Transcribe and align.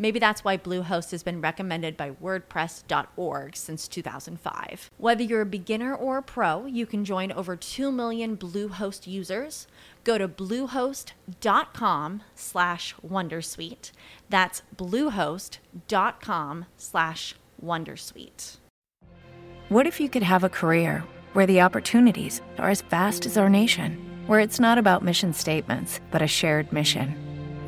Maybe 0.00 0.18
that's 0.18 0.42
why 0.42 0.56
Bluehost 0.56 1.10
has 1.10 1.22
been 1.22 1.42
recommended 1.42 1.94
by 1.94 2.12
WordPress.org 2.12 3.54
since 3.54 3.86
2005. 3.86 4.90
Whether 4.96 5.22
you're 5.22 5.42
a 5.42 5.46
beginner 5.46 5.94
or 5.94 6.16
a 6.16 6.22
pro, 6.22 6.64
you 6.64 6.86
can 6.86 7.04
join 7.04 7.30
over 7.30 7.54
2 7.54 7.92
million 7.92 8.34
Bluehost 8.34 9.06
users. 9.06 9.66
Go 10.02 10.16
to 10.16 10.26
bluehost.com 10.26 12.22
slash 12.34 12.94
Wondersuite. 13.06 13.92
That's 14.30 14.62
bluehost.com 14.74 16.64
slash 16.78 17.34
Wondersuite. 17.62 18.56
What 19.68 19.86
if 19.86 20.00
you 20.00 20.08
could 20.08 20.22
have 20.22 20.44
a 20.44 20.48
career 20.48 21.04
where 21.34 21.46
the 21.46 21.60
opportunities 21.60 22.40
are 22.56 22.70
as 22.70 22.80
vast 22.80 23.26
as 23.26 23.36
our 23.36 23.50
nation? 23.50 23.98
Where 24.26 24.40
it's 24.40 24.58
not 24.58 24.78
about 24.78 25.04
mission 25.04 25.34
statements, 25.34 26.00
but 26.10 26.22
a 26.22 26.26
shared 26.26 26.72
mission 26.72 27.29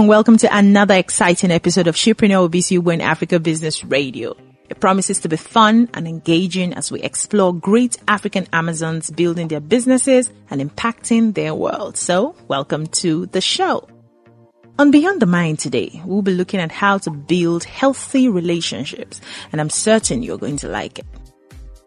and 0.00 0.08
welcome 0.08 0.38
to 0.38 0.48
another 0.56 0.94
exciting 0.94 1.50
episode 1.50 1.86
of 1.86 1.94
Shipreneur 1.94 2.48
BC 2.48 2.78
One 2.78 3.02
Africa 3.02 3.38
Business 3.38 3.84
Radio. 3.84 4.34
It 4.70 4.80
promises 4.80 5.20
to 5.20 5.28
be 5.28 5.36
fun 5.36 5.90
and 5.92 6.08
engaging 6.08 6.72
as 6.72 6.90
we 6.90 7.02
explore 7.02 7.52
great 7.52 7.98
African 8.08 8.46
Amazons 8.50 9.10
building 9.10 9.48
their 9.48 9.60
businesses 9.60 10.32
and 10.48 10.62
impacting 10.62 11.34
their 11.34 11.54
world. 11.54 11.98
So 11.98 12.34
welcome 12.48 12.86
to 12.86 13.26
the 13.26 13.42
show. 13.42 13.90
On 14.78 14.90
Beyond 14.90 15.20
the 15.20 15.26
Mind 15.26 15.58
today, 15.58 16.00
we'll 16.06 16.22
be 16.22 16.32
looking 16.32 16.60
at 16.60 16.72
how 16.72 16.96
to 16.96 17.10
build 17.10 17.64
healthy 17.64 18.26
relationships 18.26 19.20
and 19.52 19.60
I'm 19.60 19.68
certain 19.68 20.22
you're 20.22 20.38
going 20.38 20.56
to 20.58 20.68
like 20.68 20.98
it. 20.98 21.06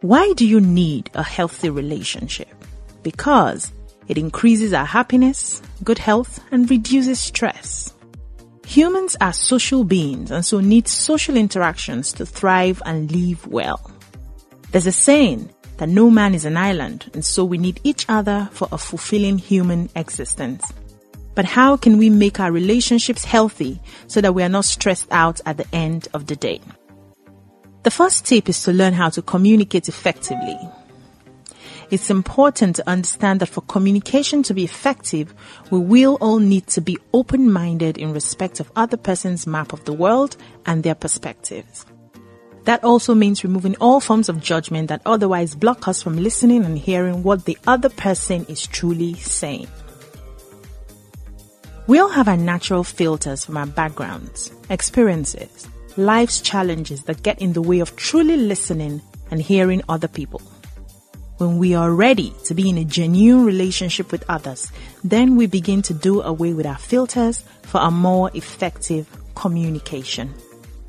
Why 0.02 0.34
do 0.34 0.46
you 0.46 0.62
need 0.62 1.10
a 1.16 1.24
healthy 1.24 1.72
relationship? 1.72 2.54
Because 3.02 3.72
it 4.08 4.20
increases 4.20 4.72
our 4.72 4.86
happiness, 4.86 5.64
good 5.84 5.98
health, 5.98 6.40
and 6.52 6.70
reduces 6.70 7.20
stress. 7.20 7.92
Humans 8.66 9.18
are 9.22 9.34
social 9.34 9.84
beings 9.84 10.32
and 10.32 10.46
so 10.46 10.60
need 10.60 10.88
social 10.88 11.36
interactions 11.36 12.14
to 12.14 12.26
thrive 12.26 12.82
and 12.86 13.12
live 13.12 13.46
well. 13.48 13.92
There's 14.72 14.88
a 14.88 14.92
saying 14.92 15.50
that 15.78 15.90
no 15.90 16.10
man 16.10 16.34
is 16.34 16.46
an 16.46 16.58
island 16.58 17.10
and 17.14 17.24
so 17.24 17.44
we 17.44 17.58
need 17.58 17.80
each 17.84 18.06
other 18.08 18.50
for 18.52 18.68
a 18.72 18.78
fulfilling 18.78 19.38
human 19.38 19.90
existence. 19.96 20.64
But 21.36 21.46
how 21.46 21.78
can 21.78 21.98
we 21.98 22.10
make 22.10 22.40
our 22.40 22.52
relationships 22.52 23.26
healthy 23.26 23.82
so 24.08 24.22
that 24.22 24.34
we 24.34 24.44
are 24.44 24.50
not 24.50 24.66
stressed 24.66 25.08
out 25.12 25.42
at 25.46 25.58
the 25.58 25.68
end 25.76 26.08
of 26.14 26.28
the 26.28 26.36
day? 26.36 26.62
The 27.84 27.92
first 27.92 28.26
tip 28.26 28.48
is 28.48 28.64
to 28.64 28.72
learn 28.72 28.94
how 28.94 29.10
to 29.10 29.22
communicate 29.22 29.90
effectively 29.90 30.58
it's 31.94 32.10
important 32.10 32.76
to 32.76 32.90
understand 32.90 33.40
that 33.40 33.50
for 33.50 33.62
communication 33.62 34.42
to 34.42 34.56
be 34.56 34.64
effective, 34.64 35.32
we 35.70 35.78
will 35.78 36.18
all 36.22 36.40
need 36.40 36.66
to 36.66 36.82
be 36.82 36.98
open-minded 37.14 38.00
in 38.00 38.14
respect 38.14 38.60
of 38.60 38.72
other 38.76 38.98
person's 38.98 39.46
map 39.46 39.74
of 39.74 39.86
the 39.86 39.94
world 39.94 40.36
and 40.66 40.82
their 40.82 40.96
perspectives. 40.96 41.86
That 42.64 42.84
also 42.84 43.14
means 43.14 43.44
removing 43.44 43.76
all 43.80 44.00
forms 44.00 44.28
of 44.28 44.42
judgment 44.42 44.88
that 44.88 45.04
otherwise 45.06 45.54
block 45.54 45.88
us 45.88 46.02
from 46.02 46.18
listening 46.18 46.66
and 46.66 46.80
hearing 46.80 47.22
what 47.22 47.46
the 47.46 47.60
other 47.68 47.90
person 47.90 48.48
is 48.50 48.66
truly 48.66 49.14
saying. 49.14 49.68
We 51.86 52.00
all 52.00 52.10
have 52.10 52.28
our 52.28 52.38
natural 52.38 52.84
filters 52.84 53.46
from 53.46 53.56
our 53.58 53.68
backgrounds, 53.68 54.52
experiences, 54.72 55.68
life's 55.96 56.42
challenges 56.42 57.04
that 57.04 57.22
get 57.22 57.40
in 57.40 57.54
the 57.54 57.62
way 57.62 57.82
of 57.82 57.96
truly 57.96 58.38
listening 58.38 59.00
and 59.30 59.40
hearing 59.40 59.84
other 59.88 60.08
people. 60.08 60.42
When 61.44 61.58
we 61.58 61.76
are 61.76 61.92
ready 61.92 62.34
to 62.46 62.54
be 62.54 62.70
in 62.70 62.78
a 62.78 62.86
genuine 62.86 63.44
relationship 63.44 64.14
with 64.14 64.24
others, 64.30 64.72
then 65.04 65.36
we 65.36 65.46
begin 65.46 65.82
to 65.82 65.94
do 65.94 66.22
away 66.22 66.54
with 66.54 66.66
our 66.66 66.78
filters 66.78 67.44
for 67.64 67.82
a 67.82 67.92
more 67.92 68.32
effective 68.34 69.10
communication. 69.36 70.34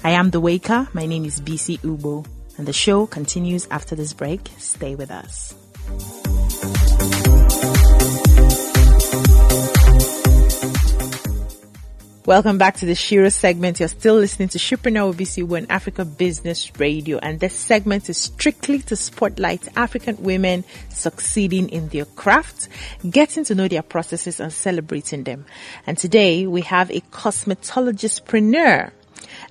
I 0.04 0.10
am 0.10 0.30
the 0.30 0.38
Waker. 0.38 0.86
My 0.92 1.06
name 1.06 1.24
is 1.24 1.40
BC 1.40 1.80
Ubo, 1.80 2.24
and 2.56 2.68
the 2.68 2.72
show 2.72 3.04
continues 3.04 3.66
after 3.72 3.96
this 3.96 4.12
break. 4.12 4.48
Stay 4.58 4.94
with 4.94 5.10
us. 5.10 5.56
Welcome 12.26 12.56
back 12.56 12.78
to 12.78 12.86
the 12.86 12.94
Shiro 12.94 13.28
segment. 13.28 13.80
You're 13.80 13.88
still 13.90 14.14
listening 14.14 14.48
to 14.48 14.58
Shipreneur 14.58 15.12
BC 15.12 15.46
One 15.46 15.66
Africa 15.68 16.06
Business 16.06 16.72
Radio, 16.78 17.18
and 17.18 17.38
this 17.38 17.52
segment 17.52 18.08
is 18.08 18.16
strictly 18.16 18.78
to 18.78 18.96
spotlight 18.96 19.68
African 19.76 20.16
women 20.22 20.64
succeeding 20.88 21.68
in 21.68 21.88
their 21.88 22.06
craft, 22.06 22.70
getting 23.10 23.44
to 23.44 23.54
know 23.54 23.68
their 23.68 23.82
processes 23.82 24.40
and 24.40 24.50
celebrating 24.50 25.24
them. 25.24 25.44
And 25.86 25.98
today 25.98 26.46
we 26.46 26.62
have 26.62 26.90
a 26.90 27.02
cosmetologistpreneur 27.02 28.90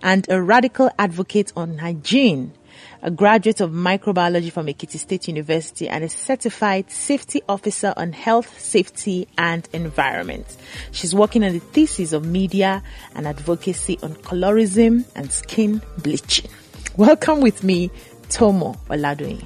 and 0.02 0.26
a 0.32 0.42
radical 0.42 0.90
advocate 0.98 1.54
on 1.56 1.78
hygiene 1.78 2.54
a 3.04 3.12
graduate 3.12 3.60
of 3.60 3.70
microbiology 3.72 4.50
from 4.50 4.68
Ekiti 4.68 4.98
State 4.98 5.28
University 5.28 5.90
and 5.90 6.06
a 6.06 6.10
certified 6.10 6.90
safety 6.90 7.42
officer 7.50 7.94
on 7.98 8.14
health, 8.14 8.58
safety 8.58 9.28
and 9.38 9.68
environment. 9.74 10.46
She's 10.94 11.14
working 11.14 11.44
on 11.44 11.52
the 11.52 11.60
thesis 11.60 12.14
of 12.14 12.26
media 12.26 12.82
and 13.14 13.28
advocacy 13.28 14.00
on 14.02 14.16
colorism 14.16 15.04
and 15.18 15.30
skin 15.34 15.82
bleaching. 15.98 16.50
Welcome 16.96 17.42
with 17.42 17.62
me, 17.62 17.92
Tomo 18.34 18.76
Oladoyin. 18.90 19.46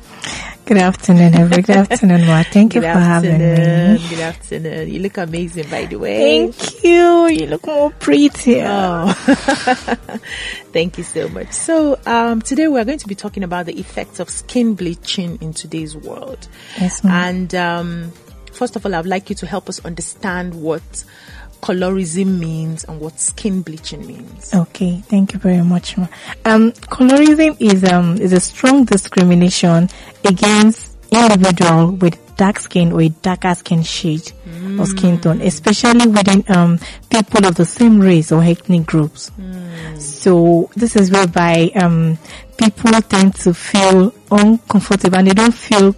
Good 0.66 0.78
afternoon, 0.78 1.36
every 1.36 1.62
good 1.62 1.75
afternoon, 1.75 2.25
Ma. 2.25 2.44
Thank 2.44 2.75
you 2.75 2.81
Good 2.81 2.94
for 2.94 3.00
having 3.00 3.38
me. 3.38 4.09
Good 4.09 4.20
afternoon. 4.20 4.90
You 4.90 5.00
look 5.00 5.18
amazing, 5.18 5.70
by 5.70 5.86
the 5.86 5.98
way. 5.98 6.50
Thank 6.50 6.84
you. 6.86 7.28
You 7.28 7.47
look 7.47 7.66
more 7.67 7.91
pretty. 7.91 8.61
Oh, 8.61 9.11
thank 10.72 10.97
you 10.97 11.03
so 11.03 11.28
much. 11.29 11.52
So, 11.52 12.00
um, 12.06 12.41
today 12.41 12.70
we 12.70 12.79
are 12.79 12.85
going 12.85 13.00
to 13.00 13.08
be 13.08 13.16
talking 13.16 13.44
about 13.44 13.66
the 13.66 13.78
effects 13.78 14.22
of 14.22 14.29
skin 14.29 14.73
bleaching 14.73 15.38
in 15.41 15.53
today's 15.53 15.96
world. 15.96 16.47
Yes, 16.79 17.03
ma'am. 17.03 17.14
And 17.14 17.56
um, 17.56 18.11
first 18.53 18.78
of 18.78 18.85
all, 18.85 18.96
I 18.96 19.00
would 19.00 19.08
like 19.08 19.29
you 19.29 19.35
to 19.38 19.46
help 19.46 19.67
us 19.67 19.84
understand 19.85 20.53
what 20.56 21.03
colorism 21.62 22.40
means 22.40 22.84
and 22.86 23.00
what 23.00 23.20
skin 23.20 23.62
bleaching 23.62 24.06
means. 24.06 24.54
Okay, 24.54 25.02
thank 25.08 25.34
you 25.34 25.40
very 25.40 25.62
much. 25.64 25.98
Ma. 25.98 26.08
Um, 26.46 26.72
colorism 26.72 27.56
is 27.59 27.84
um 27.84 28.18
is 28.18 28.34
a 28.34 28.40
strong 28.40 28.86
discrimination 28.86 29.90
against 30.24 30.96
individual 31.12 31.92
with 31.92 32.20
dark 32.38 32.59
skin 32.59 32.92
or 32.92 33.02
a 33.02 33.09
darker 33.09 33.56
skin 33.56 33.82
shade 33.82 34.32
or 34.80 34.86
skin 34.86 35.20
tone, 35.20 35.42
especially 35.42 36.06
within 36.08 36.44
um 36.50 36.80
people 37.09 37.46
of 37.46 37.56
the 37.56 37.66
same 37.66 38.00
race 38.00 38.32
or 38.32 38.44
ethnic 38.44 38.86
groups. 38.86 39.32
So 39.98 40.70
this 40.76 40.96
is 40.96 41.12
whereby 41.12 41.72
um 41.76 42.18
people 42.58 42.92
tend 43.02 43.36
to 43.36 43.54
feel 43.54 44.14
uncomfortable 44.32 45.18
and 45.18 45.28
they 45.28 45.34
don't 45.34 45.54
feel 45.54 45.94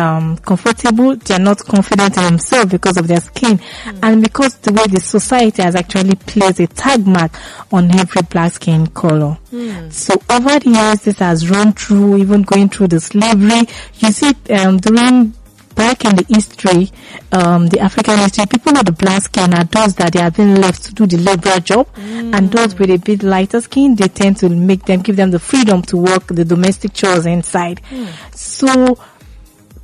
um, 0.00 0.36
comfortable, 0.38 1.14
they 1.16 1.34
are 1.34 1.38
not 1.38 1.58
confident 1.58 2.16
in 2.16 2.24
themselves 2.24 2.70
because 2.70 2.96
of 2.96 3.06
their 3.06 3.20
skin, 3.20 3.58
mm. 3.58 3.98
and 4.02 4.22
because 4.22 4.56
the 4.58 4.72
way 4.72 4.84
the 4.86 5.00
society 5.00 5.62
has 5.62 5.74
actually 5.74 6.14
placed 6.14 6.60
a 6.60 6.66
tag 6.66 7.06
mark 7.06 7.32
on 7.72 7.94
every 7.98 8.22
black 8.22 8.52
skin 8.52 8.86
color. 8.88 9.36
Mm. 9.52 9.92
So 9.92 10.14
over 10.30 10.58
the 10.58 10.70
years, 10.70 11.02
this 11.02 11.18
has 11.18 11.48
run 11.50 11.72
through, 11.72 12.16
even 12.18 12.42
going 12.42 12.68
through 12.70 12.88
the 12.88 13.00
slavery. 13.00 13.68
You 13.98 14.12
see, 14.12 14.32
um, 14.50 14.78
during 14.78 15.34
back 15.74 16.04
in 16.04 16.16
the 16.16 16.24
history, 16.28 16.90
um, 17.32 17.66
the 17.68 17.80
African 17.80 18.18
history, 18.18 18.44
people 18.46 18.72
with 18.72 18.86
the 18.86 18.92
black 18.92 19.22
skin 19.22 19.54
are 19.54 19.64
those 19.64 19.94
that 19.94 20.12
they 20.12 20.20
have 20.20 20.36
been 20.36 20.60
left 20.60 20.84
to 20.84 20.94
do 20.94 21.06
the 21.06 21.16
labor 21.18 21.58
job, 21.60 21.86
mm. 21.94 22.34
and 22.34 22.50
those 22.50 22.78
with 22.78 22.90
a 22.90 22.98
bit 22.98 23.22
lighter 23.22 23.60
skin, 23.60 23.94
they 23.96 24.08
tend 24.08 24.36
to 24.38 24.48
make 24.48 24.84
them, 24.84 25.00
give 25.00 25.16
them 25.16 25.30
the 25.30 25.38
freedom 25.38 25.82
to 25.82 25.96
work 25.96 26.26
the 26.26 26.44
domestic 26.44 26.92
chores 26.92 27.26
inside. 27.26 27.80
Mm. 27.90 28.08
So, 28.34 28.98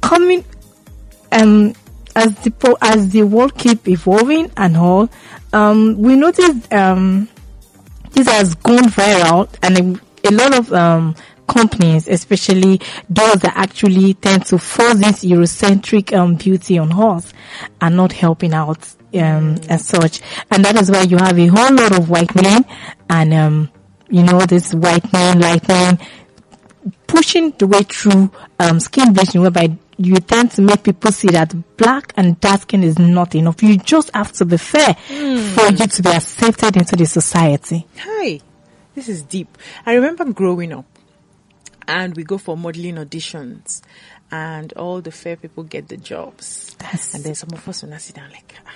coming, 0.00 0.44
um, 1.32 1.74
as 2.14 2.34
the 2.36 2.78
as 2.80 3.10
the 3.10 3.22
world 3.22 3.56
keep 3.56 3.86
evolving 3.88 4.50
and 4.56 4.76
all, 4.76 5.08
um, 5.52 5.96
we 5.98 6.16
noticed 6.16 6.72
um, 6.72 7.28
this 8.12 8.26
has 8.28 8.54
gone 8.54 8.84
viral, 8.84 9.48
and 9.62 9.78
a, 10.24 10.28
a 10.28 10.32
lot 10.32 10.58
of 10.58 10.72
um, 10.72 11.14
companies, 11.46 12.08
especially 12.08 12.80
those 13.08 13.36
that 13.36 13.52
actually 13.54 14.14
tend 14.14 14.46
to 14.46 14.58
force 14.58 14.94
this 14.94 15.24
Eurocentric 15.24 16.16
um, 16.16 16.34
beauty 16.34 16.78
on 16.78 16.92
us, 16.92 17.32
are 17.80 17.90
not 17.90 18.12
helping 18.12 18.54
out 18.54 18.78
um, 19.14 19.56
mm. 19.56 19.68
as 19.68 19.86
such. 19.86 20.20
And 20.50 20.64
that 20.64 20.76
is 20.76 20.90
why 20.90 21.02
you 21.02 21.16
have 21.18 21.38
a 21.38 21.46
whole 21.46 21.74
lot 21.74 21.98
of 21.98 22.10
white 22.10 22.34
men 22.34 22.64
and, 23.08 23.34
um, 23.34 23.70
you 24.08 24.22
know, 24.22 24.40
this 24.40 24.74
white 24.74 25.12
men, 25.12 25.40
light 25.40 25.66
men, 25.68 25.98
pushing 27.06 27.50
the 27.52 27.66
way 27.66 27.82
through 27.82 28.30
um, 28.58 28.80
skin 28.80 29.12
bleaching, 29.12 29.40
whereby 29.40 29.76
you 29.98 30.16
tend 30.16 30.50
to 30.52 30.62
make 30.62 30.82
people 30.82 31.10
see 31.10 31.28
that 31.28 31.54
black 31.76 32.12
and 32.16 32.38
dark 32.40 32.62
skin 32.62 32.84
is 32.84 32.98
not 32.98 33.34
enough. 33.34 33.62
You 33.62 33.78
just 33.78 34.10
have 34.14 34.32
to 34.32 34.44
be 34.44 34.56
fair 34.56 34.94
mm. 35.08 35.54
for 35.54 35.72
you 35.72 35.86
to 35.86 36.02
be 36.02 36.10
accepted 36.10 36.76
into 36.76 36.96
the 36.96 37.06
society. 37.06 37.86
Hi, 37.98 38.40
this 38.94 39.08
is 39.08 39.22
deep. 39.22 39.56
I 39.84 39.94
remember 39.94 40.24
growing 40.32 40.72
up 40.72 40.86
and 41.88 42.14
we 42.16 42.24
go 42.24 42.38
for 42.38 42.56
modeling 42.56 42.96
auditions 42.96 43.80
and 44.30 44.72
all 44.74 45.00
the 45.00 45.12
fair 45.12 45.36
people 45.36 45.64
get 45.64 45.88
the 45.88 45.96
jobs. 45.96 46.76
Yes. 46.80 47.14
And 47.14 47.24
then 47.24 47.34
some 47.34 47.50
of 47.52 47.66
us 47.68 47.82
will 47.82 47.90
not 47.90 48.02
sit 48.02 48.16
down 48.16 48.30
like, 48.30 48.54
ah. 48.66 48.70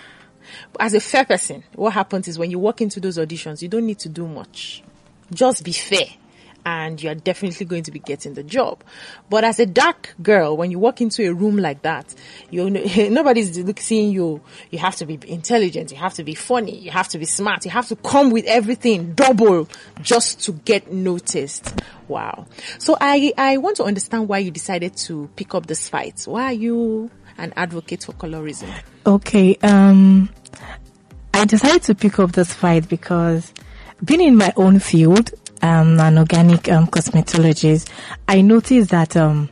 as 0.78 0.94
a 0.94 1.00
fair 1.00 1.24
person, 1.24 1.64
what 1.74 1.92
happens 1.92 2.28
is 2.28 2.38
when 2.38 2.50
you 2.50 2.58
walk 2.58 2.80
into 2.80 3.00
those 3.00 3.18
auditions, 3.18 3.60
you 3.60 3.68
don't 3.68 3.86
need 3.86 3.98
to 4.00 4.08
do 4.08 4.26
much. 4.26 4.82
Just 5.32 5.64
be 5.64 5.72
fair 5.72 6.06
and 6.64 7.02
you're 7.02 7.14
definitely 7.14 7.66
going 7.66 7.82
to 7.84 7.90
be 7.90 7.98
getting 7.98 8.34
the 8.34 8.42
job. 8.42 8.82
But 9.28 9.44
as 9.44 9.58
a 9.58 9.66
dark 9.66 10.14
girl, 10.22 10.56
when 10.56 10.70
you 10.70 10.78
walk 10.78 11.00
into 11.00 11.28
a 11.28 11.32
room 11.32 11.56
like 11.56 11.82
that, 11.82 12.14
you 12.50 12.70
nobody's 13.10 13.58
seeing 13.80 14.12
you. 14.12 14.40
You 14.70 14.78
have 14.78 14.96
to 14.96 15.06
be 15.06 15.18
intelligent. 15.26 15.90
You 15.90 15.98
have 15.98 16.14
to 16.14 16.24
be 16.24 16.34
funny. 16.34 16.78
You 16.78 16.90
have 16.90 17.08
to 17.08 17.18
be 17.18 17.24
smart. 17.24 17.64
You 17.64 17.70
have 17.70 17.88
to 17.88 17.96
come 17.96 18.30
with 18.30 18.44
everything 18.46 19.14
double 19.14 19.68
just 20.00 20.44
to 20.44 20.52
get 20.52 20.92
noticed. 20.92 21.80
Wow. 22.08 22.46
So 22.78 22.96
I, 23.00 23.32
I 23.38 23.58
want 23.58 23.76
to 23.76 23.84
understand 23.84 24.28
why 24.28 24.38
you 24.38 24.50
decided 24.50 24.96
to 24.98 25.30
pick 25.36 25.54
up 25.54 25.66
this 25.66 25.88
fight. 25.88 26.22
Why 26.26 26.44
are 26.46 26.52
you 26.52 27.10
an 27.38 27.52
advocate 27.56 28.04
for 28.04 28.12
colorism? 28.12 28.68
Okay. 29.06 29.56
Um, 29.62 30.28
I 31.32 31.44
decided 31.44 31.82
to 31.84 31.94
pick 31.94 32.18
up 32.18 32.32
this 32.32 32.52
fight 32.52 32.88
because 32.88 33.52
being 34.04 34.20
in 34.20 34.36
my 34.36 34.52
own 34.56 34.78
field, 34.78 35.30
um, 35.62 35.98
an 36.00 36.18
organic 36.18 36.68
um, 36.68 36.86
cosmetologist, 36.86 37.88
I 38.28 38.40
noticed 38.40 38.90
that 38.90 39.16
um, 39.16 39.48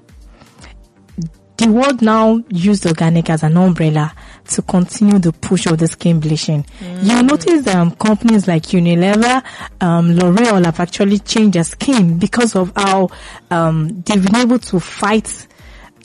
the 1.58 1.68
world 1.72 2.02
now 2.02 2.42
used 2.48 2.86
organic 2.86 3.28
as 3.30 3.42
an 3.42 3.56
umbrella 3.56 4.14
to 4.46 4.62
continue 4.62 5.18
the 5.18 5.32
push 5.32 5.66
of 5.66 5.78
the 5.78 5.88
skin 5.88 6.20
bleaching. 6.20 6.64
Mm. 6.80 7.04
You 7.04 7.22
notice 7.24 7.66
um, 7.66 7.90
companies 7.90 8.46
like 8.46 8.62
Unilever, 8.62 9.42
um, 9.80 10.14
L'Oreal 10.14 10.64
have 10.64 10.78
actually 10.78 11.18
changed 11.18 11.54
their 11.54 11.64
skin 11.64 12.18
because 12.18 12.54
of 12.54 12.72
how 12.76 13.08
um, 13.50 14.02
they've 14.02 14.24
been 14.24 14.36
able 14.36 14.60
to 14.60 14.78
fight 14.78 15.48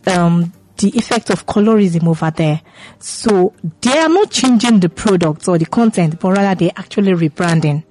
um, 0.08 0.52
the 0.78 0.90
effect 0.98 1.30
of 1.30 1.46
colorism 1.46 2.08
over 2.08 2.32
there. 2.32 2.62
So 2.98 3.54
they 3.82 4.00
are 4.00 4.10
not 4.10 4.32
changing 4.32 4.80
the 4.80 4.90
product 4.90 5.48
or 5.48 5.60
the 5.60 5.68
content, 5.68 6.20
but 6.20 6.32
rather 6.32 6.56
they're 6.56 6.74
actually 6.76 7.12
rebranding 7.12 7.84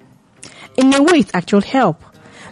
in 0.77 0.95
a 0.95 1.03
way 1.03 1.21
it 1.21 1.31
actually 1.35 1.67
help. 1.67 2.03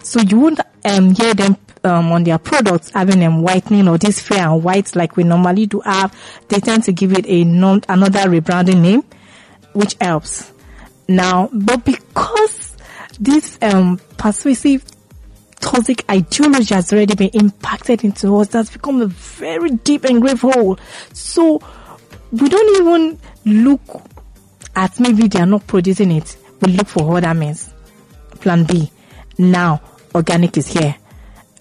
So 0.02 0.20
you 0.20 0.38
won't 0.38 0.60
um, 0.84 1.14
hear 1.14 1.34
them 1.34 1.56
um, 1.84 2.12
on 2.12 2.24
their 2.24 2.38
products 2.38 2.90
having 2.90 3.20
them 3.20 3.42
whitening 3.42 3.88
or 3.88 3.98
this 3.98 4.20
fair 4.20 4.48
and 4.48 4.62
white 4.62 4.94
like 4.96 5.16
we 5.16 5.24
normally 5.24 5.66
do 5.66 5.80
have. 5.80 6.16
They 6.48 6.60
tend 6.60 6.84
to 6.84 6.92
give 6.92 7.12
it 7.12 7.26
a 7.26 7.44
non 7.44 7.82
another 7.88 8.20
rebranding 8.20 8.80
name, 8.80 9.04
which 9.72 9.96
helps. 10.00 10.52
Now, 11.08 11.48
but 11.52 11.84
because 11.84 12.76
this 13.18 13.58
um, 13.62 14.00
persuasive 14.16 14.84
toxic 15.60 16.08
ideology 16.10 16.74
has 16.74 16.92
already 16.92 17.14
been 17.14 17.30
impacted 17.30 18.04
into 18.04 18.36
us, 18.36 18.48
that's 18.48 18.70
become 18.70 19.02
a 19.02 19.06
very 19.06 19.70
deep 19.70 20.04
and 20.04 20.20
grave 20.22 20.40
hole. 20.40 20.78
So 21.12 21.60
we 22.30 22.48
don't 22.48 22.80
even 22.82 23.18
look 23.44 23.80
at 24.76 25.00
maybe 25.00 25.28
they 25.28 25.40
are 25.40 25.46
not 25.46 25.66
producing 25.66 26.12
it. 26.12 26.36
We 26.60 26.72
look 26.72 26.86
for 26.86 27.16
other 27.16 27.34
means 27.34 27.72
plan 28.40 28.64
B. 28.64 28.90
Now, 29.38 29.80
organic 30.14 30.56
is 30.56 30.68
here. 30.68 30.96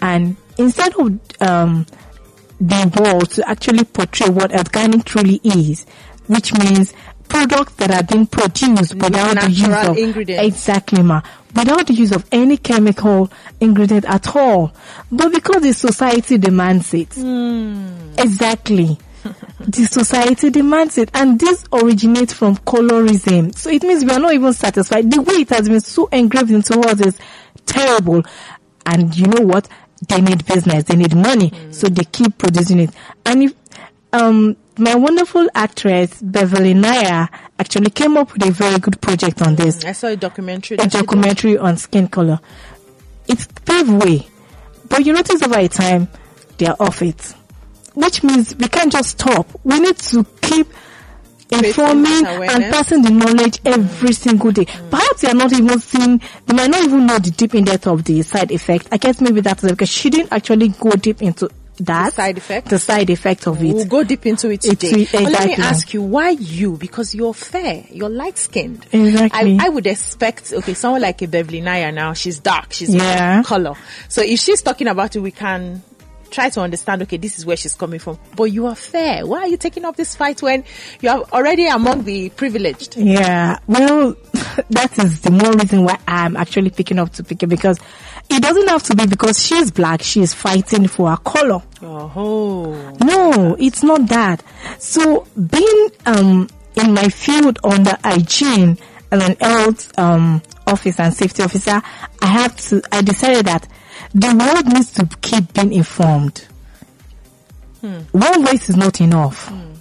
And 0.02 0.36
instead 0.58 0.94
of 0.96 1.20
um, 1.42 1.86
the 2.60 3.02
world 3.02 3.30
to 3.32 3.50
actually 3.50 3.84
portray 3.86 4.30
what 4.30 4.54
organic 4.54 5.06
truly 5.06 5.40
is, 5.44 5.86
which 6.28 6.54
means 6.54 6.94
products 7.30 7.74
that 7.76 7.92
are 7.92 8.04
being 8.04 8.26
produced 8.26 8.96
without 8.96 9.40
the 9.40 9.52
use 9.52 9.88
of 9.88 9.98
ingredients. 9.98 10.48
exactly 10.48 11.04
ma 11.04 11.22
without 11.56 11.86
the 11.88 11.94
use 11.94 12.12
of 12.12 12.26
any 12.32 12.58
chemical 12.58 13.32
ingredient 13.60 14.04
at 14.06 14.36
all 14.36 14.74
but 15.12 15.32
because 15.32 15.62
the 15.62 15.72
society 15.72 16.38
demands 16.40 16.92
it 16.94 17.10
mm. 17.10 18.20
exactly 18.20 18.98
the 19.60 19.86
society 19.86 20.50
demands 20.50 20.98
it. 20.98 21.10
And 21.14 21.40
this 21.40 21.66
originates 21.72 22.34
from 22.34 22.58
colorism. 22.58 23.56
So 23.56 23.70
it 23.70 23.84
means 23.84 24.06
we 24.06 24.12
are 24.12 24.20
not 24.20 24.34
even 24.34 24.54
satisfied. 24.54 25.12
The 25.12 25.22
way 25.22 25.36
it 25.36 25.50
has 25.50 25.68
been 25.68 25.82
so 25.82 26.08
engraved 26.08 26.52
into 26.52 26.80
us 26.80 27.02
is 27.02 27.20
terrible. 27.66 28.24
And 28.86 29.16
you 29.16 29.28
know 29.28 29.46
what? 29.46 29.68
They 30.08 30.22
need 30.22 30.46
business. 30.46 30.86
They 30.86 30.96
need 30.96 31.16
money. 31.16 31.52
Mm. 31.52 31.74
So 31.74 31.88
they 31.88 32.06
keep 32.06 32.38
producing 32.38 32.80
it. 32.80 32.92
And 33.26 33.44
if, 33.44 33.54
um, 34.14 34.56
my 34.78 34.96
wonderful 34.96 35.48
actress 35.54 36.22
Beverly 36.22 36.74
Naya 36.74 37.28
actually 37.60 37.90
came 37.90 38.16
up 38.16 38.32
with 38.34 38.48
a 38.48 38.52
very 38.52 38.80
good 38.80 39.02
project 39.02 39.42
on 39.42 39.56
this. 39.56 39.84
I 39.84 39.92
saw 39.92 40.08
a 40.08 40.16
documentary. 40.16 40.78
A 40.78 40.88
documentary 40.88 41.58
on 41.58 41.76
skin 41.76 42.08
color. 42.08 42.40
It's 43.28 43.46
paved 43.66 43.90
way, 43.90 44.26
but 44.88 45.06
you 45.06 45.14
notice 45.14 45.44
over 45.44 45.68
time 45.68 46.08
they 46.58 46.66
are 46.66 46.78
off 46.80 47.02
it 47.02 47.36
which 47.94 48.24
means 48.24 48.56
we 48.56 48.68
can't 48.68 48.92
just 48.92 49.12
stop. 49.12 49.48
We 49.64 49.80
need 49.80 49.98
to 49.98 50.26
keep 50.42 50.68
informing 51.52 52.26
and 52.26 52.74
passing 52.74 53.02
the 53.02 53.10
knowledge 53.10 53.60
every 53.66 54.14
single 54.14 54.52
day. 54.52 54.66
Mm. 54.66 54.90
Perhaps 54.92 55.22
they 55.22 55.30
are 55.30 55.34
not 55.34 55.52
even 55.54 55.80
seeing, 55.80 56.22
they 56.46 56.54
might 56.54 56.70
not 56.70 56.84
even 56.84 57.06
know 57.06 57.18
the 57.18 57.32
deep 57.32 57.56
in 57.56 57.66
depth 57.66 57.88
of 57.88 58.04
the 58.04 58.22
side 58.22 58.52
effect. 58.52 58.88
I 58.92 58.98
guess 58.98 59.20
maybe 59.20 59.42
that's 59.42 59.64
because 59.64 59.90
she 59.90 60.10
didn't 60.10 60.32
actually 60.32 60.70
go 60.70 60.92
deep 60.92 61.22
into 61.22 61.50
that 61.80 62.10
the 62.10 62.16
side 62.16 62.38
effect 62.38 62.70
the 62.70 62.78
side 62.78 63.10
effect 63.10 63.48
of 63.48 63.64
it 63.64 63.74
we'll 63.74 63.86
go 63.86 64.04
deep 64.04 64.26
into 64.26 64.50
it 64.50 64.60
today 64.60 65.04
exactly. 65.04 65.32
let 65.32 65.48
me 65.48 65.64
ask 65.64 65.94
you 65.94 66.02
why 66.02 66.32
you 66.32 66.76
because 66.76 67.16
you're 67.16 67.34
fair 67.34 67.86
you're 67.90 68.10
light 68.10 68.38
skinned 68.38 68.86
exactly 68.92 69.58
I, 69.58 69.68
I, 69.68 69.70
would 69.70 69.88
expect 69.88 70.52
okay 70.52 70.74
someone 70.74 71.02
like 71.02 71.22
a 71.22 71.28
Beverly 71.30 71.62
Naya 71.62 71.94
now 71.94 72.12
she's 72.12 72.40
dark 72.40 72.74
she's 72.74 72.94
yeah. 72.94 73.44
color 73.44 73.76
so 74.10 74.22
if 74.22 74.40
she's 74.40 74.62
talking 74.62 74.88
about 74.88 75.16
it 75.16 75.20
we 75.20 75.32
can 75.32 75.82
try 76.30 76.50
to 76.50 76.62
understand, 76.62 77.02
okay, 77.04 77.18
this 77.18 77.38
is 77.38 77.46
where 77.46 77.58
she's 77.58 77.76
coming 77.76 78.00
from. 78.00 78.20
But 78.36 78.46
you 78.46 78.68
are 78.68 78.76
fair. 78.76 79.26
Why 79.26 79.42
are 79.42 79.48
you 79.48 79.58
taking 79.58 79.86
up 79.86 79.96
this 79.96 80.16
fight 80.16 80.42
when 80.42 80.64
you 81.02 81.10
are 81.10 81.24
already 81.34 81.68
among 81.68 82.04
the 82.04 82.30
privileged? 82.30 82.98
Yeah, 82.98 83.60
well, 83.68 84.16
that 84.70 84.98
is 85.00 85.22
the 85.22 85.32
more 85.32 85.52
reason 85.54 85.84
why 85.84 86.00
I'm 86.08 86.36
actually 86.38 86.70
picking 86.70 87.00
up 87.00 87.12
to 87.14 87.24
pick 87.24 87.44
it 87.44 87.48
because 87.48 87.80
it 88.30 88.42
doesn't 88.42 88.68
have 88.68 88.84
to 88.84 88.96
be 88.96 89.08
because 89.08 89.44
she's 89.44 89.72
black, 89.72 90.02
she 90.02 90.22
is 90.22 90.34
fighting 90.34 90.88
for 90.88 91.12
a 91.12 91.18
color. 91.18 91.62
Oh. 91.82 92.96
No, 93.04 93.56
it's 93.60 93.84
not 93.84 94.08
that. 94.08 94.44
So 94.78 95.28
being, 95.50 95.90
um, 96.06 96.48
in 96.76 96.94
my 96.94 97.10
field 97.10 97.60
on 97.64 97.84
the 97.84 97.98
hygiene 98.04 98.78
and 99.12 99.22
an 99.22 99.36
health, 99.40 99.98
um, 99.98 100.42
office 100.68 101.00
and 101.00 101.14
safety 101.14 101.44
officer, 101.44 101.82
I 102.22 102.26
have 102.28 102.56
to, 102.68 102.82
I 102.92 103.02
decided 103.02 103.46
that 103.48 103.68
the 104.14 104.36
world 104.36 104.74
needs 104.74 104.92
to 104.94 105.06
keep 105.22 105.54
being 105.54 105.74
informed. 105.74 106.48
Hmm. 107.82 108.00
One 108.12 108.46
voice 108.46 108.70
is 108.70 108.76
not 108.76 109.00
enough. 109.02 109.48
Hmm. 109.48 109.74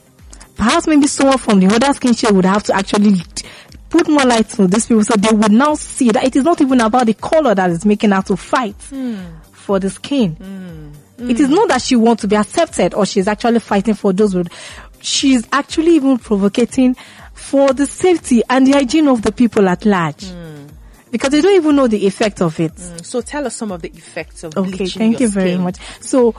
Perhaps 0.57 0.87
maybe 0.87 1.07
someone 1.07 1.39
from 1.39 1.61
the 1.61 1.67
other 1.67 1.93
skin 1.95 2.15
shade 2.15 2.33
would 2.33 2.45
have 2.45 2.63
to 2.65 2.75
actually 2.75 3.15
put 3.91 4.09
more 4.09 4.25
light 4.25 4.59
on 4.59 4.67
these 4.69 4.87
people 4.87 5.05
so 5.05 5.15
they 5.15 5.35
would 5.35 5.53
now 5.53 5.75
see 5.75 6.11
that 6.11 6.25
it 6.25 6.37
is 6.37 6.45
not 6.45 6.61
even 6.61 6.81
about 6.81 7.07
the 7.07 7.15
color 7.15 7.55
that 7.55 7.71
is 7.71 7.87
making 7.87 8.11
her 8.11 8.23
to 8.23 8.37
fight 8.37 8.77
hmm. 8.91 9.19
for 9.53 9.79
the 9.79 9.91
skin. 9.91 10.35
Hmm. 10.35 11.29
It 11.31 11.41
is 11.41 11.49
not 11.49 11.69
that 11.69 11.83
she 11.83 11.97
wants 11.97 12.21
to 12.23 12.29
be 12.29 12.37
accepted 12.37 12.95
or 12.95 13.05
she's 13.05 13.27
actually 13.27 13.59
fighting 13.59 13.95
for 13.95 14.13
those 14.13 14.37
she's 15.01 15.47
actually 15.53 15.97
even 15.97 16.19
provocating 16.19 16.97
for 17.33 17.73
the 17.73 17.87
safety 17.87 18.43
and 18.49 18.67
the 18.67 18.73
hygiene 18.73 19.09
of 19.09 19.23
the 19.23 19.33
people 19.33 19.69
at 19.69 19.85
large. 19.85 20.25
Because 21.11 21.31
they 21.31 21.41
don't 21.41 21.55
even 21.55 21.77
know 21.77 21.87
the 21.87 22.07
effect 22.07 22.43
of 22.43 22.59
it. 22.61 22.75
Mm, 22.75 23.05
so 23.05 23.21
tell 23.21 23.47
us 23.47 23.57
some 23.57 23.73
of 23.73 23.83
the 23.83 23.89
effects 23.89 24.45
of 24.45 24.57
Okay, 24.57 24.69
bleaching 24.69 24.85
Okay, 24.85 24.99
thank 24.99 25.21
you 25.21 25.29
very 25.29 25.57
much. 25.57 25.77
So 26.01 26.35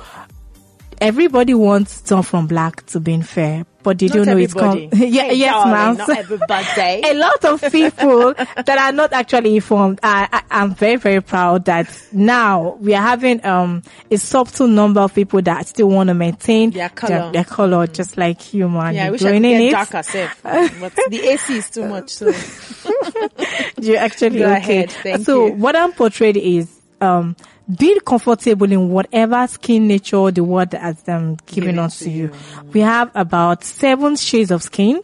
everybody 1.01 1.53
wants 1.53 2.01
to 2.01 2.07
turn 2.07 2.23
from 2.23 2.47
black 2.47 2.85
to 2.87 2.99
being 2.99 3.23
fair, 3.23 3.65
but 3.81 3.97
they 3.97 4.07
Not 4.07 4.15
don't 4.17 4.25
know 4.27 4.37
it's 4.37 4.55
everybody. 4.55 4.89
come. 4.89 4.99
yeah, 5.07 5.23
Hey, 5.23 5.33
yes, 5.35 5.65
ma'am. 5.65 5.97
Not 5.97 6.09
everybody. 6.09 7.01
a 7.05 7.13
lot 7.13 7.45
of 7.45 7.61
people 7.71 8.33
that 8.33 8.69
are 8.77 8.91
not 8.91 9.13
actually 9.13 9.55
informed. 9.55 9.99
I, 10.03 10.27
I, 10.31 10.41
I'm 10.61 10.75
very, 10.75 10.97
very 10.97 11.21
proud 11.21 11.65
that 11.65 11.87
now 12.11 12.77
we 12.81 12.93
are 12.93 13.01
having 13.01 13.45
um 13.45 13.83
a 14.11 14.17
subtle 14.17 14.67
number 14.67 14.99
of 15.01 15.13
people 15.15 15.41
that 15.43 15.65
still 15.67 15.89
want 15.89 16.07
to 16.09 16.13
maintain 16.13 16.71
Their 16.71 16.89
colour. 16.89 17.21
their, 17.23 17.31
their 17.31 17.43
color, 17.45 17.87
just 17.87 18.17
like 18.17 18.53
you, 18.53 18.67
man. 18.69 18.93
yeah, 18.95 19.01
I 19.01 19.05
You're 19.05 19.11
wish 19.13 19.21
I 19.23 19.31
could 19.33 19.41
get 19.43 19.71
darker 19.71 20.03
self, 20.03 20.41
but 20.43 20.93
the 21.09 21.21
AC 21.29 21.57
is 21.57 21.69
too 21.69 21.85
much. 21.85 22.09
So 22.09 22.31
You're 23.81 23.97
actually 23.97 24.39
Go 24.39 24.51
okay. 24.55 24.83
ahead, 24.83 25.23
so 25.25 25.47
you. 25.47 25.53
what 25.53 25.75
I'm 25.75 25.93
portrayed 25.93 26.37
is 26.37 26.69
um 27.01 27.35
being 27.77 27.99
comfortable 27.99 28.71
in 28.71 28.89
whatever 28.89 29.45
skin 29.47 29.87
nature 29.87 30.31
the 30.31 30.43
world 30.43 30.73
has 30.73 30.97
um, 31.07 31.35
given 31.45 31.75
Given 31.75 31.79
us 31.79 31.99
to 31.99 32.05
to 32.05 32.09
you. 32.11 32.23
you. 32.25 32.31
We 32.73 32.79
have 32.81 33.11
about 33.15 33.63
seven 33.63 34.15
shades 34.15 34.51
of 34.51 34.63
skin. 34.63 35.01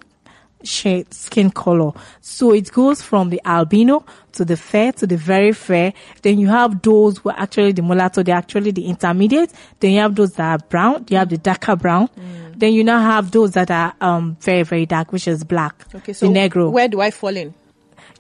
Shade, 0.64 1.14
skin 1.14 1.52
color. 1.52 1.92
So 2.22 2.52
it 2.52 2.72
goes 2.72 3.00
from 3.00 3.30
the 3.30 3.40
albino 3.46 4.04
to 4.32 4.44
the 4.44 4.58
fair 4.58 4.92
to 4.94 5.06
the 5.06 5.16
very 5.16 5.52
fair. 5.52 5.94
Then 6.24 6.40
you 6.40 6.48
have 6.48 6.82
those 6.82 7.20
who 7.20 7.30
are 7.30 7.36
actually 7.38 7.74
the 7.74 7.84
mulatto, 7.84 8.24
they're 8.24 8.36
actually 8.36 8.72
the 8.72 8.88
intermediate. 8.88 9.52
Then 9.80 9.92
you 9.92 10.00
have 10.00 10.16
those 10.16 10.34
that 10.34 10.62
are 10.62 10.66
brown, 10.68 11.06
you 11.10 11.18
have 11.18 11.30
the 11.30 11.38
darker 11.38 11.76
brown. 11.76 12.08
Mm. 12.08 12.58
Then 12.60 12.74
you 12.74 12.84
now 12.84 13.00
have 13.00 13.30
those 13.30 13.52
that 13.52 13.70
are 13.70 13.94
um 14.02 14.38
very, 14.42 14.64
very 14.64 14.88
dark, 14.88 15.12
which 15.12 15.28
is 15.28 15.44
black. 15.44 15.86
okay, 15.94 16.14
so 16.14 16.28
the 16.28 16.34
negro 16.34 16.72
where 16.72 16.88
do 16.88 17.00
I 17.00 17.12
fall 17.12 17.38
in? 17.38 17.54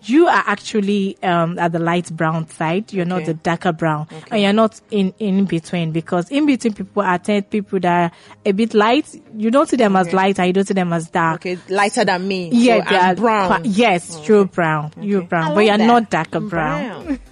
You 0.03 0.27
are 0.27 0.43
actually 0.45 1.17
um, 1.23 1.57
at 1.57 1.71
the 1.71 1.79
light 1.79 2.11
brown 2.15 2.47
side. 2.49 2.93
You're 2.93 3.05
not 3.05 3.25
the 3.25 3.33
darker 3.33 3.71
brown, 3.71 4.07
and 4.29 4.41
you're 4.41 4.53
not 4.53 4.79
in 4.91 5.13
in 5.19 5.45
between 5.45 5.91
because 5.91 6.29
in 6.29 6.45
between 6.45 6.73
people 6.73 7.01
are 7.03 7.17
ten 7.17 7.43
people 7.43 7.79
that 7.79 8.11
are 8.11 8.15
a 8.45 8.51
bit 8.51 8.73
light. 8.73 9.07
You 9.35 9.49
don't 9.51 9.67
see 9.67 9.77
them 9.77 9.95
as 9.95 10.13
light, 10.13 10.37
and 10.39 10.47
you 10.47 10.53
don't 10.53 10.67
see 10.67 10.73
them 10.73 10.93
as 10.93 11.09
dark. 11.09 11.37
Okay, 11.45 11.57
lighter 11.69 12.05
than 12.05 12.27
me. 12.27 12.49
Yeah, 12.53 12.83
so 12.83 12.89
they 12.89 12.97
I'm 12.97 13.11
are 13.11 13.15
brown. 13.15 13.47
qua- 13.47 13.61
yes, 13.63 14.27
you're 14.27 14.45
brown. 14.45 14.91
You're 14.99 15.23
brown, 15.23 15.45
love 15.47 15.55
but 15.55 15.65
you're 15.65 15.77
that. 15.77 15.85
not 15.87 16.09
darker 16.09 16.37
I'm 16.37 16.49
brown. 16.49 17.19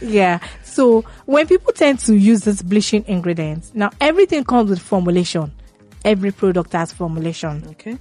Yeah. 0.00 0.40
So 0.62 1.02
when 1.24 1.46
people 1.46 1.72
tend 1.72 1.98
to 2.00 2.14
use 2.14 2.40
this 2.42 2.62
bleaching 2.62 3.04
ingredients, 3.08 3.72
now 3.74 3.90
everything 4.00 4.44
comes 4.44 4.70
with 4.70 4.78
formulation. 4.80 5.52
Every 6.04 6.30
product 6.32 6.72
has 6.74 6.92
formulation. 6.92 7.64
Okay. 7.70 7.98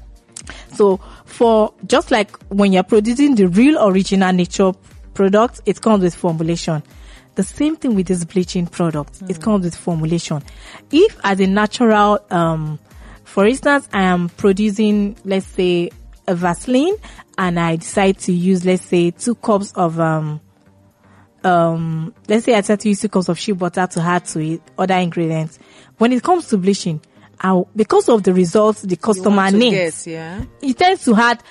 So 0.74 0.98
for 1.26 1.74
just 1.86 2.12
like 2.12 2.38
when 2.50 2.74
you're 2.74 2.84
producing 2.84 3.36
the 3.36 3.48
real 3.48 3.84
original 3.88 4.32
nature 4.34 4.72
product, 5.14 5.62
it 5.66 5.82
comes 5.82 6.04
with 6.04 6.16
formulation. 6.16 6.84
The 7.36 7.44
same 7.44 7.76
thing 7.76 7.96
with 7.96 8.08
this 8.08 8.24
bleaching 8.24 8.66
product. 8.66 9.22
It 9.30 9.42
comes 9.42 9.66
with 9.66 9.76
formulation. 9.76 10.42
If 10.92 11.20
as 11.24 11.40
a 11.42 11.48
natural, 11.48 12.20
um, 12.30 12.80
for 13.24 13.46
instance, 13.46 13.90
I 13.92 14.04
am 14.04 14.30
producing, 14.30 15.18
let's 15.26 15.46
say, 15.46 15.90
a 16.28 16.36
Vaseline 16.36 16.96
and 17.38 17.60
I 17.60 17.76
decide 17.76 18.20
to 18.20 18.32
use, 18.32 18.66
let's 18.66 18.86
say, 18.86 19.12
two 19.12 19.36
cups 19.36 19.74
of, 19.74 20.00
um, 20.00 20.40
um, 21.44 22.14
let's 22.28 22.46
say 22.46 22.54
I 22.54 22.62
decide 22.62 22.80
to 22.82 22.90
use 22.90 23.02
two 23.02 23.10
cups 23.10 23.30
of 23.30 23.38
shea 23.38 23.52
butter 23.52 23.86
to 23.86 24.02
add 24.02 24.26
to 24.26 24.40
it, 24.40 24.62
other 24.78 24.96
ingredients. 24.96 25.60
When 25.98 26.14
it 26.14 26.24
comes 26.24 26.48
to 26.48 26.58
bleaching, 26.58 27.02
Because 27.76 28.10
of 28.10 28.24
the 28.24 28.34
results 28.34 28.82
the 28.82 28.96
customer 28.96 29.52
needs, 29.52 29.76
guess, 29.76 30.08
yeah. 30.08 30.44
it 30.62 30.78
tends 30.78 31.04
to 31.06 31.16
add 31.16 31.42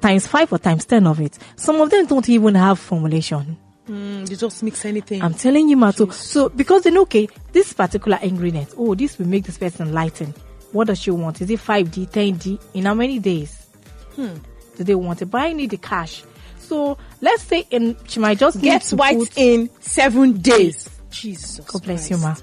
times 0.00 0.26
five 0.26 0.52
or 0.52 0.58
times 0.58 0.84
ten 0.84 1.06
of 1.06 1.20
it. 1.20 1.38
Some 1.56 1.80
of 1.80 1.90
them 1.90 2.06
don't 2.06 2.28
even 2.28 2.54
have 2.54 2.78
formulation. 2.78 3.56
Mm, 3.88 4.28
you 4.30 4.36
just 4.36 4.62
mix 4.62 4.84
anything. 4.84 5.20
I'm 5.22 5.34
telling 5.34 5.68
you, 5.68 5.76
Mato. 5.76 6.08
So 6.10 6.48
because 6.48 6.82
they 6.82 6.90
know, 6.90 7.02
okay, 7.02 7.28
this 7.52 7.72
particular 7.72 8.18
ingredient, 8.22 8.74
oh, 8.76 8.94
this 8.94 9.18
will 9.18 9.26
make 9.26 9.44
this 9.44 9.58
person 9.58 9.92
lighten. 9.92 10.32
What 10.72 10.86
does 10.86 11.00
she 11.00 11.10
want? 11.10 11.40
Is 11.40 11.50
it 11.50 11.58
5D, 11.58 12.08
10D? 12.10 12.60
In 12.74 12.84
how 12.84 12.94
many 12.94 13.18
days 13.18 13.66
Hmm. 14.14 14.34
do 14.76 14.84
they 14.84 14.94
want 14.94 15.22
it? 15.22 15.26
But 15.26 15.42
I 15.42 15.52
need 15.52 15.70
the 15.70 15.76
cash. 15.78 16.22
So 16.58 16.96
let's 17.20 17.42
say 17.42 17.66
in 17.70 17.96
she 18.06 18.20
might 18.20 18.38
just 18.38 18.60
get 18.60 18.86
white 18.90 19.36
in 19.36 19.68
seven 19.80 20.40
days. 20.40 20.88
Jesus. 21.10 21.64
God 21.66 21.82
bless 21.82 22.06
Christ. 22.06 22.10
you, 22.10 22.18
ma. 22.18 22.36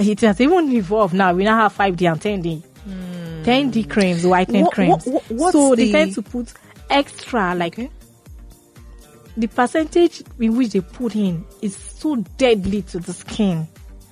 It 0.00 0.20
has 0.22 0.40
even 0.40 0.70
evolved 0.72 1.14
now. 1.14 1.32
We 1.34 1.44
now 1.44 1.56
have 1.56 1.76
5D 1.76 2.10
and 2.10 2.20
10D. 2.20 2.62
10D 3.44 3.84
hmm. 3.84 3.90
creams, 3.90 4.26
whitening 4.26 4.64
What- 4.64 4.72
creams. 4.74 5.06
what- 5.06 5.30
what- 5.30 5.52
so 5.52 5.74
they 5.74 5.90
tend 5.92 6.14
to 6.14 6.22
put 6.22 6.52
extra, 6.88 7.54
like 7.54 7.78
Okay. 7.78 7.90
the 9.36 9.46
percentage 9.46 10.22
in 10.38 10.56
which 10.56 10.70
they 10.70 10.80
put 10.80 11.14
in 11.16 11.44
is 11.62 11.76
so 11.76 12.16
deadly 12.36 12.82
to 12.82 12.98
the 12.98 13.12
skin. 13.12 13.66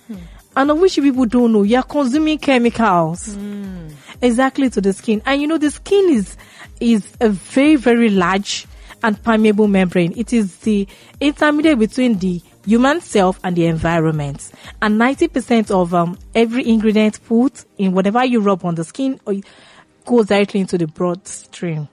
Hmm. 0.06 0.14
And 0.56 0.70
of 0.70 0.78
which 0.78 0.96
people 0.96 1.26
don't 1.26 1.52
know, 1.52 1.62
you're 1.62 1.82
consuming 1.82 2.38
chemicals. 2.38 3.34
Hmm. 3.34 3.88
Exactly 4.20 4.70
to 4.70 4.80
the 4.80 4.92
skin. 4.92 5.22
And 5.26 5.40
you 5.40 5.46
know, 5.46 5.58
the 5.58 5.70
skin 5.70 6.10
is, 6.10 6.36
is 6.80 7.04
a 7.20 7.28
very, 7.28 7.76
very 7.76 8.08
large 8.10 8.66
and 9.02 9.22
permeable 9.22 9.68
membrane. 9.68 10.12
It 10.16 10.32
is 10.32 10.56
the 10.58 10.86
intermediate 11.20 11.78
between 11.78 12.18
the 12.18 12.40
human 12.66 13.00
self 13.00 13.40
and 13.44 13.56
the 13.56 13.66
environment. 13.66 14.50
And 14.82 15.00
90% 15.00 15.70
of 15.70 15.94
um, 15.94 16.18
every 16.34 16.68
ingredient 16.68 17.22
put 17.24 17.64
in 17.76 17.92
whatever 17.92 18.24
you 18.24 18.40
rub 18.40 18.64
on 18.64 18.74
the 18.74 18.84
skin 18.84 19.20
goes 20.04 20.26
directly 20.26 20.60
into 20.60 20.78
the 20.78 20.86
bloodstream. 20.86 21.88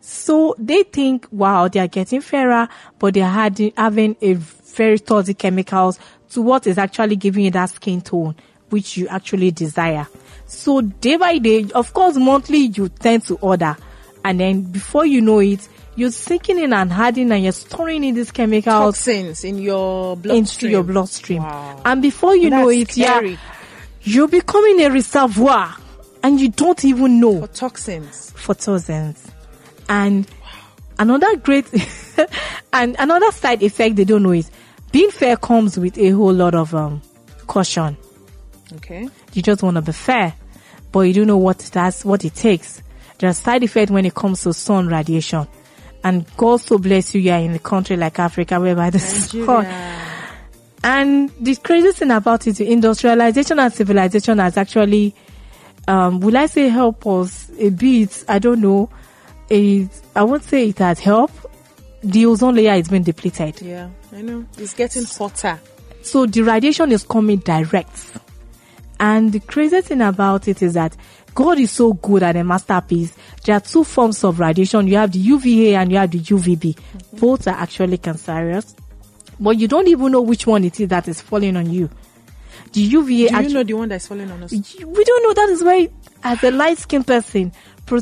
So 0.00 0.56
they 0.58 0.82
think, 0.82 1.28
wow, 1.30 1.68
they 1.68 1.78
are 1.78 1.86
getting 1.86 2.20
fairer, 2.20 2.68
but 2.98 3.14
they 3.14 3.20
are 3.20 3.30
having, 3.30 4.16
a 4.20 4.34
very 4.34 4.98
toxic 4.98 5.38
chemicals 5.38 5.98
to 6.30 6.42
what 6.42 6.66
is 6.66 6.78
actually 6.78 7.16
giving 7.16 7.44
you 7.44 7.50
that 7.52 7.70
skin 7.70 8.00
tone, 8.00 8.34
which 8.70 8.96
you 8.96 9.06
actually 9.08 9.50
desire. 9.52 10.06
So 10.46 10.80
day 10.80 11.16
by 11.16 11.38
day, 11.38 11.66
of 11.74 11.92
course, 11.92 12.16
monthly 12.16 12.70
you 12.74 12.88
tend 12.88 13.22
to 13.24 13.36
order, 13.36 13.76
and 14.24 14.40
then 14.40 14.62
before 14.62 15.06
you 15.06 15.20
know 15.20 15.38
it, 15.38 15.68
you're 15.96 16.10
sinking 16.10 16.58
in 16.58 16.72
and 16.72 16.90
adding 16.92 17.30
and 17.32 17.42
you're 17.42 17.52
storing 17.52 18.02
in 18.04 18.14
these 18.14 18.30
chemicals 18.30 18.96
Toxins 18.96 19.44
in 19.44 19.58
your 19.58 20.16
bloodstream. 20.16 20.36
into 20.38 20.68
your 20.68 20.82
bloodstream. 20.82 21.42
Wow. 21.42 21.82
And 21.84 22.00
before 22.02 22.34
you 22.34 22.48
know 22.50 22.68
That's 22.70 22.92
it, 22.92 22.96
yeah, 22.96 23.36
you're 24.02 24.28
becoming 24.28 24.80
a 24.82 24.88
reservoir, 24.90 25.76
and 26.22 26.40
you 26.40 26.48
don't 26.48 26.82
even 26.84 27.20
know 27.20 27.40
For 27.42 27.46
toxins. 27.48 28.30
for 28.34 28.54
thousands. 28.54 29.30
And 29.88 30.26
another 30.98 31.36
great 31.36 31.66
and 32.72 32.96
another 32.98 33.30
side 33.32 33.62
effect 33.62 33.96
they 33.96 34.04
don't 34.04 34.22
know 34.22 34.32
is 34.32 34.50
being 34.92 35.10
fair 35.10 35.36
comes 35.36 35.78
with 35.78 35.98
a 35.98 36.10
whole 36.10 36.32
lot 36.32 36.54
of 36.54 36.74
um 36.74 37.02
caution. 37.46 37.96
Okay. 38.76 39.08
You 39.34 39.42
just 39.42 39.62
want 39.62 39.74
to 39.76 39.82
be 39.82 39.92
fair, 39.92 40.34
but 40.90 41.00
you 41.00 41.12
don't 41.12 41.26
know 41.26 41.36
what 41.36 41.58
that's 41.58 42.04
what 42.04 42.24
it 42.24 42.34
takes. 42.34 42.82
There's 43.18 43.36
side 43.36 43.62
effect 43.62 43.90
when 43.90 44.06
it 44.06 44.14
comes 44.14 44.42
to 44.44 44.52
sun 44.54 44.88
radiation. 44.88 45.46
And 46.04 46.26
God 46.36 46.60
so 46.60 46.78
bless 46.78 47.14
you, 47.14 47.20
you 47.20 47.30
are 47.30 47.38
in 47.38 47.52
a 47.52 47.58
country 47.58 47.96
like 47.96 48.18
Africa 48.18 48.58
whereby 48.60 48.90
the 48.90 48.98
sun 48.98 49.46
Nigeria. 49.46 49.98
and 50.84 51.30
the 51.40 51.54
crazy 51.56 51.92
thing 51.92 52.10
about 52.10 52.46
it, 52.46 52.60
industrialization 52.60 53.58
and 53.58 53.72
civilization 53.72 54.38
has 54.38 54.56
actually, 54.56 55.14
um, 55.86 56.20
will 56.20 56.36
I 56.36 56.46
say 56.46 56.68
help 56.68 57.06
us 57.06 57.50
a 57.58 57.70
bit? 57.70 58.24
I 58.28 58.38
don't 58.38 58.60
know. 58.60 58.90
It, 59.48 59.90
I 60.16 60.24
won't 60.24 60.42
say 60.44 60.68
it 60.68 60.78
has 60.78 60.98
helped. 60.98 61.46
The 62.02 62.26
ozone 62.26 62.56
layer 62.56 62.74
is 62.74 62.88
being 62.88 63.04
depleted. 63.04 63.60
Yeah, 63.62 63.88
I 64.12 64.22
know. 64.22 64.44
It's 64.58 64.74
getting 64.74 65.04
hotter. 65.04 65.60
So 66.02 66.26
the 66.26 66.42
radiation 66.42 66.90
is 66.90 67.04
coming 67.04 67.38
direct. 67.38 68.10
And 68.98 69.32
the 69.32 69.40
crazy 69.40 69.80
thing 69.82 70.00
about 70.00 70.48
it 70.48 70.62
is 70.62 70.74
that 70.74 70.96
God 71.34 71.58
is 71.58 71.70
so 71.70 71.92
good 71.94 72.22
at 72.22 72.36
a 72.36 72.44
masterpiece. 72.44 73.12
There 73.44 73.56
are 73.56 73.60
two 73.60 73.84
forms 73.84 74.22
of 74.24 74.38
radiation. 74.40 74.86
You 74.86 74.96
have 74.96 75.12
the 75.12 75.18
UVA 75.18 75.74
and 75.76 75.90
you 75.90 75.98
have 75.98 76.10
the 76.10 76.18
UVB. 76.20 76.74
Mm-hmm. 76.74 77.16
Both 77.18 77.46
are 77.48 77.54
actually 77.54 77.98
cancerous. 77.98 78.74
But 79.40 79.58
you 79.58 79.66
don't 79.68 79.88
even 79.88 80.12
know 80.12 80.20
which 80.20 80.46
one 80.46 80.64
it 80.64 80.78
is 80.78 80.88
that 80.88 81.08
is 81.08 81.20
falling 81.20 81.56
on 81.56 81.70
you. 81.70 81.88
The 82.72 82.80
UVA 82.80 83.28
Do 83.28 83.32
you 83.34 83.38
actu- 83.38 83.54
know 83.54 83.62
the 83.64 83.74
one 83.74 83.88
that's 83.88 84.06
falling 84.06 84.30
on 84.30 84.42
us? 84.42 84.52
we 84.52 85.04
don't 85.04 85.22
know 85.22 85.32
that 85.34 85.48
is 85.50 85.62
why 85.64 85.88
as 86.22 86.42
a 86.44 86.50
light 86.50 86.78
skinned 86.78 87.06
person 87.06 87.52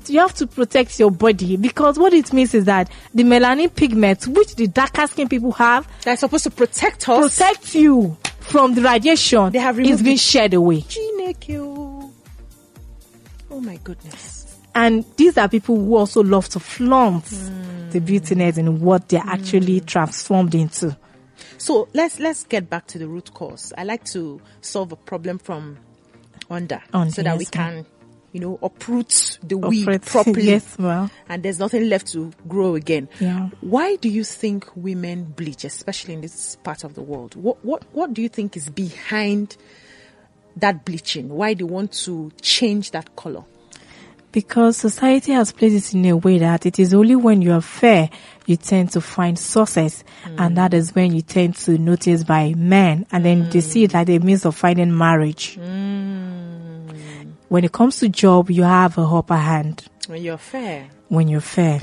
you 0.07 0.21
have 0.21 0.35
to 0.35 0.47
protect 0.47 1.01
your 1.01 1.11
body 1.11 1.57
because 1.57 1.99
what 1.99 2.13
it 2.13 2.33
means 2.33 2.55
is 2.55 2.67
that 2.67 2.89
the 3.13 3.25
melanin 3.25 3.75
pigment 3.75 4.25
which 4.29 4.55
the 4.55 4.69
darker 4.69 5.05
skin 5.09 5.29
people 5.29 5.51
have 5.51 5.89
That's 6.03 6.21
supposed 6.21 6.45
to 6.45 6.51
protect 6.51 7.09
us. 7.09 7.37
protect 7.37 7.75
you 7.75 8.17
from 8.39 8.75
the 8.75 8.83
radiation 8.83 9.51
They 9.51 9.59
have 9.59 9.81
is 9.81 9.85
removed 9.87 10.05
being 10.05 10.15
it. 10.15 10.21
shed 10.21 10.55
away 10.55 10.83
Chinekyo. 10.83 11.70
Oh 13.61 13.63
my 13.63 13.77
goodness. 13.85 14.59
and 14.75 15.05
these 15.17 15.37
are 15.37 15.49
people 15.49 15.77
who 15.77 15.97
also 15.97 16.23
love 16.23 16.49
to 16.49 16.61
flaunt 16.61 17.27
Hmm. 17.27 17.91
the 17.91 18.01
beautiness 18.01 18.57
and 18.57 18.81
what 18.81 19.09
they're 19.11 19.23
actually 19.27 19.81
transformed 19.81 20.55
into 20.55 20.97
So 21.59 21.89
let's 21.93 22.19
let's 22.19 22.45
get 22.45 22.71
back 22.71 22.87
to 22.89 22.99
the 22.99 23.07
root 23.07 23.35
cause. 23.35 23.73
I 23.77 23.85
like 23.85 24.05
to 24.13 24.41
solve 24.63 24.93
a 24.93 24.97
problem 24.97 25.39
from 25.39 25.77
under, 26.49 26.81
Under, 26.95 27.13
so 27.13 27.23
that 27.23 27.37
we 27.37 27.45
yes, 27.45 27.51
can, 27.51 27.85
you 28.33 28.41
know, 28.41 28.59
uproot 28.63 29.39
the 29.43 29.59
weed 29.59 30.03
properly. 30.07 30.45
yes, 30.47 30.79
well. 30.79 31.11
and 31.29 31.43
there's 31.43 31.59
nothing 31.59 31.89
left 31.91 32.07
to 32.13 32.33
grow 32.49 32.77
again. 32.77 33.09
Yeah. 33.21 33.51
Why 33.61 33.97
do 33.97 34.09
you 34.09 34.25
think 34.25 34.69
women 34.75 35.25
bleach, 35.25 35.65
especially 35.65 36.15
in 36.15 36.23
this 36.23 36.57
part 36.63 36.83
of 36.85 36.95
the 36.95 37.03
world? 37.03 37.35
What 37.37 37.63
what 37.63 37.85
what 37.93 38.15
do 38.15 38.23
you 38.23 38.29
think 38.31 38.57
is 38.57 38.71
behind 38.71 39.57
that 40.57 40.85
bleaching? 40.87 41.29
Why 41.29 41.55
they 41.55 41.65
want 41.65 41.93
to 42.05 42.31
change 42.41 42.93
that 42.93 43.17
color? 43.17 43.45
Because 44.33 44.77
society 44.77 45.33
has 45.33 45.51
placed 45.51 45.93
it 45.93 45.97
in 45.97 46.05
a 46.07 46.17
way 46.17 46.39
that 46.39 46.65
it 46.65 46.79
is 46.79 46.95
only 46.95 47.17
when 47.17 47.43
you 47.43 47.53
are 47.53 47.61
fair 47.61 48.09
you 48.51 48.57
tend 48.57 48.91
to 48.91 49.01
find 49.01 49.39
success, 49.39 50.03
hmm. 50.25 50.35
and 50.39 50.57
that 50.57 50.75
is 50.75 50.95
when 50.95 51.15
you 51.15 51.23
tend 51.23 51.55
to 51.55 51.79
notice 51.79 52.25
by 52.25 52.53
men, 52.55 53.07
and 53.13 53.25
then 53.25 53.49
they 53.51 53.61
see 53.61 53.85
it 53.85 53.93
hmm. 53.93 53.99
like 53.99 54.09
a 54.09 54.19
means 54.19 54.45
of 54.45 54.57
finding 54.57 54.97
marriage. 54.97 55.55
Hmm. 55.55 56.91
When 57.49 57.65
it 57.65 57.73
comes 57.73 57.99
to 58.01 58.09
job, 58.09 58.51
you 58.51 58.63
have 58.63 58.99
a 58.99 59.03
upper 59.03 59.37
hand 59.37 59.85
When 60.07 60.23
you're 60.23 60.39
fair. 60.39 60.89
when 61.09 61.29
you're 61.29 61.41
fair. 61.41 61.83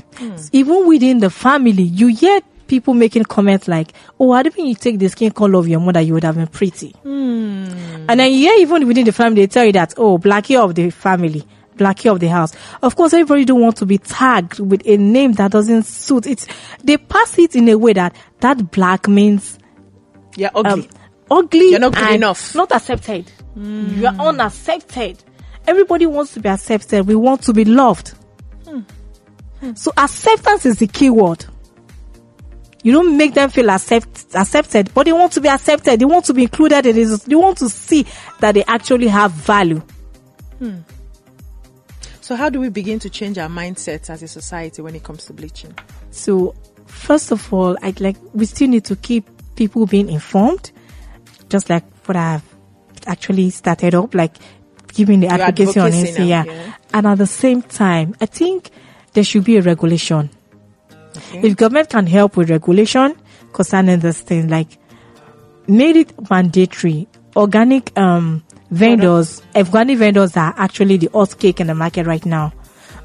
Even 0.52 0.86
within 0.86 1.18
the 1.18 1.30
family, 1.30 1.82
you 1.82 2.08
hear 2.08 2.40
people 2.66 2.94
making 2.94 3.24
comments 3.24 3.68
like, 3.68 3.92
"Oh, 4.18 4.32
I 4.32 4.42
don't 4.42 4.54
think 4.54 4.68
you 4.68 4.74
take 4.74 4.98
the 4.98 5.08
skin 5.08 5.30
color 5.30 5.58
of 5.58 5.68
your 5.68 5.80
mother, 5.80 6.00
you 6.00 6.14
would 6.14 6.24
have 6.24 6.36
been 6.36 6.46
pretty." 6.46 6.94
And 7.04 8.20
then 8.20 8.32
you 8.32 8.38
hear 8.38 8.54
even 8.60 8.86
within 8.86 9.04
the 9.04 9.12
family, 9.12 9.42
they 9.42 9.46
tell 9.46 9.64
you 9.64 9.72
that, 9.72 9.94
"Oh, 9.96 10.18
blackie 10.18 10.56
of 10.62 10.74
the 10.74 10.90
family." 10.90 11.44
Blackie 11.78 12.10
of 12.12 12.20
the 12.20 12.28
house. 12.28 12.52
Of 12.82 12.96
course, 12.96 13.12
everybody 13.14 13.44
don't 13.44 13.60
want 13.60 13.76
to 13.78 13.86
be 13.86 13.98
tagged 13.98 14.58
with 14.60 14.82
a 14.86 14.96
name 14.96 15.32
that 15.34 15.50
doesn't 15.52 15.84
suit. 15.84 16.26
it. 16.26 16.46
they 16.84 16.96
pass 16.98 17.38
it 17.38 17.56
in 17.56 17.68
a 17.68 17.76
way 17.76 17.92
that 17.94 18.14
that 18.40 18.70
black 18.70 19.08
means 19.08 19.58
You're 20.36 20.50
ugly. 20.54 20.72
um, 20.72 20.88
ugly. 21.30 21.70
You're 21.70 21.80
not 21.80 21.94
good 21.94 22.10
enough. 22.14 22.54
Not 22.54 22.72
accepted. 22.72 23.30
Hmm. 23.54 23.88
You 24.00 24.06
are 24.06 24.14
unaccepted. 24.14 25.22
Everybody 25.66 26.06
wants 26.06 26.34
to 26.34 26.40
be 26.40 26.48
accepted. 26.48 27.06
We 27.06 27.14
want 27.14 27.42
to 27.42 27.52
be 27.52 27.64
loved. 27.64 28.14
Hmm. 28.66 28.80
So 29.74 29.92
acceptance 29.96 30.66
is 30.66 30.78
the 30.78 30.86
key 30.86 31.10
word. 31.10 31.44
You 32.84 32.92
don't 32.92 33.16
make 33.16 33.34
them 33.34 33.50
feel 33.50 33.68
accept, 33.70 34.26
accepted, 34.34 34.94
but 34.94 35.04
they 35.04 35.12
want 35.12 35.32
to 35.32 35.40
be 35.40 35.48
accepted. 35.48 35.98
They 35.98 36.04
want 36.04 36.24
to 36.26 36.32
be 36.32 36.44
included 36.44 36.86
in 36.86 36.94
this. 36.94 37.24
They 37.24 37.34
want 37.34 37.58
to 37.58 37.68
see 37.68 38.06
that 38.38 38.52
they 38.52 38.62
actually 38.64 39.08
have 39.08 39.32
value. 39.32 39.82
Hmm. 40.58 40.78
So 42.28 42.36
how 42.36 42.50
do 42.50 42.60
we 42.60 42.68
begin 42.68 42.98
to 42.98 43.08
change 43.08 43.38
our 43.38 43.48
mindsets 43.48 44.10
as 44.10 44.22
a 44.22 44.28
society 44.28 44.82
when 44.82 44.94
it 44.94 45.02
comes 45.02 45.24
to 45.24 45.32
bleaching? 45.32 45.74
So, 46.10 46.54
first 46.84 47.32
of 47.32 47.50
all, 47.54 47.78
I'd 47.80 48.02
like 48.02 48.18
we 48.34 48.44
still 48.44 48.68
need 48.68 48.84
to 48.84 48.96
keep 48.96 49.24
people 49.56 49.86
being 49.86 50.10
informed, 50.10 50.70
just 51.48 51.70
like 51.70 51.84
what 52.04 52.16
I've 52.18 52.44
actually 53.06 53.48
started 53.48 53.94
up, 53.94 54.14
like 54.14 54.34
giving 54.88 55.20
the 55.20 55.28
Your 55.28 55.40
advocacy 55.40 55.80
on 55.80 55.90
it. 55.94 56.18
Yeah. 56.18 56.44
yeah. 56.44 56.74
and 56.92 57.06
at 57.06 57.16
the 57.16 57.26
same 57.26 57.62
time, 57.62 58.14
I 58.20 58.26
think 58.26 58.72
there 59.14 59.24
should 59.24 59.44
be 59.44 59.56
a 59.56 59.62
regulation. 59.62 60.28
If 61.32 61.56
government 61.56 61.88
can 61.88 62.06
help 62.06 62.36
with 62.36 62.50
regulation 62.50 63.16
concerning 63.54 64.00
this 64.00 64.20
thing, 64.20 64.48
like 64.48 64.68
made 65.66 65.96
it 65.96 66.30
mandatory, 66.30 67.08
organic 67.36 67.98
um 67.98 68.44
vendors, 68.70 69.42
organic 69.56 69.98
vendors 69.98 70.36
are 70.36 70.54
actually 70.56 70.96
the 70.96 71.10
hot 71.12 71.38
cake 71.38 71.60
in 71.60 71.68
the 71.68 71.74
market 71.74 72.06
right 72.06 72.24
now. 72.24 72.52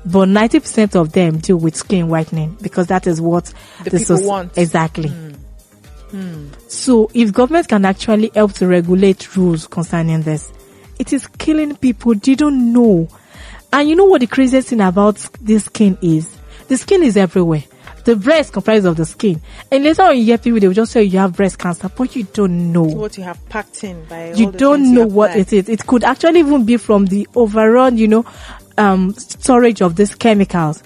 But 0.06 0.28
ninety 0.28 0.60
percent 0.60 0.96
of 0.96 1.14
them 1.14 1.38
deal 1.38 1.58
with 1.58 1.76
skin 1.76 2.10
whitening 2.10 2.58
because 2.62 2.88
that 2.88 3.08
is 3.08 3.22
what 3.22 3.54
The 3.84 3.92
people 3.92 4.28
want. 4.28 4.58
Exactly. 4.58 5.10
Hmm. 5.10 5.30
Hmm. 6.12 6.48
So 6.68 7.10
if 7.14 7.32
government 7.32 7.70
can 7.70 7.86
actually 7.86 8.32
help 8.36 8.54
to 8.54 8.68
regulate 8.68 9.36
rules 9.38 9.66
concerning 9.66 10.22
this, 10.24 10.52
it 11.00 11.14
is 11.14 11.26
killing 11.28 11.76
people. 11.78 12.16
They 12.16 12.36
don't 12.36 12.74
know. 12.74 13.08
And 13.72 13.90
you 13.90 13.96
know 13.96 14.06
what 14.06 14.22
the 14.22 14.28
craziest 14.28 14.68
thing 14.68 14.82
about 14.82 15.16
this 15.42 15.66
skin 15.66 15.98
is? 16.02 16.30
The 16.68 16.78
skin 16.78 17.02
is 17.02 17.18
everywhere. 17.18 17.64
The 18.06 18.16
breast 18.16 18.54
comprises 18.54 18.86
of 18.86 18.98
the 18.98 19.06
skin. 19.06 19.42
And 19.72 19.84
later 19.84 20.04
on 20.04 20.18
you 20.18 20.26
hear 20.26 20.38
people, 20.38 20.60
they 20.60 20.68
will 20.68 20.74
just 20.74 20.92
say 20.92 21.04
you 21.04 21.20
have 21.20 21.36
breast 21.36 21.58
cancer, 21.58 21.90
but 21.90 22.16
you 22.16 22.24
don't 22.24 22.72
know. 22.74 22.84
What 22.84 23.18
you 23.18 23.24
have 23.24 23.48
packed 23.50 23.84
in 23.84 24.04
by 24.06 24.34
You 24.34 24.52
don't 24.52 24.94
know 24.94 25.02
you 25.02 25.08
what 25.08 25.36
it 25.36 25.54
is. 25.54 25.70
It 25.70 25.88
could 25.88 26.04
actually 26.04 26.40
even 26.40 26.66
be 26.66 26.78
from 26.78 27.06
the 27.06 27.28
overall, 27.36 27.94
you 27.94 28.08
know, 28.08 28.26
um, 28.78 29.14
storage 29.14 29.82
of 29.82 29.96
these 29.96 30.16
chemicals. 30.16 30.84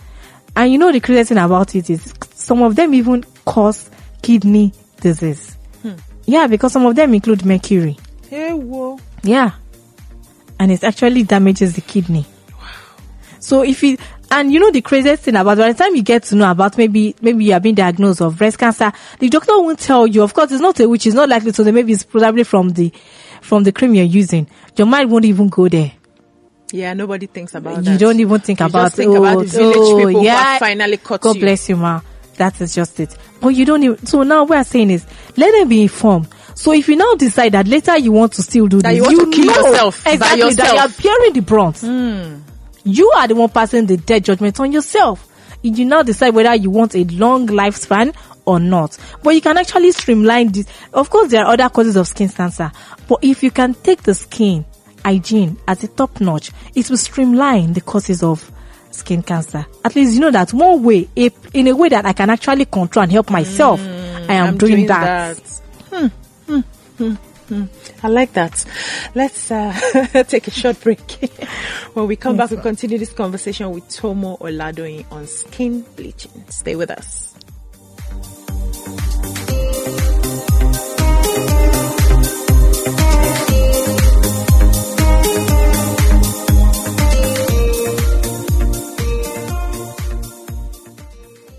And 0.55 0.71
you 0.71 0.77
know 0.77 0.91
the 0.91 0.99
crazy 0.99 1.23
thing 1.23 1.37
about 1.37 1.75
it 1.75 1.89
is 1.89 2.13
some 2.33 2.61
of 2.61 2.75
them 2.75 2.93
even 2.93 3.23
cause 3.45 3.89
kidney 4.21 4.73
disease. 5.01 5.57
Yeah, 6.25 6.47
because 6.47 6.73
some 6.73 6.85
of 6.85 6.95
them 6.95 7.13
include 7.13 7.45
mercury. 7.45 7.97
Hey, 8.29 8.51
whoa. 8.51 8.99
Yeah. 9.23 9.51
And 10.59 10.73
it 10.73 10.83
actually 10.83 11.23
damages 11.23 11.75
the 11.75 11.81
kidney. 11.81 12.25
Wow. 12.51 12.67
So 13.39 13.63
if 13.63 13.81
it, 13.85 14.01
and 14.31 14.51
you 14.51 14.59
know 14.59 14.71
the 14.71 14.81
craziest 14.81 15.23
thing 15.23 15.35
about 15.35 15.57
by 15.57 15.71
the 15.71 15.77
time 15.77 15.95
you 15.95 16.03
get 16.03 16.23
to 16.23 16.35
know 16.35 16.49
about 16.51 16.77
maybe 16.77 17.15
maybe 17.21 17.45
you 17.45 17.53
are 17.53 17.59
being 17.59 17.75
diagnosed 17.75 18.21
of 18.21 18.37
breast 18.37 18.57
cancer, 18.57 18.91
the 19.19 19.29
doctor 19.29 19.57
won't 19.59 19.79
tell 19.79 20.05
you. 20.07 20.23
Of 20.23 20.33
course, 20.33 20.51
it's 20.51 20.61
not 20.61 20.79
a 20.79 20.87
witch. 20.87 21.05
It's 21.07 21.15
not 21.15 21.29
likely 21.29 21.51
to. 21.51 21.63
say 21.63 21.71
Maybe 21.71 21.93
it's 21.93 22.03
probably 22.03 22.43
from 22.43 22.69
the 22.69 22.91
from 23.41 23.63
the 23.63 23.71
cream 23.71 23.95
you're 23.95 24.03
using. 24.05 24.47
Your 24.75 24.87
mind 24.87 25.11
won't 25.11 25.25
even 25.25 25.49
go 25.49 25.67
there. 25.69 25.91
Yeah, 26.73 26.93
nobody 26.93 27.27
thinks 27.27 27.55
about 27.55 27.77
you 27.77 27.83
that. 27.83 27.99
don't 27.99 28.19
even 28.19 28.39
think 28.41 28.59
You 28.59 28.65
about 28.65 28.83
just 28.85 28.95
think 28.97 29.11
oh, 29.11 29.23
about 29.23 29.39
the 29.39 29.45
village 29.45 29.75
oh, 29.77 30.05
people 30.05 30.23
yeah. 30.23 30.35
have 30.43 30.59
finally 30.59 30.97
caught 30.97 31.21
God 31.21 31.35
you. 31.35 31.41
bless 31.41 31.69
you, 31.69 31.77
ma. 31.77 32.01
That 32.35 32.59
is 32.61 32.75
just 32.75 32.99
it. 32.99 33.17
But 33.39 33.49
you 33.49 33.65
don't 33.65 33.81
even. 33.83 34.05
So 34.05 34.23
now 34.23 34.43
what 34.43 34.57
I'm 34.57 34.63
saying 34.65 34.91
is, 34.91 35.05
let 35.37 35.51
them 35.53 35.69
be 35.69 35.83
informed. 35.83 36.27
So 36.55 36.73
if 36.73 36.89
you 36.89 36.95
now 36.95 37.13
decide 37.15 37.53
that 37.53 37.67
later 37.67 37.97
you 37.97 38.11
want 38.11 38.33
to 38.33 38.41
still 38.41 38.67
do 38.67 38.81
That 38.81 38.89
this, 38.89 38.97
you 38.97 39.03
want 39.03 39.33
to 39.33 39.41
kill 39.41 39.45
know 39.45 39.67
yourself 39.69 40.03
by 40.03 40.11
exactly 40.13 40.53
that 40.55 40.73
you 40.73 40.79
are 40.79 40.87
yourself. 40.87 41.03
bearing 41.03 41.33
the 41.33 41.39
brunt. 41.41 41.77
Hmm. 41.79 42.35
You 42.87 43.11
are 43.11 43.27
the 43.27 43.35
one 43.35 43.49
passing 43.49 43.85
the 43.85 43.97
death 43.97 44.23
judgment 44.23 44.59
on 44.59 44.71
yourself. 44.71 45.27
You 45.61 45.83
now 45.83 46.03
decide 46.03 46.33
whether 46.33 46.55
you 46.55 46.69
want 46.69 46.95
a 46.95 47.03
long 47.03 47.47
lifespan 47.47 48.15
or 48.45 48.59
not. 48.61 48.97
But 49.21 49.31
you 49.31 49.41
can 49.41 49.57
actually 49.57 49.91
streamline 49.91 50.53
this. 50.53 50.67
Of 50.93 51.09
course, 51.09 51.31
there 51.31 51.45
are 51.45 51.53
other 51.53 51.67
causes 51.67 51.97
of 51.97 52.07
skin 52.07 52.29
cancer. 52.29 52.71
But 53.09 53.19
if 53.23 53.43
you 53.43 53.51
can 53.51 53.73
take 53.73 54.03
the 54.03 54.13
skin 54.13 54.65
hygiene 55.03 55.57
as 55.67 55.83
a 55.83 55.89
top 55.89 56.21
notch, 56.21 56.51
it 56.75 56.89
will 56.89 56.97
streamline 56.97 57.73
the 57.73 57.81
causes 57.81 58.23
of 58.23 58.49
skin 58.91 59.21
cancer. 59.21 59.65
At 59.83 59.95
least 59.95 60.13
you 60.13 60.21
know 60.21 60.31
that 60.31 60.53
one 60.53 60.81
way, 60.81 61.09
if, 61.13 61.33
in 61.53 61.67
a 61.67 61.75
way 61.75 61.89
that 61.89 62.05
I 62.05 62.13
can 62.13 62.29
actually 62.29 62.65
control 62.65 63.03
and 63.03 63.11
help 63.11 63.29
myself, 63.29 63.81
I 63.81 64.33
am 64.33 64.47
I'm 64.47 64.57
doing, 64.57 64.85
that. 64.87 65.37
Hmm, 65.91 66.07
hmm, 66.47 66.59
hmm, 66.97 67.13
hmm. 67.47 67.65
I 68.03 68.07
like 68.07 68.33
that. 68.33 68.65
Let's 69.15 69.51
uh, 69.51 69.73
take 70.27 70.47
a 70.47 70.51
short 70.51 70.79
break. 70.81 70.99
when 71.93 72.07
we 72.07 72.15
come 72.15 72.37
back, 72.37 72.51
we'll 72.51 72.61
continue 72.61 72.97
this 72.97 73.13
conversation 73.13 73.71
with 73.71 73.87
Tomo 73.89 74.37
Oladoyin 74.37 75.05
on 75.11 75.27
skin 75.27 75.81
bleaching. 75.95 76.45
Stay 76.49 76.75
with 76.75 76.91
us. 76.91 77.35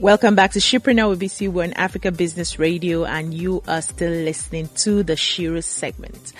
Welcome 0.00 0.36
back 0.36 0.52
to 0.52 0.60
Shipreneur 0.60 1.08
with 1.08 1.20
BC 1.20 1.48
One 1.48 1.72
Africa 1.72 2.12
Business 2.12 2.56
Radio, 2.56 3.04
and 3.04 3.34
you 3.34 3.64
are 3.66 3.82
still 3.82 4.12
listening 4.12 4.68
to 4.76 5.02
the 5.02 5.16
Shiro 5.16 5.60
segment. 5.60 6.32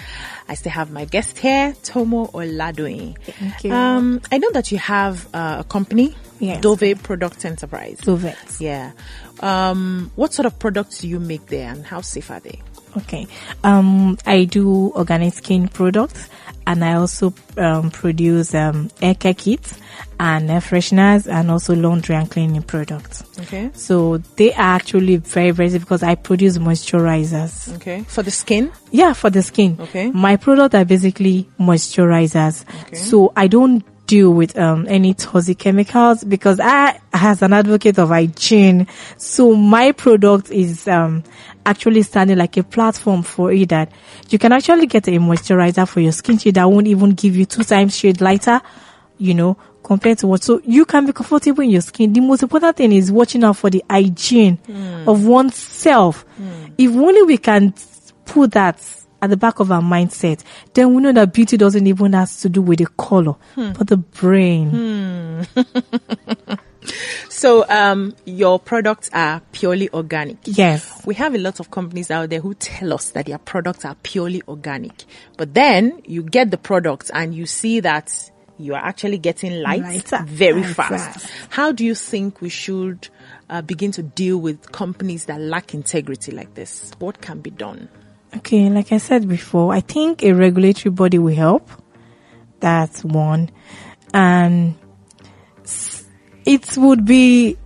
I 0.49 0.55
still 0.55 0.71
have 0.71 0.93
my 0.93 1.05
guest 1.07 1.39
here, 1.39 1.75
Tomo 1.83 2.27
Oladoyin. 2.29 3.19
Thank 3.21 3.65
you. 3.65 3.73
Um, 3.73 4.21
I 4.31 4.39
know 4.39 4.53
that 4.53 4.71
you 4.71 4.79
have 4.79 5.27
uh, 5.35 5.57
a 5.61 5.65
company, 5.65 6.15
Yes. 6.39 6.61
Dove 6.63 7.03
Product 7.03 7.45
Enterprise. 7.45 7.99
Dove. 7.99 8.33
Yeah. 8.61 8.93
Um, 9.41 10.13
what 10.15 10.33
sort 10.33 10.47
of 10.47 10.57
products 10.61 11.01
do 11.01 11.09
you 11.09 11.19
make 11.19 11.47
there, 11.47 11.69
and 11.73 11.85
how 11.85 12.01
safe 12.01 12.31
are 12.31 12.39
they? 12.39 12.63
Okay. 12.97 13.27
Um, 13.65 14.19
I 14.25 14.45
do 14.45 14.93
organic 14.93 15.35
skin 15.35 15.67
products 15.67 16.29
and 16.69 16.85
I 16.85 16.95
also 16.95 17.33
um, 17.57 17.91
produce 17.91 18.55
um, 18.55 18.91
air 19.01 19.15
care 19.15 19.33
kits 19.33 19.81
and 20.21 20.51
air 20.51 20.61
fresheners 20.61 21.27
and 21.27 21.51
also 21.51 21.75
laundry 21.75 22.15
and 22.15 22.31
cleaning 22.31 22.63
products. 22.63 23.25
Okay. 23.41 23.71
So 23.73 24.19
they 24.37 24.53
are 24.53 24.75
actually 24.77 25.17
very, 25.17 25.51
very 25.51 25.79
because 25.79 26.03
I 26.03 26.15
produce 26.15 26.59
moisturizers. 26.59 27.75
Okay. 27.77 28.03
For 28.03 28.23
the 28.23 28.31
skin. 28.31 28.71
Yeah, 28.91 29.15
for 29.15 29.31
the 29.31 29.43
skin. 29.43 29.79
Okay. 29.81 30.11
My 30.11 30.37
products 30.37 30.75
are 30.75 30.85
basically 30.85 31.49
moisturizers. 31.59 32.67
Okay. 32.85 32.97
So 32.97 33.33
I 33.35 33.47
don't 33.47 33.83
deal 34.09 34.31
with 34.33 34.59
um, 34.59 34.87
any 34.89 35.15
toxic 35.15 35.59
chemicals 35.59 36.25
because 36.25 36.59
I, 36.59 36.99
as 37.13 37.43
an 37.43 37.53
advocate 37.53 37.99
of 37.99 38.09
hygiene, 38.09 38.89
so 39.19 39.55
my 39.55 39.93
product 39.93 40.51
is 40.51 40.89
um, 40.89 41.23
actually 41.65 42.03
standing 42.03 42.39
like 42.39 42.57
a 42.57 42.65
platform 42.65 43.23
for 43.23 43.53
it 43.53 43.69
that 43.69 43.93
you 44.31 44.39
can 44.39 44.53
actually 44.53 44.87
get 44.87 45.07
a 45.09 45.13
moisturizer 45.13 45.87
for 45.87 46.01
your 46.01 46.13
skin 46.13 46.39
shade 46.39 46.55
that 46.55 46.65
won't 46.65 46.87
even 46.89 47.11
give 47.11 47.37
you 47.37 47.45
two 47.45 47.63
times 47.63 47.97
shade 47.97 48.21
lighter, 48.23 48.61
you 49.19 49.35
know, 49.35 49.59
compared 49.83 50.17
to 50.19 50.27
what. 50.27 50.43
So 50.43 50.61
you 50.65 50.87
can 50.87 51.05
be 51.05 51.13
comfortable 51.13 51.63
in 51.63 51.71
your 51.71 51.83
skin. 51.83 52.13
The 52.13 52.21
most 52.21 52.43
important 52.43 52.77
thing 52.79 52.93
is 52.93 53.13
watching 53.13 53.45
out 53.45 53.59
for 53.59 53.69
the 53.69 53.85
hygiene 53.91 54.59
of 55.07 55.27
oneself. 55.27 56.25
If 56.79 56.91
only 56.91 57.23
we 57.25 57.37
can 57.37 57.75
put 58.25 58.53
that 58.53 58.81
at 59.21 59.31
the 59.31 59.37
back 59.37 59.61
of 59.61 59.73
our 59.73 59.83
mindset, 59.83 60.43
then 60.75 60.95
we 60.95 61.03
know 61.03 61.13
that 61.13 61.33
beauty 61.33 61.57
doesn't 61.57 61.87
even 61.87 62.13
have 62.13 62.35
to 62.39 62.49
do 62.49 62.63
with 62.63 62.79
the 62.79 62.87
color, 62.87 63.35
but 63.57 63.87
the 63.87 63.97
brain. 63.97 65.47
So, 67.29 67.69
um, 67.69 68.15
your 68.25 68.59
products 68.59 69.11
are 69.13 69.41
purely 69.53 69.91
organic. 69.91 70.39
Yes. 70.45 71.03
We 71.07 71.15
have 71.17 71.35
a 71.35 71.39
lot 71.39 71.61
of 71.61 71.71
companies 71.71 72.11
out 72.11 72.31
there 72.31 72.41
who 72.41 72.55
tell 72.55 72.95
us 72.95 73.11
that 73.11 73.27
their 73.27 73.39
products 73.39 73.85
are 73.85 73.95
purely 74.03 74.43
organic. 74.49 75.05
But 75.37 75.55
then 75.55 76.01
you 76.05 76.23
get 76.23 76.51
the 76.51 76.59
product 76.59 77.11
and 77.13 77.35
you 77.35 77.47
see 77.47 77.81
that 77.81 78.31
you 78.59 78.75
are 78.75 78.85
actually 78.85 79.19
getting 79.19 79.63
light 79.63 79.83
Lighter 79.83 80.25
very 80.27 80.65
fast. 80.65 81.21
fast. 81.21 81.31
How 81.51 81.71
do 81.73 81.85
you 81.85 81.95
think 81.95 82.41
we 82.41 82.49
should 82.49 83.09
uh, 83.49 83.63
begin 83.63 83.93
to 83.93 84.03
deal 84.03 84.39
with 84.39 84.73
companies 84.73 85.27
that 85.27 85.41
lack 85.41 85.75
integrity 85.75 86.33
like 86.33 86.55
this? 86.55 86.91
What 86.99 87.21
can 87.21 87.41
be 87.41 87.51
done? 87.51 87.89
Okay, 88.37 88.69
like 88.69 88.93
I 88.93 88.99
said 88.99 89.27
before, 89.29 89.73
I 89.73 89.81
think 89.81 90.23
a 90.23 90.33
regulatory 90.33 90.91
body 90.93 91.19
will 91.19 91.35
help. 91.35 91.69
That's 92.61 93.03
one. 93.05 93.51
And 94.13 94.75
it 96.45 96.77
would 96.77 97.05
be, 97.05 97.57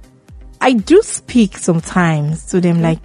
I 0.60 0.72
do 0.74 1.02
speak 1.02 1.58
sometimes 1.58 2.46
to 2.46 2.60
them 2.60 2.80
like, 2.82 3.00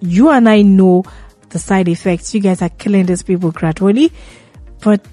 you 0.00 0.30
and 0.30 0.48
I 0.48 0.62
know 0.62 1.04
the 1.50 1.58
side 1.58 1.88
effects. 1.88 2.34
You 2.34 2.40
guys 2.40 2.62
are 2.62 2.68
killing 2.68 3.06
these 3.06 3.22
people 3.22 3.50
gradually. 3.50 4.12
But, 4.80 5.04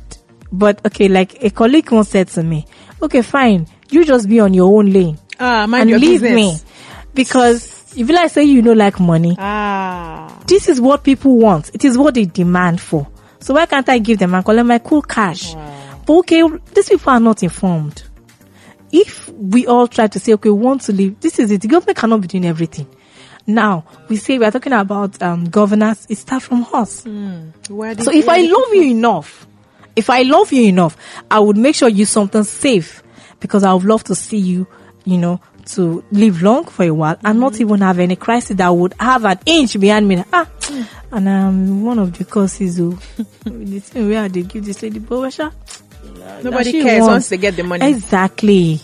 but 0.52 0.86
okay, 0.86 1.08
like 1.08 1.44
a 1.44 1.50
colleague 1.50 1.92
once 1.92 2.10
said 2.10 2.28
to 2.30 2.44
me, 2.44 2.66
okay, 3.02 3.22
fine. 3.22 3.68
You 3.90 4.06
just 4.06 4.30
be 4.30 4.40
on 4.40 4.54
your 4.54 4.76
own 4.78 4.92
lane 4.92 5.18
Ah, 5.40 5.66
mind 5.68 5.90
and 5.92 6.00
leave 6.02 6.22
business. 6.22 6.64
me. 6.64 6.70
Because 7.14 7.75
if 7.98 8.10
I 8.10 8.28
say 8.28 8.44
you 8.44 8.62
don't 8.62 8.78
like 8.78 9.00
money, 9.00 9.36
Ah, 9.40 10.42
this 10.48 10.68
is 10.70 10.80
what 10.82 11.04
people 11.04 11.38
want. 11.38 11.72
It 11.74 11.86
is 11.86 11.98
what 11.98 12.14
they 12.16 12.26
demand 12.26 12.80
for. 12.82 13.08
So 13.40 13.54
why 13.54 13.66
can't 13.66 13.88
I 13.90 14.00
give 14.00 14.20
them 14.20 14.34
and 14.34 14.44
them 14.46 14.68
my 14.68 14.80
cool 14.80 15.02
cash? 15.02 15.54
But 16.06 16.14
okay, 16.20 16.44
these 16.74 16.90
people 16.90 17.12
are 17.12 17.20
not 17.20 17.44
informed. 17.44 18.04
If 18.92 19.30
we 19.30 19.68
all 19.68 19.88
try 19.88 20.08
to 20.08 20.20
say, 20.20 20.34
okay, 20.34 20.50
we 20.50 20.60
want 20.64 20.82
to 20.82 20.94
leave, 20.94 21.20
this 21.20 21.40
is 21.40 21.52
it. 21.52 21.62
The 21.62 21.68
government 21.68 21.98
cannot 21.98 22.22
be 22.22 22.28
doing 22.28 22.46
everything. 22.46 22.88
Now, 23.48 23.84
we 24.10 24.16
say 24.18 24.38
we 24.40 24.46
are 24.46 24.52
talking 24.52 24.74
about 24.74 25.22
um, 25.22 25.46
governance. 25.50 26.06
It 26.10 26.18
starts 26.18 26.46
from 26.46 26.66
us. 26.74 27.06
the- 27.96 28.04
So 28.04 28.12
if 28.12 28.28
I 28.30 28.42
love 28.42 28.74
you 28.74 28.82
enough, 28.92 29.48
if 29.96 30.10
I 30.10 30.22
love 30.24 30.52
you 30.54 30.64
enough, 30.68 30.98
I 31.30 31.40
would 31.40 31.58
make 31.58 31.76
sure 31.76 31.90
you 31.90 32.06
something 32.06 32.44
safe 32.44 33.04
because 33.40 33.64
I 33.64 33.74
would 33.74 33.84
love 33.86 34.04
to 34.06 34.16
see 34.16 34.38
you, 34.38 34.68
you 35.04 35.18
know, 35.18 35.40
to 35.66 36.04
live 36.12 36.42
long 36.42 36.66
for 36.66 36.84
a 36.84 36.92
while 36.94 37.18
and 37.24 37.40
not 37.40 37.60
even 37.60 37.82
have 37.82 38.00
any 38.00 38.16
crisis 38.16 38.56
that 38.58 38.70
would 38.70 38.94
have 39.00 39.26
an 39.26 39.40
inch 39.46 39.80
behind 39.80 40.08
me. 40.08 40.24
Ah, 40.32 40.48
and 41.12 41.28
um, 41.28 41.84
one 41.84 42.00
of 42.00 42.18
the 42.18 42.26
causes, 42.26 42.80
oh, 42.80 42.92
the 43.46 43.80
thing 43.80 44.10
where 44.10 44.30
they 44.30 44.44
give 44.44 44.66
this 44.66 44.82
lady, 44.84 45.00
but 45.00 45.30
sha, 45.32 45.50
Nobody 46.44 46.72
cares 46.84 47.02
wants- 47.02 47.08
once 47.12 47.30
they 47.30 47.38
get 47.38 47.56
the 47.56 47.64
money. 47.64 47.88
Exactly. 47.90 48.80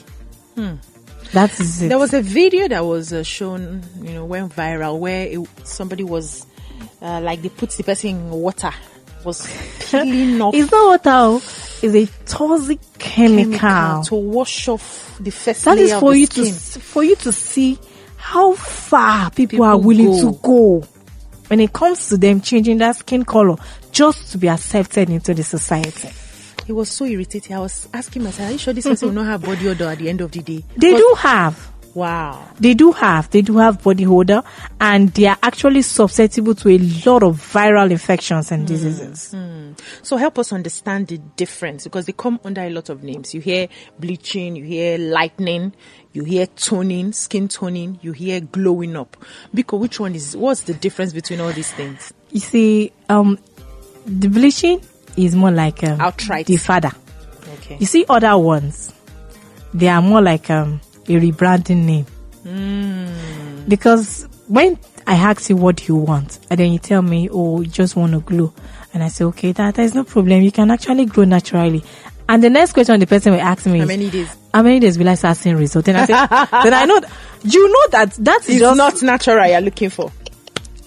That 1.34 1.58
is 1.60 1.82
it. 1.84 1.90
There 1.90 1.98
was 1.98 2.14
a 2.14 2.22
video 2.22 2.68
that 2.68 2.84
was 2.84 3.14
uh, 3.14 3.24
shown, 3.24 3.82
you 4.02 4.14
know, 4.14 4.26
went 4.26 4.54
viral 4.54 5.00
where 5.00 5.28
it, 5.28 5.40
somebody 5.64 6.04
was 6.04 6.46
uh, 7.02 7.22
like 7.22 7.42
they 7.42 7.50
put 7.50 7.70
the 7.72 7.84
person 7.84 8.10
in 8.12 8.30
water, 8.32 8.72
was 9.26 9.48
peeling 9.80 10.42
off 10.42 10.54
it's 10.56 10.72
not 10.72 11.06
water, 11.06 11.46
it's 11.84 11.96
a 11.96 12.26
toxic 12.26 12.80
chemical. 13.00 13.58
chemical 13.60 14.04
to 14.04 14.16
wash 14.16 14.68
off 14.68 15.18
the 15.20 15.32
first 15.32 15.66
That 15.66 15.78
layer 15.78 15.86
is 15.96 16.00
for 16.00 16.16
you 16.16 16.26
skin. 16.28 16.46
to 16.46 16.52
for 16.80 17.04
you 17.04 17.16
to 17.18 17.32
see 17.32 17.78
how 18.18 18.54
far 18.54 19.30
people, 19.32 19.52
People 19.52 19.66
are 19.66 19.78
willing 19.80 20.08
go. 20.12 20.32
to 20.32 20.40
go 20.42 20.88
when 21.48 21.60
it 21.60 21.74
comes 21.74 22.08
to 22.10 22.18
them 22.18 22.40
changing 22.42 22.78
their 22.78 22.94
skin 22.94 23.26
color 23.26 23.56
just 23.92 24.32
to 24.32 24.38
be 24.38 24.48
accepted 24.48 25.10
into 25.10 25.34
the 25.34 25.44
society. 25.44 26.10
It 26.68 26.74
was 26.74 26.90
so 26.90 27.06
irritating. 27.06 27.56
I 27.56 27.60
was 27.60 27.90
asking 27.94 28.24
myself, 28.24 28.50
"Are 28.50 28.52
you 28.54 28.58
sure 28.60 28.74
this 28.74 28.86
person 28.86 29.08
will 29.10 29.16
not 29.24 29.26
have 29.26 29.42
body 29.44 29.68
odor 29.68 29.86
at 29.90 29.98
the 29.98 30.08
end 30.10 30.22
of 30.22 30.32
the 30.32 30.40
day?" 30.42 30.64
They 30.78 30.92
do 30.96 31.16
have. 31.18 31.71
Wow. 31.94 32.48
They 32.60 32.74
do 32.74 32.92
have. 32.94 33.30
They 33.30 33.42
do 33.42 33.58
have 33.58 33.84
body 33.84 34.06
odor 34.06 34.44
and 34.80 35.10
they 35.10 35.28
are 35.28 35.38
actually 35.44 35.82
susceptible 35.82 36.56
to 36.56 36.70
a 36.70 36.78
lot 37.06 37.24
of 37.24 37.38
viral 37.38 37.92
infections 37.92 38.52
and 38.52 38.68
diseases. 38.68 39.36
So 40.02 40.18
help 40.18 40.40
us 40.40 40.54
understand 40.54 41.08
the 41.08 41.18
difference 41.18 41.84
because 41.86 42.06
they 42.06 42.14
come 42.14 42.40
under 42.44 42.62
a 42.62 42.70
lot 42.70 42.90
of 42.90 43.04
names. 43.04 43.34
You 43.34 43.42
hear 43.42 43.68
bleaching, 44.00 44.56
you 44.56 44.64
hear 44.64 44.98
lightening, 44.98 45.74
you 46.14 46.24
hear 46.24 46.46
toning, 46.48 47.12
skin 47.14 47.48
toning, 47.48 48.00
you 48.02 48.12
hear 48.12 48.40
glowing 48.42 48.96
up. 48.96 49.18
Because 49.54 49.80
which 49.80 50.00
one 50.00 50.16
is 50.16 50.36
what's 50.36 50.62
the 50.62 50.74
difference 50.74 51.14
between 51.14 51.40
all 51.42 51.52
these 51.52 51.72
things? 51.72 52.14
You 52.32 52.40
see, 52.40 52.92
um, 53.10 53.38
the 54.06 54.28
bleaching 54.30 54.82
is 55.18 55.36
more 55.36 55.52
like 55.52 55.84
um, 55.84 56.00
Outright. 56.00 56.48
the 56.48 56.58
father. 56.58 56.92
Okay. 57.56 57.78
You 57.80 57.86
see 57.86 58.06
other 58.10 58.38
ones, 58.38 58.94
they 59.74 59.88
are 59.88 60.02
more 60.02 60.22
like 60.22 60.50
um, 60.50 60.80
a 61.16 61.20
rebranding 61.20 61.86
name. 61.86 62.06
Hmm. 62.44 63.66
Because 63.68 64.28
when 64.48 64.78
I 65.08 65.16
ask 65.16 65.50
you 65.50 65.56
what 65.56 65.88
you 65.88 65.96
want, 65.96 66.40
and 66.50 66.60
then 66.60 66.72
you 66.72 66.80
tell 66.80 67.02
me, 67.02 67.30
oh, 67.32 67.62
you 67.62 67.68
just 67.68 67.96
want 67.96 68.14
to 68.14 68.20
glow, 68.20 68.54
and 68.94 69.04
I 69.04 69.08
say, 69.08 69.26
okay, 69.26 69.52
that 69.54 69.76
there's 69.76 69.94
no 69.94 70.04
problem. 70.04 70.42
You 70.42 70.52
can 70.52 70.72
actually 70.72 71.06
grow 71.06 71.24
naturally. 71.24 71.84
And 72.28 72.42
the 72.42 72.50
next 72.50 72.74
question 72.74 73.00
the 73.00 73.08
person 73.08 73.34
will 73.34 73.42
ask 73.42 73.66
me 73.66 73.80
How 73.80 73.84
is, 73.84 73.88
many 73.88 74.10
days? 74.10 74.36
how 74.54 74.64
many 74.64 74.80
days 74.80 74.98
will 74.98 75.10
I 75.10 75.16
start 75.16 75.36
seeing 75.38 75.58
results? 75.58 75.86
Then 75.86 75.98
I 75.98 76.06
say, 76.06 76.14
then 76.64 76.74
I 76.74 76.86
know, 76.86 77.02
you 77.44 77.68
know 77.68 77.88
that 77.92 78.14
that 78.20 78.48
is 78.48 78.60
just 78.60 78.78
not 78.78 79.02
natural 79.02 79.46
you're 79.48 79.60
looking 79.60 79.90
for. 79.90 80.12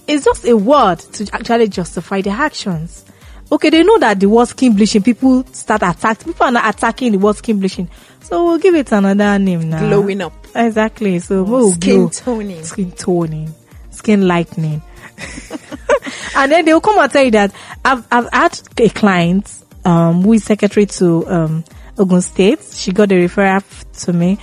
it's 0.07 0.25
just 0.25 0.45
a 0.45 0.55
word 0.57 0.99
to 0.99 1.29
actually 1.33 1.67
justify 1.67 2.21
their 2.21 2.33
actions. 2.33 3.04
Okay, 3.51 3.69
they 3.69 3.83
know 3.83 3.97
that 3.99 4.19
the 4.19 4.27
word 4.27 4.47
skin 4.47 4.75
bleaching, 4.75 5.03
people 5.03 5.45
start 5.51 5.83
attacking, 5.83 6.33
people 6.33 6.47
are 6.47 6.51
not 6.51 6.75
attacking 6.75 7.11
the 7.11 7.19
word 7.19 7.35
skin 7.35 7.59
bleaching. 7.59 7.87
So 8.21 8.43
we'll 8.43 8.57
give 8.57 8.73
it 8.75 8.91
another 8.91 9.37
name 9.37 9.69
now. 9.69 9.87
Glowing 9.87 10.21
up. 10.21 10.33
Exactly. 10.55 11.19
So 11.19 11.43
we'll 11.43 11.71
skin 11.73 11.97
glow. 11.97 12.09
toning. 12.09 12.63
Skin 12.63 12.91
toning. 12.91 13.53
Skin 13.91 14.27
lightening. 14.27 14.81
and 16.35 16.51
then 16.51 16.65
they'll 16.65 16.81
come 16.81 16.97
and 16.97 17.11
tell 17.11 17.23
you 17.23 17.31
that 17.31 17.53
I've, 17.83 18.05
I've 18.11 18.29
had 18.33 18.59
a 18.77 18.89
client, 18.89 19.53
um, 19.85 20.23
who 20.23 20.33
is 20.33 20.43
secretary 20.43 20.87
to, 20.87 21.27
um, 21.27 21.63
Ogun 21.97 22.21
State. 22.21 22.61
She 22.73 22.91
got 22.91 23.11
a 23.11 23.15
referral 23.15 23.63
to 24.05 24.11
me, 24.13 24.39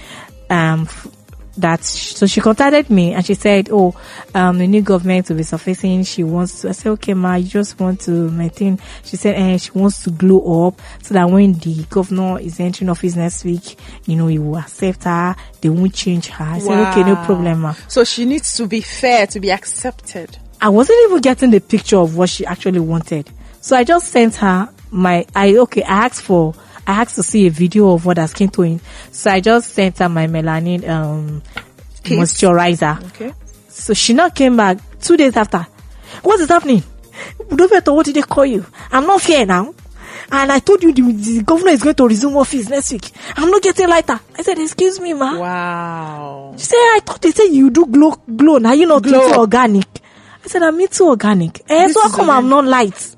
um, 0.48 0.82
f- 0.82 1.08
that 1.56 1.84
so 1.84 2.26
she 2.26 2.40
contacted 2.40 2.90
me 2.90 3.12
and 3.12 3.24
she 3.24 3.34
said, 3.34 3.68
"Oh, 3.70 3.94
um, 4.34 4.58
the 4.58 4.66
new 4.66 4.82
government 4.82 5.28
will 5.28 5.36
be 5.36 5.42
surfacing. 5.42 6.04
She 6.04 6.24
wants 6.24 6.60
to." 6.62 6.68
I 6.68 6.72
said, 6.72 6.90
"Okay, 6.92 7.14
ma, 7.14 7.34
you 7.34 7.48
just 7.48 7.78
want 7.78 8.00
to 8.02 8.30
maintain." 8.30 8.78
She 9.04 9.16
said, 9.16 9.34
"Eh, 9.36 9.56
she 9.58 9.70
wants 9.72 10.02
to 10.04 10.10
glow 10.10 10.68
up 10.68 10.80
so 11.02 11.14
that 11.14 11.30
when 11.30 11.54
the 11.54 11.84
governor 11.90 12.38
is 12.40 12.58
entering 12.60 12.88
office 12.88 13.16
next 13.16 13.44
week, 13.44 13.76
you 14.06 14.16
know, 14.16 14.26
he 14.26 14.38
will 14.38 14.58
accept 14.58 15.04
her. 15.04 15.36
They 15.60 15.68
won't 15.68 15.94
change 15.94 16.28
her." 16.28 16.44
I 16.44 16.58
said, 16.58 16.88
"Okay, 16.88 17.04
no 17.04 17.16
problem, 17.24 17.60
ma." 17.60 17.74
So 17.88 18.04
she 18.04 18.24
needs 18.24 18.56
to 18.56 18.66
be 18.66 18.80
fair 18.80 19.26
to 19.28 19.40
be 19.40 19.50
accepted. 19.50 20.38
I 20.60 20.68
wasn't 20.68 20.98
even 21.06 21.20
getting 21.20 21.50
the 21.50 21.60
picture 21.60 21.98
of 21.98 22.16
what 22.16 22.28
she 22.30 22.46
actually 22.46 22.80
wanted. 22.80 23.28
So 23.60 23.76
I 23.76 23.84
just 23.84 24.08
sent 24.08 24.36
her 24.36 24.68
my, 24.92 25.26
I, 25.34 25.56
okay, 25.56 25.82
I 25.82 26.06
asked 26.06 26.22
for, 26.22 26.54
I 26.86 27.02
asked 27.02 27.14
to 27.16 27.22
see 27.22 27.46
a 27.46 27.50
video 27.50 27.92
of 27.92 28.04
what 28.06 28.16
her 28.18 28.26
skin 28.26 28.50
tone. 28.50 28.80
So 29.10 29.30
I 29.30 29.40
just 29.40 29.70
sent 29.72 29.98
her 29.98 30.08
my 30.08 30.26
melanin, 30.26 30.88
um, 30.88 31.42
moisturizer. 32.04 33.04
Okay. 33.06 33.32
So 33.68 33.94
she 33.94 34.12
now 34.14 34.28
came 34.30 34.56
back 34.56 34.78
two 35.00 35.16
days 35.16 35.36
after. 35.36 35.66
What 36.22 36.40
is 36.40 36.48
happening? 36.48 36.82
Udovieto, 37.48 37.94
what 37.94 38.06
did 38.06 38.16
they 38.16 38.22
call 38.22 38.44
you? 38.46 38.64
I'm 38.90 39.06
not 39.06 39.22
here 39.22 39.46
now. 39.46 39.74
And 40.30 40.50
I 40.50 40.60
told 40.60 40.82
you 40.82 40.92
the, 40.92 41.02
the 41.12 41.42
governor 41.42 41.70
is 41.72 41.82
going 41.82 41.94
to 41.96 42.06
resume 42.08 42.36
office 42.36 42.68
next 42.68 42.92
week. 42.92 43.10
I'm 43.36 43.50
not 43.50 43.62
getting 43.62 43.88
lighter. 43.88 44.18
I 44.38 44.42
said, 44.42 44.58
excuse 44.58 44.98
me, 45.00 45.12
ma. 45.14 45.38
Wow. 45.38 46.54
She 46.56 46.64
said, 46.64 46.76
I 46.76 47.00
thought 47.04 47.20
they 47.20 47.32
said 47.32 47.44
you 47.46 47.70
do 47.70 47.86
glow, 47.86 48.12
glow. 48.34 48.58
Now 48.58 48.72
you 48.72 48.86
not 48.86 49.02
Glow. 49.02 49.38
organic. 49.38 49.86
I 50.44 50.48
said, 50.48 50.62
I'm 50.62 50.80
into 50.80 51.04
organic. 51.04 51.60
Eh, 51.68 51.86
This 51.86 51.94
so 51.94 52.02
how 52.02 52.16
come 52.16 52.30
I'm 52.30 52.48
not 52.48 52.64
light? 52.64 53.16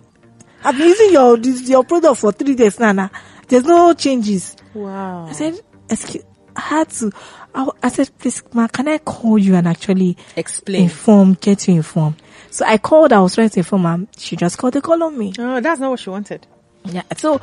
I've 0.64 0.76
been 0.76 0.88
using 0.88 1.12
your, 1.12 1.36
this, 1.36 1.68
your 1.68 1.84
product 1.84 2.16
for 2.18 2.32
three 2.32 2.54
days 2.54 2.78
now, 2.80 2.92
now. 2.92 3.10
There's 3.54 3.64
no 3.66 3.94
changes. 3.94 4.56
Wow. 4.74 5.26
I 5.28 5.32
said, 5.32 5.60
excuse, 5.88 6.24
I 6.56 6.60
had 6.60 6.88
to, 6.90 7.12
I, 7.54 7.68
I 7.84 7.88
said, 7.88 8.10
please, 8.18 8.42
ma, 8.52 8.66
can 8.66 8.88
I 8.88 8.98
call 8.98 9.38
you 9.38 9.54
and 9.54 9.68
actually 9.68 10.16
Explain. 10.34 10.82
inform, 10.82 11.34
get 11.34 11.68
you 11.68 11.74
informed? 11.74 12.16
So 12.50 12.64
I 12.66 12.78
called, 12.78 13.12
I 13.12 13.20
was 13.20 13.36
trying 13.36 13.50
to 13.50 13.60
inform 13.60 13.84
her. 13.84 14.06
She 14.18 14.34
just 14.34 14.58
called 14.58 14.72
the 14.74 14.80
call 14.80 15.00
on 15.04 15.16
me. 15.16 15.32
Oh, 15.38 15.60
that's 15.60 15.78
not 15.78 15.90
what 15.90 16.00
she 16.00 16.10
wanted. 16.10 16.44
Yeah. 16.86 17.02
So 17.16 17.40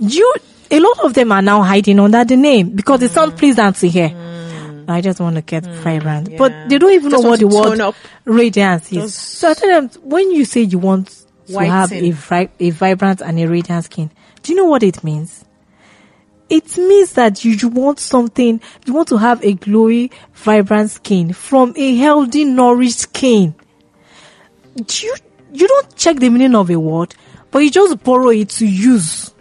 you, 0.00 0.34
a 0.68 0.80
lot 0.80 1.04
of 1.04 1.14
them 1.14 1.30
are 1.30 1.42
now 1.42 1.62
hiding 1.62 2.00
under 2.00 2.24
the 2.24 2.36
name 2.36 2.70
because 2.70 3.00
it 3.02 3.12
sounds 3.12 3.34
pleasant 3.38 3.76
to 3.76 3.88
hear. 3.88 4.08
Mm. 4.08 4.88
I 4.90 5.00
just 5.00 5.20
want 5.20 5.36
to 5.36 5.42
get 5.42 5.62
mm, 5.62 5.74
vibrant, 5.76 6.28
yeah. 6.28 6.38
but 6.38 6.68
they 6.68 6.76
don't 6.78 6.90
even 6.92 7.12
Just 7.12 7.22
know 7.22 7.30
what 7.30 7.38
the 7.38 7.46
word 7.46 7.78
up. 7.78 7.94
radiance 8.24 8.90
is. 8.90 8.98
Just- 9.14 9.18
So 9.38 9.50
I 9.50 9.54
tell 9.54 9.68
them 9.68 9.90
when 10.02 10.32
you 10.32 10.44
say 10.44 10.62
you 10.62 10.78
want 10.80 11.24
to 11.46 11.58
have 11.60 11.92
a 11.92 12.10
vi- 12.10 12.50
a 12.58 12.70
vibrant 12.70 13.20
and 13.20 13.38
a 13.38 13.46
radiant 13.46 13.84
skin, 13.84 14.10
do 14.42 14.50
you 14.52 14.56
know 14.58 14.64
what 14.64 14.82
it 14.82 15.04
means? 15.04 15.44
It 16.52 16.76
means 16.76 17.14
that 17.14 17.46
you, 17.46 17.66
want 17.68 17.98
something, 17.98 18.60
you 18.84 18.92
want 18.92 19.08
to 19.08 19.16
have 19.16 19.42
a 19.42 19.54
glowy, 19.54 20.12
vibrant 20.34 20.90
skin 20.90 21.32
from 21.32 21.72
a 21.76 21.96
healthy, 21.96 22.44
nourished 22.44 22.98
skin. 22.98 23.54
do 24.76 25.06
you 25.06 25.14
you 25.54 25.66
don't 25.66 25.96
check 25.96 26.18
the 26.18 26.28
meaning 26.28 26.54
of 26.54 26.68
a 26.68 26.78
word, 26.78 27.14
but 27.50 27.60
you 27.60 27.70
just 27.70 28.02
borrow 28.04 28.28
it 28.28 28.50
to 28.50 28.66
use 28.66 29.32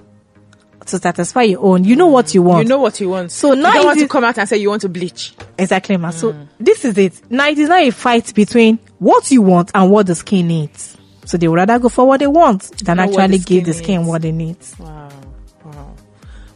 to 0.86 1.00
satisfy 1.00 1.42
your 1.42 1.60
own. 1.66 1.84
You 1.84 1.98
know 1.98 2.08
what 2.08 2.34
you 2.34 2.44
want. 2.44 2.64
You 2.64 2.70
know 2.70 2.80
what 2.80 3.02
you 3.02 3.10
want. 3.10 3.34
So 3.34 3.56
now 3.56 3.68
you 3.68 3.74
don't 3.74 3.86
want 3.88 4.00
to 4.00 4.08
come 4.08 4.24
out 4.24 4.38
and 4.38 4.48
say 4.48 4.56
you 4.56 4.70
want 4.70 4.84
to 4.84 4.90
bleach. 4.90 5.34
Exactly, 5.58 5.98
ma. 5.98 6.12
So 6.12 6.32
hmm. 6.32 6.44
this 6.62 6.86
is 6.86 6.98
it. 6.98 7.30
Now 7.30 7.50
it 7.50 7.60
is 7.60 7.68
not 7.68 7.82
a 7.82 7.92
fight 7.92 8.34
between 8.34 8.80
what 9.00 9.30
you 9.32 9.42
want 9.42 9.72
and 9.76 9.92
what 9.92 10.08
the 10.08 10.16
skin 10.16 10.48
needs. 10.48 10.98
So 11.26 11.38
they 11.38 11.50
would 11.50 11.56
rather 11.56 11.78
go 11.78 11.90
for 11.90 12.08
what 12.08 12.22
they 12.22 12.28
want 12.28 12.72
than 12.86 12.98
Not 12.98 13.10
actually 13.10 13.40
the 13.40 13.44
give 13.44 13.66
the 13.66 13.74
skin 13.74 14.00
needs. 14.00 14.10
what 14.10 14.22
they 14.22 14.32
needs. 14.32 14.80
Wow. 14.80 15.10
Wow. 15.10 15.21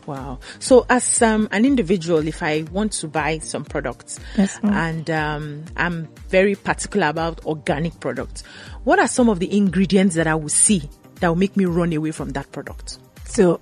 Wow. 0.05 0.39
So 0.59 0.85
as 0.89 1.21
um, 1.21 1.47
an 1.51 1.65
individual, 1.65 2.27
if 2.27 2.43
I 2.43 2.63
want 2.71 2.91
to 2.93 3.07
buy 3.07 3.39
some 3.39 3.65
products 3.65 4.19
Yes, 4.37 4.59
and 4.63 5.09
um, 5.09 5.65
I'm 5.75 6.07
very 6.29 6.55
particular 6.55 7.07
about 7.07 7.43
organic 7.45 7.99
products, 7.99 8.43
what 8.83 8.99
are 8.99 9.07
some 9.07 9.29
of 9.29 9.39
the 9.39 9.55
ingredients 9.55 10.15
that 10.15 10.27
I 10.27 10.35
will 10.35 10.49
see 10.49 10.89
that 11.21 11.27
will 11.29 11.35
make 11.35 11.57
me 11.57 11.65
run 11.65 11.91
away 11.93 12.11
from 12.11 12.29
that 12.31 12.51
product? 12.51 12.99
So 13.25 13.59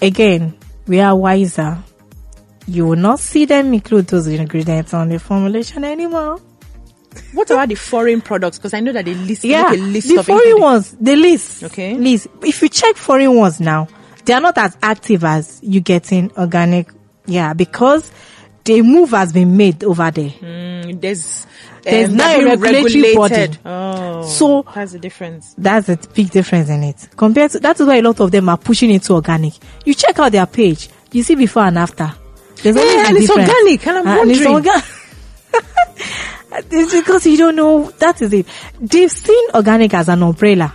again, 0.00 0.56
we 0.86 1.00
are 1.00 1.16
wiser. 1.16 1.82
You 2.66 2.86
will 2.86 2.96
not 2.96 3.18
see 3.18 3.44
them 3.46 3.74
include 3.74 4.06
those 4.06 4.28
ingredients 4.28 4.94
on 4.94 5.08
the 5.08 5.18
formulation 5.18 5.82
anymore. 5.82 6.40
What 7.32 7.50
about 7.50 7.68
the 7.68 7.74
foreign 7.74 8.20
products? 8.20 8.58
Because 8.58 8.72
I 8.72 8.78
know 8.80 8.92
that 8.92 9.04
they 9.04 9.14
list 9.14 9.42
Yeah, 9.44 9.72
a 9.72 9.74
list 9.74 10.06
the 10.08 10.18
of 10.18 10.26
foreign 10.26 10.40
ingredients. 10.42 10.62
ones, 10.92 10.96
the 11.00 11.16
list. 11.16 11.62
Okay. 11.64 11.94
List. 11.94 12.28
If 12.42 12.62
you 12.62 12.68
check 12.68 12.94
foreign 12.94 13.34
ones 13.34 13.58
now, 13.58 13.88
they 14.24 14.32
are 14.34 14.40
not 14.40 14.58
as 14.58 14.76
active 14.82 15.24
as 15.24 15.58
you 15.62 15.80
get 15.80 16.12
in 16.12 16.30
organic. 16.36 16.88
Yeah, 17.26 17.52
because 17.54 18.10
the 18.64 18.82
move 18.82 19.10
has 19.10 19.32
been 19.32 19.56
made 19.56 19.82
over 19.84 20.10
there. 20.10 20.30
Mm, 20.30 21.00
there's 21.00 21.46
There's 21.82 22.10
um, 22.10 22.16
being 22.16 22.60
regulatory 22.60 23.14
body. 23.14 23.58
Oh, 23.64 24.26
So- 24.26 24.64
that's 24.74 24.92
the 24.92 24.98
difference. 24.98 25.54
That's 25.56 25.88
a 25.88 25.96
big 26.14 26.30
difference 26.30 26.68
in 26.68 26.82
it. 26.82 27.08
Compared 27.16 27.52
to 27.52 27.60
that 27.60 27.80
is 27.80 27.86
why 27.86 27.96
a 27.96 28.02
lot 28.02 28.20
of 28.20 28.30
them 28.30 28.48
are 28.48 28.58
pushing 28.58 28.90
into 28.90 29.14
organic. 29.14 29.54
You 29.84 29.94
check 29.94 30.18
out 30.18 30.32
their 30.32 30.46
page, 30.46 30.88
you 31.12 31.22
see 31.22 31.34
before 31.36 31.62
and 31.64 31.78
after. 31.78 32.12
There's 32.62 32.76
Yeah, 32.76 32.82
a 32.82 33.08
and 33.08 33.16
it's 33.16 33.26
difference. 33.28 33.48
organic, 33.50 33.86
and 33.86 34.08
I'm 34.08 34.30
it's 34.30 34.44
wondering. 34.46 34.82
it's 36.70 36.92
because 36.94 37.26
you 37.26 37.36
don't 37.38 37.56
know. 37.56 37.90
That 37.98 38.20
is 38.22 38.32
it. 38.32 38.46
They've 38.80 39.10
seen 39.10 39.50
organic 39.54 39.94
as 39.94 40.08
an 40.08 40.22
umbrella 40.22 40.74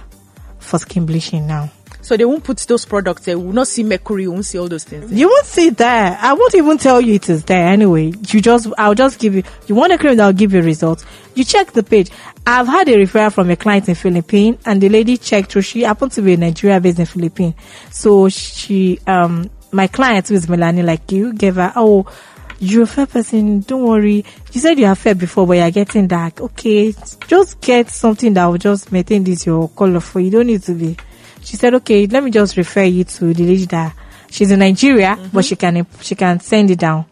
for 0.59 0.79
skin 0.79 1.05
bleaching 1.05 1.45
now. 1.47 1.69
So 2.05 2.15
they 2.15 2.23
won't 2.23 2.43
put 2.43 2.59
those 2.59 2.85
products. 2.85 3.25
They 3.25 3.33
will 3.33 3.51
not 3.51 3.67
see 3.67 3.83
mercury. 3.83 4.23
You 4.23 4.31
won't 4.31 4.45
see 4.45 4.59
all 4.59 4.67
those 4.67 4.83
things. 4.83 5.11
You 5.11 5.27
won't 5.27 5.45
see 5.47 5.71
there. 5.71 6.15
I 6.21 6.33
won't 6.33 6.53
even 6.53 6.77
tell 6.77 7.01
you 7.01 7.15
it 7.15 7.27
is 7.31 7.43
there 7.45 7.67
anyway. 7.67 8.13
You 8.27 8.41
just, 8.41 8.67
I'll 8.77 8.93
just 8.93 9.17
give 9.17 9.33
you, 9.33 9.41
you 9.65 9.73
want 9.73 9.91
a 9.91 9.97
cream 9.97 10.15
that 10.17 10.25
will 10.27 10.33
give 10.33 10.53
you 10.53 10.61
results. 10.61 11.03
You 11.33 11.43
check 11.43 11.71
the 11.71 11.81
page. 11.81 12.11
I've 12.45 12.67
had 12.67 12.89
a 12.89 12.91
referral 12.95 13.33
from 13.33 13.49
a 13.49 13.55
client 13.55 13.89
in 13.89 13.95
Philippines 13.95 14.59
and 14.67 14.79
the 14.79 14.87
lady 14.87 15.17
checked 15.17 15.51
through. 15.51 15.63
She 15.63 15.81
happened 15.81 16.11
to 16.11 16.21
be 16.21 16.35
a 16.35 16.37
Nigeria 16.37 16.79
based 16.79 16.99
in 16.99 17.07
Philippines. 17.07 17.55
So 17.89 18.29
she, 18.29 18.99
um, 19.07 19.49
my 19.71 19.87
client 19.87 20.27
who 20.27 20.35
is 20.35 20.47
Melanie 20.47 20.83
like 20.83 21.11
you 21.11 21.33
gave 21.33 21.55
her, 21.55 21.73
oh, 21.75 22.05
you're 22.59 22.83
a 22.83 22.87
fair 22.87 23.07
person. 23.07 23.61
Don't 23.61 23.83
worry. 23.83 24.23
You 24.51 24.61
said 24.61 24.77
you 24.77 24.85
have 24.85 24.99
fair 24.99 25.15
before, 25.15 25.47
but 25.47 25.53
you're 25.53 25.71
getting 25.71 26.05
dark. 26.05 26.39
Okay. 26.39 26.93
Just 27.25 27.61
get 27.61 27.89
something 27.89 28.35
that 28.35 28.45
will 28.45 28.59
just 28.59 28.91
maintain 28.91 29.23
this 29.23 29.47
your 29.47 29.69
color 29.69 29.99
for 30.01 30.19
you. 30.19 30.29
don't 30.29 30.45
need 30.45 30.61
to 30.61 30.75
be. 30.75 30.95
She 31.45 31.55
said, 31.57 31.73
okay, 31.75 32.07
let 32.07 32.23
me 32.23 32.31
just 32.31 32.57
refer 32.57 32.83
you 32.83 33.03
to 33.03 33.33
the 33.33 33.45
lady 33.45 33.65
that 33.67 33.95
she's 34.31 34.51
in 34.51 34.59
Nigeria, 34.59 35.17
but 35.31 35.45
she 35.45 35.55
can, 35.55 35.85
she 36.01 36.15
can 36.15 36.39
send 36.39 36.71
it 36.71 36.79
down. 36.79 37.05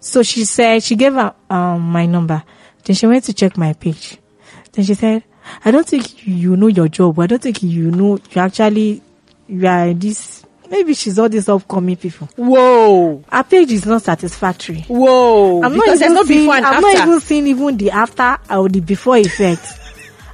So 0.00 0.22
she 0.22 0.44
said, 0.44 0.82
she 0.82 0.96
gave 0.96 1.14
her, 1.14 1.34
um, 1.48 1.80
my 1.80 2.04
number. 2.06 2.42
Then 2.84 2.96
she 2.96 3.06
went 3.06 3.24
to 3.24 3.32
check 3.32 3.56
my 3.56 3.72
page. 3.72 4.18
Then 4.72 4.84
she 4.84 4.94
said, 4.94 5.22
I 5.64 5.70
don't 5.70 5.86
think 5.86 6.26
you 6.26 6.56
know 6.56 6.66
your 6.66 6.88
job. 6.88 7.18
I 7.20 7.26
don't 7.26 7.40
think 7.42 7.62
you 7.62 7.90
know, 7.90 8.18
you 8.30 8.40
actually, 8.42 9.00
you 9.46 9.66
are 9.66 9.94
this, 9.94 10.44
maybe 10.70 10.92
she's 10.94 11.18
all 11.18 11.28
these 11.28 11.48
upcoming 11.48 11.96
people. 11.96 12.28
Whoa, 12.36 13.22
Her 13.30 13.42
page 13.44 13.70
is 13.72 13.86
not 13.86 14.02
satisfactory. 14.02 14.82
whoa! 14.88 15.62
I'm 15.62 15.72
because 15.72 16.00
not 16.00 16.04
even 16.06 16.14
no 16.14 16.22
seeing, 16.24 16.50
I'm 16.50 16.64
after. 16.64 16.80
not 16.80 16.94
even 17.08 17.20
seeing 17.20 17.46
even 17.46 17.76
the 17.76 17.90
after 17.92 18.38
or 18.50 18.68
the 18.68 18.80
before 18.80 19.16
effect. 19.18 19.64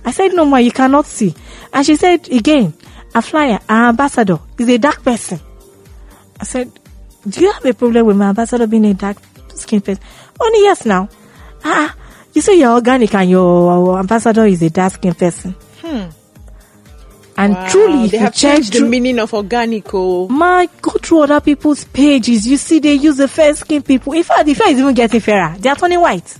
I 0.04 0.10
said, 0.10 0.32
no, 0.34 0.44
ma, 0.44 0.56
you 0.58 0.72
cannot 0.72 1.06
see. 1.06 1.34
And 1.72 1.84
she 1.86 1.96
said 1.96 2.28
again, 2.30 2.74
a 3.14 3.22
flyer, 3.22 3.58
our 3.68 3.88
ambassador 3.90 4.38
is 4.58 4.68
a 4.68 4.78
dark 4.78 5.02
person. 5.02 5.40
I 6.40 6.44
said, 6.44 6.70
do 7.28 7.40
you 7.40 7.52
have 7.52 7.64
a 7.64 7.74
problem 7.74 8.06
with 8.06 8.16
my 8.16 8.28
ambassador 8.30 8.66
being 8.66 8.84
a 8.86 8.94
dark 8.94 9.16
skin 9.54 9.80
person? 9.80 10.02
Only 10.40 10.60
yes 10.62 10.84
now. 10.84 11.08
Ah, 11.64 11.94
you 12.32 12.42
say 12.42 12.58
you're 12.58 12.72
organic 12.72 13.14
and 13.14 13.30
your 13.30 13.98
ambassador 13.98 14.44
is 14.46 14.62
a 14.62 14.70
dark 14.70 14.94
skin 14.94 15.14
person. 15.14 15.52
Hmm. 15.80 16.08
And 17.36 17.54
Wow, 17.54 17.68
truly, 17.68 18.08
they 18.08 18.18
you 18.18 18.22
have 18.24 18.34
changed 18.34 18.74
the 18.74 18.84
meaning 18.84 19.18
of 19.18 19.34
organic. 19.34 19.92
Oh, 19.92 20.28
my, 20.28 20.68
go 20.80 20.92
through 20.92 21.22
other 21.22 21.40
people's 21.40 21.84
pages. 21.84 22.46
You 22.46 22.56
see, 22.56 22.78
they 22.78 22.94
use 22.94 23.16
the 23.16 23.26
fair 23.26 23.54
skin 23.54 23.82
people. 23.82 24.12
In 24.12 24.22
fact, 24.22 24.46
the 24.46 24.54
fair 24.54 24.70
is 24.70 24.78
even 24.78 24.94
getting 24.94 25.20
fairer. 25.20 25.56
They 25.58 25.68
are 25.68 25.74
turning 25.76 26.00
white. 26.00 26.36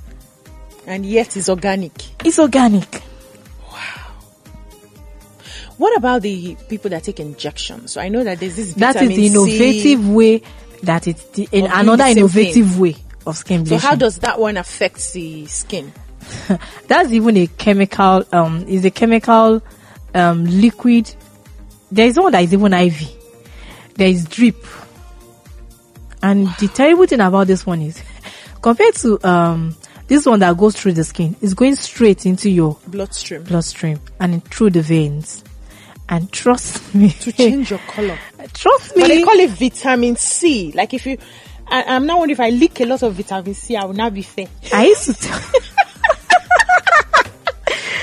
and 0.87 1.05
yet 1.07 1.37
it's 1.37 1.49
organic. 1.49 1.93
It's 2.25 2.39
organic. 2.39 3.03
What 5.77 5.97
about 5.97 6.23
the 6.23 6.57
people 6.69 6.91
that 6.91 7.03
take 7.03 7.21
injections? 7.21 7.93
So 7.93 8.01
I 8.01 8.09
know 8.09 8.23
that 8.23 8.39
there's 8.39 8.57
this. 8.57 8.75
That 8.75 8.97
is 9.03 9.09
the 9.09 9.27
innovative 9.27 10.01
C. 10.01 10.13
way 10.13 10.43
that 10.83 11.09
it's 11.09 11.25
the, 11.31 11.49
in 11.51 11.67
another 11.67 12.05
innovative 12.05 12.79
way 12.79 12.97
of 13.27 13.37
skin 13.37 13.67
So 13.67 13.79
how 13.79 13.95
does 13.95 14.19
that 14.21 14.39
one 14.39 14.57
affect 14.57 15.13
the 15.13 15.47
skin? 15.47 15.93
That's 16.87 17.11
even 17.13 17.37
a 17.37 17.47
chemical, 17.47 18.25
um, 18.33 18.67
is 18.69 18.85
a 18.85 18.91
chemical, 18.91 19.63
um, 20.15 20.45
liquid. 20.45 21.15
There 21.91 22.07
is 22.07 22.19
one 22.19 22.33
that 22.33 22.45
is 22.45 22.53
even 22.53 22.73
IV. 22.73 23.09
There 23.95 24.09
is 24.09 24.25
drip. 24.27 24.65
And 26.23 26.49
the 26.59 26.69
terrible 26.69 27.07
thing 27.07 27.21
about 27.21 27.47
this 27.47 27.67
one 27.67 27.83
is, 27.83 28.03
compared 28.63 28.95
to, 28.97 29.23
um, 29.27 29.77
this 30.07 30.25
one 30.27 30.41
that 30.41 30.57
goes 30.57 30.75
through 30.77 30.93
the 30.93 31.05
skin, 31.05 31.37
is 31.41 31.55
going 31.55 31.77
straight 31.77 32.25
into 32.27 32.51
your 32.51 32.79
Bloodstream 32.87 33.43
bloodstream 33.43 34.01
and 34.21 34.43
through 34.45 34.71
the 34.71 34.83
veins. 34.83 35.45
And 36.09 36.31
trust 36.31 36.95
me, 36.95 37.11
to 37.11 37.33
change 37.33 37.71
your 37.71 37.79
color. 37.81 38.19
trust 38.53 38.95
me. 38.97 39.03
But 39.03 39.09
they 39.09 39.23
call 39.23 39.39
it 39.41 39.51
vitamin 39.51 40.17
C. 40.17 40.73
Like 40.73 40.93
if 40.95 41.07
you, 41.07 41.17
I, 41.67 41.83
I'm 41.85 42.07
now 42.07 42.19
wondering 42.19 42.37
if 42.37 42.41
I 42.41 42.51
lick 42.51 42.81
a 42.81 42.85
lot 42.85 43.03
of 43.03 43.15
vitamin 43.15 43.55
C, 43.55 43.77
I 43.77 43.85
will 43.85 43.95
not 43.95 44.13
be 44.13 44.23
fair. 44.23 44.49
I 44.73 44.87
used 44.87 45.05
to 45.07 45.15
tell 45.15 45.41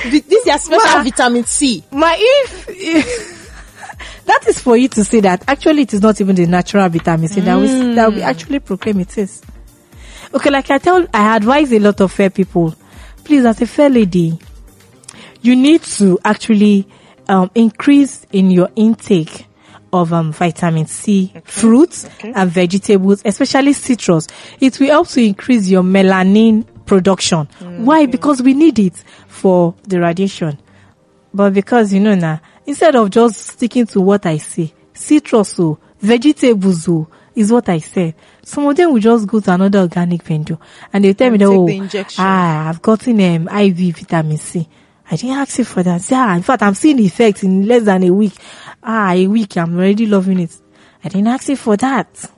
This 0.04 0.26
is 0.26 0.46
your 0.48 0.58
special 0.58 0.98
Ma- 0.98 1.04
vitamin 1.04 1.44
C. 1.44 1.84
my 1.92 2.16
if 2.20 3.42
that 4.26 4.48
is 4.48 4.60
for 4.60 4.76
you 4.76 4.88
to 4.88 5.04
say 5.04 5.20
that 5.20 5.44
actually 5.48 5.84
it 5.84 5.94
is 5.94 6.02
not 6.02 6.20
even 6.20 6.36
the 6.36 6.48
natural 6.48 6.90
vitamin 6.90 7.28
C 7.28 7.42
that 7.42 7.60
we 7.60 7.68
that 7.94 8.10
we 8.12 8.22
mm. 8.22 8.24
actually 8.24 8.60
proclaim 8.60 9.00
it 9.02 9.16
is. 9.20 9.44
Okay, 10.34 10.50
like 10.50 10.72
I 10.72 10.78
tell, 10.78 11.06
I 11.14 11.36
advise 11.36 11.74
a 11.74 11.80
lot 11.80 12.00
of 12.00 12.12
fair 12.12 12.30
people, 12.30 12.74
please, 13.26 13.46
as 13.46 13.62
a 13.62 13.68
fair 13.68 13.90
lady, 13.90 14.40
you 15.42 15.56
need 15.58 15.84
to 15.84 16.18
actually 16.24 16.88
um, 17.32 17.50
increase 17.56 18.26
in 18.32 18.52
your 18.52 18.70
intake 18.76 19.48
of 19.94 20.14
um, 20.14 20.32
vitamin 20.34 20.86
C, 20.86 21.34
fruits 21.46 22.06
okay. 22.06 22.34
and 22.36 22.52
vegetables, 22.52 23.22
especially 23.26 23.74
citrus. 23.74 24.28
It 24.60 24.80
will 24.80 24.88
help 24.88 25.08
to 25.10 25.22
increase 25.24 25.70
your 25.70 25.82
melanin 25.82 26.66
production. 26.86 27.48
Why? 27.86 28.06
Because 28.06 28.42
we 28.42 28.54
need 28.54 28.80
it 28.80 29.04
for 29.28 29.74
the 29.84 30.00
radiation. 30.00 30.60
But 31.34 31.54
because 31.54 31.94
you 31.94 32.02
know 32.02 32.16
now, 32.16 32.42
instead 32.66 32.96
of 32.96 33.10
just 33.10 33.40
sticking 33.40 33.86
to 33.88 34.02
what 34.02 34.26
I 34.26 34.38
say, 34.38 34.74
citrus 34.94 35.58
oh, 35.60 35.80
vegetables 36.00 36.88
oh, 36.90 37.08
is 37.34 37.52
what 37.52 37.70
I 37.70 37.80
said. 37.80 38.16
Some 38.44 38.68
of 38.68 38.76
them 38.76 38.92
will 38.92 39.00
just 39.00 39.26
go 39.28 39.40
to 39.40 39.54
another 39.54 39.80
organic 39.80 40.24
vendor 40.24 40.58
and 40.92 41.06
they 41.06 41.14
tell 41.14 41.30
me 41.30 41.42
And 41.42 41.90
that 41.90 42.12
oh, 42.12 42.16
ah, 42.18 42.70
I've 42.70 42.82
gotten 42.82 43.22
um, 43.22 43.48
IV 43.48 43.98
vitamin 43.98 44.38
C. 44.38 44.68
I 45.12 45.18
didn't 45.18 45.38
ask 45.38 45.58
you 45.58 45.66
for 45.66 45.84
that. 45.84 46.10
Yeah, 46.10 46.34
in 46.36 46.42
fact, 46.42 46.64
I'm 46.64 46.74
seeing 46.74 46.96
the 46.96 47.06
effects 47.06 47.44
in 47.44 47.68
less 47.68 47.84
than 47.84 48.04
a 48.04 48.12
week. 48.12 48.34
Ah, 48.82 49.12
a 49.12 49.28
week, 49.28 49.58
I'm 49.58 49.76
already 49.76 50.06
loving 50.06 50.40
it. 50.40 50.58
I 51.04 51.10
didn't 51.10 51.28
ask 51.28 51.50
you 51.50 51.58
for 51.58 51.76
that. 51.76 52.32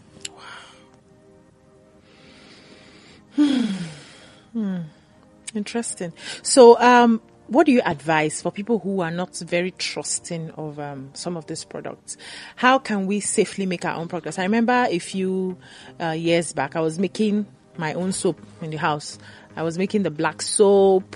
Interesting. 5.54 6.14
So, 6.42 6.80
um, 6.80 7.22
what 7.48 7.68
do 7.68 7.72
you 7.72 7.82
advise 7.86 8.42
for 8.42 8.52
people 8.52 8.80
who 8.80 9.02
are 9.02 9.12
not 9.12 9.36
very 9.38 9.70
trusting 9.72 10.50
of 10.52 10.80
um, 10.80 11.12
some 11.14 11.38
of 11.38 11.46
these 11.46 11.64
products? 11.64 12.18
How 12.56 12.80
can 12.80 13.06
we 13.06 13.20
safely 13.20 13.68
make 13.68 13.86
our 13.86 13.96
own 13.96 14.08
products? 14.08 14.40
I 14.40 14.44
remember 14.44 14.88
a 14.90 14.98
few 14.98 15.58
uh, 16.02 16.10
years 16.10 16.54
back, 16.54 16.76
I 16.76 16.80
was 16.80 16.98
making 16.98 17.46
my 17.78 17.94
own 17.94 18.14
soap 18.14 18.42
in 18.62 18.72
the 18.72 18.78
house. 18.78 19.20
I 19.56 19.62
was 19.62 19.78
making 19.78 20.02
the 20.02 20.10
black 20.10 20.42
soap. 20.42 21.16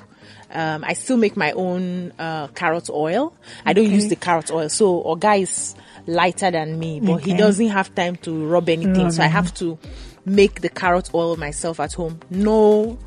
Um, 0.51 0.83
I 0.83 0.93
still 0.93 1.17
make 1.17 1.35
my 1.35 1.51
own 1.51 2.13
uh, 2.17 2.47
carrot 2.47 2.89
oil. 2.89 3.33
I 3.65 3.73
don't 3.73 3.89
use 3.89 4.07
the 4.07 4.15
carrot 4.15 4.51
oil. 4.51 4.69
So, 4.69 5.15
guy 5.15 5.35
is 5.37 5.75
lighter 6.05 6.51
than 6.51 6.79
me, 6.79 6.99
but 6.99 7.17
he 7.17 7.33
doesn't 7.33 7.67
have 7.69 7.93
time 7.93 8.15
to 8.17 8.45
rub 8.47 8.69
anything. 8.69 9.11
So, 9.11 9.23
I 9.23 9.27
have 9.27 9.53
to 9.55 9.77
make 10.25 10.61
the 10.61 10.69
carrot 10.69 11.09
oil 11.13 11.35
myself 11.37 11.79
at 11.79 11.93
home. 11.93 12.19
No 12.29 12.97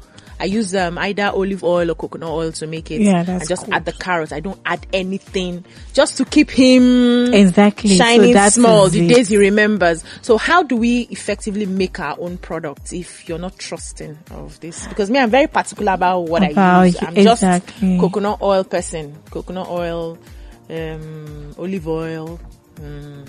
I 0.40 0.44
use 0.44 0.74
um 0.74 0.96
either 0.98 1.26
olive 1.26 1.62
oil 1.62 1.90
or 1.90 1.94
coconut 1.94 2.30
oil 2.30 2.52
to 2.52 2.66
make 2.66 2.90
it. 2.90 3.02
Yeah, 3.02 3.22
that's 3.22 3.42
and 3.42 3.48
just 3.48 3.66
cool. 3.66 3.74
add 3.74 3.84
the 3.84 3.92
carrot. 3.92 4.32
I 4.32 4.40
don't 4.40 4.60
add 4.64 4.86
anything 4.92 5.64
just 5.92 6.16
to 6.16 6.24
keep 6.24 6.50
him 6.50 7.32
Exactly. 7.34 7.90
So 7.90 8.04
shining 8.04 8.32
that 8.32 8.54
small 8.54 8.88
the 8.88 9.06
days 9.06 9.28
he 9.28 9.36
remembers. 9.36 10.02
So 10.22 10.38
how 10.38 10.62
do 10.62 10.76
we 10.76 11.02
effectively 11.10 11.66
make 11.66 12.00
our 12.00 12.18
own 12.18 12.38
products 12.38 12.92
if 12.92 13.28
you're 13.28 13.38
not 13.38 13.58
trusting 13.58 14.18
of 14.30 14.58
this? 14.60 14.86
Because 14.86 15.10
me, 15.10 15.18
I'm 15.18 15.30
very 15.30 15.46
particular 15.46 15.92
about 15.92 16.20
what 16.20 16.42
I 16.42 16.48
use. 16.86 16.96
I'm 17.02 17.16
exactly. 17.16 17.24
just 17.24 18.00
coconut 18.00 18.40
oil 18.40 18.64
person. 18.64 19.16
Coconut 19.30 19.68
oil, 19.68 20.18
um, 20.70 21.54
olive 21.58 21.86
oil. 21.86 22.40
Mm. 22.76 23.28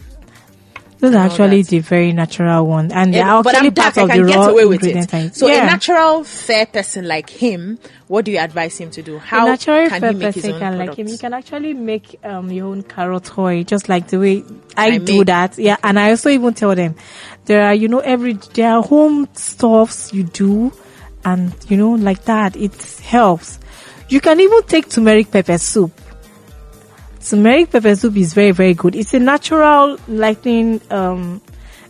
Those 1.02 1.16
are 1.16 1.26
actually 1.26 1.64
the 1.64 1.80
very 1.80 2.14
natural 2.14 2.68
one, 2.68 2.92
and 2.92 3.12
they're 3.12 3.26
Yeah, 3.26 3.42
but 3.42 3.56
actually 3.56 3.68
I'm 3.70 3.74
dark. 3.74 3.94
part 3.96 3.98
I 3.98 4.02
of 4.04 4.10
can 4.12 4.22
the 4.22 4.28
get 4.32 4.38
raw 4.38 4.48
away 4.50 4.66
with 4.66 4.84
it. 4.84 5.36
So 5.36 5.48
yeah. 5.48 5.64
a 5.64 5.66
natural, 5.66 6.24
fair 6.24 6.68
person 6.68 7.08
like 7.08 7.28
him, 7.30 7.80
what 8.08 8.26
do 8.26 8.32
you 8.32 8.38
advise 8.38 8.78
him 8.78 8.92
to 8.92 9.02
do? 9.02 9.18
How 9.18 9.48
a 9.48 9.50
natural 9.50 9.90
can 9.90 10.00
fair 10.00 10.12
he 10.12 10.18
make 10.20 10.36
his 10.36 10.44
person 10.44 10.54
own 10.54 10.60
can 10.60 10.78
like 10.78 10.96
him. 10.96 11.08
You 11.08 11.18
can 11.18 11.34
actually 11.34 11.74
make 11.74 12.20
um 12.24 12.52
your 12.52 12.68
own 12.68 12.84
carrot 12.84 13.36
oil, 13.36 13.64
just 13.64 13.90
like 13.90 14.10
the 14.10 14.20
way 14.20 14.44
I, 14.78 14.88
I 14.92 14.98
do 15.00 15.18
make. 15.18 15.28
that. 15.28 15.58
Yeah, 15.58 15.78
and 15.84 15.98
I 16.00 16.12
also 16.12 16.30
even 16.30 16.54
tell 16.54 16.76
them 16.76 16.94
there 17.46 17.64
are 17.66 17.74
you 17.74 17.88
know 17.88 18.00
every 18.00 18.34
there 18.54 18.72
are 18.72 18.84
home 18.84 19.28
stuffs 19.34 20.14
you 20.14 20.24
do, 20.24 20.72
and 21.26 21.52
you 21.68 21.78
know 21.78 21.94
like 21.94 22.26
that 22.26 22.56
it 22.56 22.80
helps. 23.02 23.58
You 24.08 24.22
can 24.22 24.40
even 24.40 24.62
take 24.64 24.88
turmeric 24.88 25.32
pepper 25.32 25.58
soup. 25.58 25.94
Turmeric 27.28 27.72
pepper 27.72 27.96
soup 27.96 28.18
is 28.18 28.34
very 28.34 28.52
very 28.52 28.74
good. 28.74 28.96
It's 28.96 29.14
a 29.14 29.20
natural 29.20 29.98
lighting. 30.08 30.82
Um, 30.92 31.42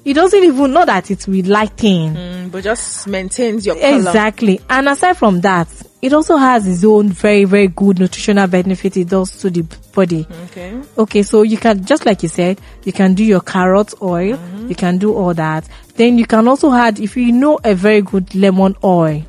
it 0.03 0.13
doesn't 0.15 0.43
even 0.43 0.73
know 0.73 0.83
that 0.83 1.11
it 1.11 1.27
will 1.27 1.45
lighten. 1.45 2.15
Mm, 2.15 2.51
but 2.51 2.63
just 2.63 3.07
maintains 3.07 3.65
your 3.67 3.75
color. 3.75 3.97
Exactly. 3.97 4.59
And 4.67 4.89
aside 4.89 5.13
from 5.15 5.41
that, 5.41 5.67
it 6.01 6.11
also 6.11 6.37
has 6.37 6.67
its 6.67 6.83
own 6.83 7.09
very, 7.09 7.43
very 7.45 7.67
good 7.67 7.99
nutritional 7.99 8.47
benefit 8.47 8.97
it 8.97 9.09
does 9.09 9.37
to 9.41 9.51
the 9.51 9.61
body. 9.93 10.25
Okay. 10.45 10.81
Okay, 10.97 11.21
so 11.21 11.43
you 11.43 11.57
can, 11.57 11.85
just 11.85 12.07
like 12.07 12.23
you 12.23 12.29
said, 12.29 12.59
you 12.83 12.91
can 12.91 13.13
do 13.13 13.23
your 13.23 13.41
carrot 13.41 13.93
oil, 14.01 14.37
Mm-hmm. 14.37 14.69
you 14.69 14.75
can 14.75 14.97
do 14.97 15.13
all 15.13 15.35
that. 15.35 15.69
Then 15.97 16.17
you 16.17 16.25
can 16.25 16.47
also 16.47 16.71
add, 16.73 16.99
if 16.99 17.15
you 17.15 17.31
know 17.31 17.59
a 17.63 17.75
very 17.75 18.01
good 18.01 18.33
lemon 18.33 18.75
oil, 18.83 19.23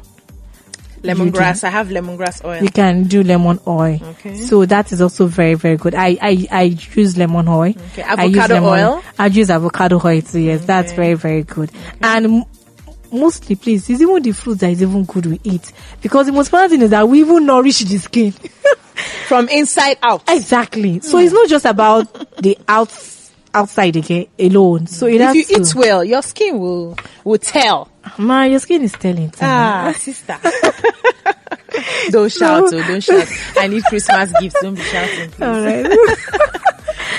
Lemongrass. 1.03 1.65
I 1.65 1.71
have 1.71 1.89
lemongrass 1.89 2.45
oil. 2.45 2.63
you 2.63 2.69
can 2.69 3.05
do 3.05 3.23
lemon 3.23 3.59
oil. 3.67 3.99
Okay. 4.03 4.37
So 4.37 4.65
that 4.67 4.93
is 4.93 5.01
also 5.01 5.27
very, 5.27 5.55
very 5.55 5.77
good. 5.77 5.95
I, 5.95 6.17
I, 6.21 6.47
I 6.51 6.63
use 6.95 7.17
lemon 7.17 7.49
oil. 7.49 7.75
Okay. 7.93 8.03
I 8.03 8.25
use 8.25 8.39
Avocado 8.39 8.55
lemon- 8.55 8.69
oil? 8.69 9.03
I 9.19 9.27
use 9.27 9.51
avocado 9.51 10.01
oil 10.05 10.23
too. 10.23 10.41
Yes, 10.41 10.65
that's 10.65 10.93
very, 10.93 11.15
very 11.15 11.43
good. 11.43 11.71
And 12.01 12.45
mostly, 13.13 13.57
please, 13.57 13.89
it's 13.91 14.01
even 14.01 14.23
the 14.23 14.33
fruit 14.33 14.61
that 14.61 14.71
is 14.71 14.83
even 14.83 15.05
good 15.05 15.27
we 15.27 15.41
eat. 15.43 15.73
Because 16.01 16.27
the 16.27 16.33
most 16.33 16.49
important 16.49 16.71
thing 16.71 16.83
is 16.83 16.91
that 16.91 17.09
we 17.09 17.21
even 17.21 17.47
nourish 17.47 17.81
the 17.81 17.99
skin. 17.99 18.33
From 19.27 19.49
inside 19.49 19.99
out. 20.03 20.23
exactly. 20.29 21.01
So 21.01 21.19
hmm. 21.19 21.25
it's 21.25 21.33
not 21.33 21.49
just 21.49 21.65
about 21.65 22.37
the 22.41 22.59
outs 22.69 23.22
outside 23.55 23.97
again 23.97 24.27
alone. 24.39 24.87
So 24.87 25.07
it 25.07 25.21
if 25.21 25.35
you 25.35 25.45
to, 25.45 25.61
eat 25.63 25.75
well, 25.75 26.05
your 26.05 26.23
skin 26.23 26.59
will 26.59 26.97
will 27.25 27.39
tell. 27.39 27.89
Ma, 28.19 28.45
your 28.45 28.59
skin 28.59 28.83
is 28.83 28.93
telling. 28.93 29.31
too. 29.31 29.39
Ah, 29.43 29.95
sister. 29.97 30.39
don't 32.11 32.31
shout, 32.33 32.65
oh, 32.65 32.71
don't 32.71 33.01
shout. 33.03 33.29
I 33.57 33.69
need 33.69 33.85
Christmas 33.85 34.33
gifts. 34.41 34.61
Don't 34.61 34.75
be 34.75 34.83
shouting, 34.83 35.31
please. 35.31 35.43
All 35.43 35.63
right. 35.63 35.99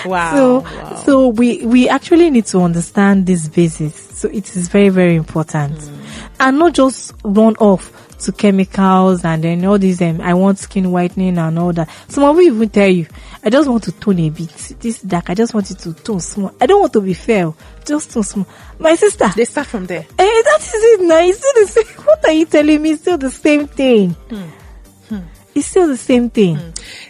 Wow. 0.05 0.33
so 0.33 0.59
wow. 0.59 0.95
so 1.05 1.27
we 1.29 1.65
we 1.65 1.87
actually 1.87 2.29
need 2.29 2.45
to 2.47 2.59
understand 2.59 3.25
this 3.25 3.47
basis 3.47 3.95
so 3.95 4.27
it 4.27 4.53
is 4.53 4.67
very 4.67 4.89
very 4.89 5.15
important 5.15 5.79
and 6.41 6.59
not 6.59 6.73
just 6.73 7.13
run 7.23 7.55
off 7.57 8.02
to 8.23 8.31
chemicals 8.31 9.23
and 9.25 9.43
then 9.43 9.63
all 9.65 9.77
these 9.77 10.01
um, 10.01 10.19
i 10.21 10.33
want 10.33 10.57
skin 10.59 10.91
whitening 10.91 11.37
and 11.37 11.59
all 11.59 11.71
that. 11.73 11.89
Some 12.07 12.23
of 12.23 12.35
you 12.37 12.53
even 12.55 12.69
tell 12.69 12.87
you 12.89 13.05
i 13.43 13.49
just 13.49 13.69
want 13.69 13.83
to 13.83 13.91
tone 13.91 14.19
a 14.19 14.29
bit. 14.29 14.49
This 14.79 15.01
dark 15.01 15.29
i 15.29 15.33
just 15.35 15.53
want 15.53 15.69
it 15.71 15.79
to 15.79 15.93
tone 15.93 16.19
small. 16.19 16.53
I 16.59 16.65
don't 16.65 16.79
want 16.81 16.93
to 16.93 17.01
be 17.01 17.13
fair 17.13 17.53
just 17.85 18.11
tone 18.11 18.23
small. 18.23 18.47
My 18.79 18.95
sister. 18.95 19.27
They 19.35 19.45
start 19.45 19.67
from 19.67 19.85
there. 19.87 20.01
eh, 20.01 20.05
that 20.17 20.59
is 20.61 20.73
it 20.73 21.01
now. 21.01 21.19
It's 21.19 21.37
still 21.37 21.53
the 21.65 21.67
same. 21.67 21.85
What 22.05 22.25
are 22.25 22.31
you 22.31 22.45
telling 22.45 22.81
me? 22.81 22.91
It's 22.91 23.01
still 23.01 23.17
the 23.17 23.31
same 23.31 23.67
thing. 23.67 24.15
It's 25.55 25.67
still 25.67 25.87
the 25.87 25.97
same 25.97 26.29
thing. 26.31 26.57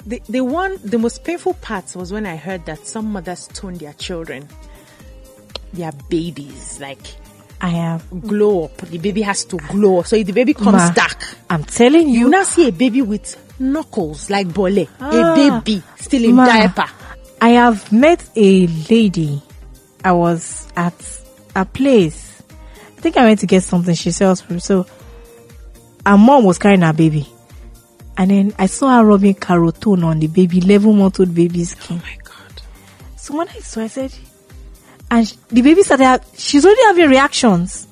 The, 0.06 0.22
the 0.28 0.42
one, 0.42 0.78
the 0.84 0.98
most 0.98 1.24
painful 1.24 1.54
part 1.56 1.96
was 1.96 2.12
when 2.12 2.26
I 2.26 2.36
heard 2.36 2.66
that 2.66 2.86
some 2.88 3.12
mothers 3.14 3.48
tone 3.54 3.76
their 3.76 3.94
children, 3.94 4.50
their 5.72 5.94
babies, 6.10 6.80
like 6.82 7.00
i 7.64 7.70
have 7.70 8.04
glow 8.28 8.66
up. 8.66 8.78
The 8.78 8.98
baby 8.98 9.22
has 9.22 9.46
to 9.46 9.58
glow. 9.58 10.02
So 10.04 10.18
if 10.18 10.28
the 10.28 10.34
baby 10.34 10.54
comes 10.54 10.74
Ma, 10.74 10.92
dark, 10.92 11.18
i'm 11.50 11.64
telling 11.64 12.10
you 12.10 12.20
you 12.20 12.30
now 12.30 12.44
see 12.44 12.68
a 12.68 12.72
baby 12.72 13.02
with 13.02 13.38
knuckles 13.58 14.30
like 14.30 14.54
bole. 14.54 14.86
Ah, 15.00 15.10
a 15.10 15.62
baby 15.62 15.82
still 15.96 16.26
in 16.26 16.36
Ma, 16.36 16.46
diaper. 16.46 16.86
I 17.42 17.50
have 17.50 17.90
met 17.92 18.30
a 18.36 18.68
lady. 18.68 19.42
I 20.04 20.12
was 20.12 20.68
at 20.76 20.94
a 21.56 21.64
place. 21.64 22.44
I 22.98 23.02
think 23.02 23.16
I 23.16 23.24
went 23.24 23.40
to 23.40 23.48
get 23.48 23.64
something. 23.64 23.96
She 23.96 24.12
sells. 24.12 24.44
So 24.60 24.86
her 26.06 26.18
mom 26.18 26.44
was 26.44 26.60
carrying 26.60 26.82
her 26.82 26.94
baby. 26.94 27.28
And 28.18 28.30
then 28.30 28.54
I 28.60 28.66
saw 28.66 28.98
her 28.98 29.06
rubbing 29.06 29.36
carotone 29.36 30.04
on 30.04 30.20
the 30.20 30.28
baby, 30.28 30.60
11 30.60 30.98
month 30.98 31.20
old 31.20 31.34
baby's 31.34 31.72
skin. 31.72 31.98
Oh 31.98 32.04
my 32.04 32.18
god. 32.24 32.62
So 33.16 33.38
when 33.38 33.48
I 33.48 33.60
saw, 33.60 33.82
I 33.82 33.88
said, 33.88 34.14
and 35.14 35.28
sh- 35.28 35.36
the 35.50 35.62
baby 35.62 35.84
started, 35.84 36.26
she's 36.36 36.66
already 36.66 36.82
having 36.82 37.10
reactions. 37.10 37.88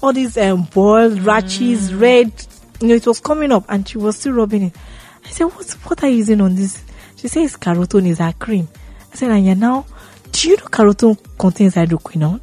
All 0.00 0.12
these 0.12 0.38
um, 0.38 0.62
boils, 0.72 1.18
rashes, 1.18 1.92
red, 1.92 2.32
you 2.80 2.86
know, 2.86 2.94
it 2.94 3.04
was 3.08 3.18
coming 3.18 3.50
up 3.50 3.64
and 3.68 3.88
she 3.88 3.98
was 3.98 4.16
still 4.16 4.34
rubbing 4.34 4.62
it. 4.62 4.76
I 5.24 5.30
said, 5.30 5.46
what, 5.46 5.68
what 5.70 6.04
are 6.04 6.08
you 6.08 6.18
using 6.18 6.40
on 6.40 6.54
this? 6.54 6.80
She 7.16 7.26
says 7.26 7.56
carotone 7.56 8.06
is 8.06 8.18
her 8.18 8.32
cream. 8.38 8.68
I 9.12 9.16
said, 9.16 9.32
and 9.32 9.44
you 9.44 9.56
now, 9.56 9.84
do 10.30 10.48
you 10.48 10.56
know 10.56 10.66
carotone 10.66 11.18
contains 11.36 11.74
hydroquinone? 11.74 12.40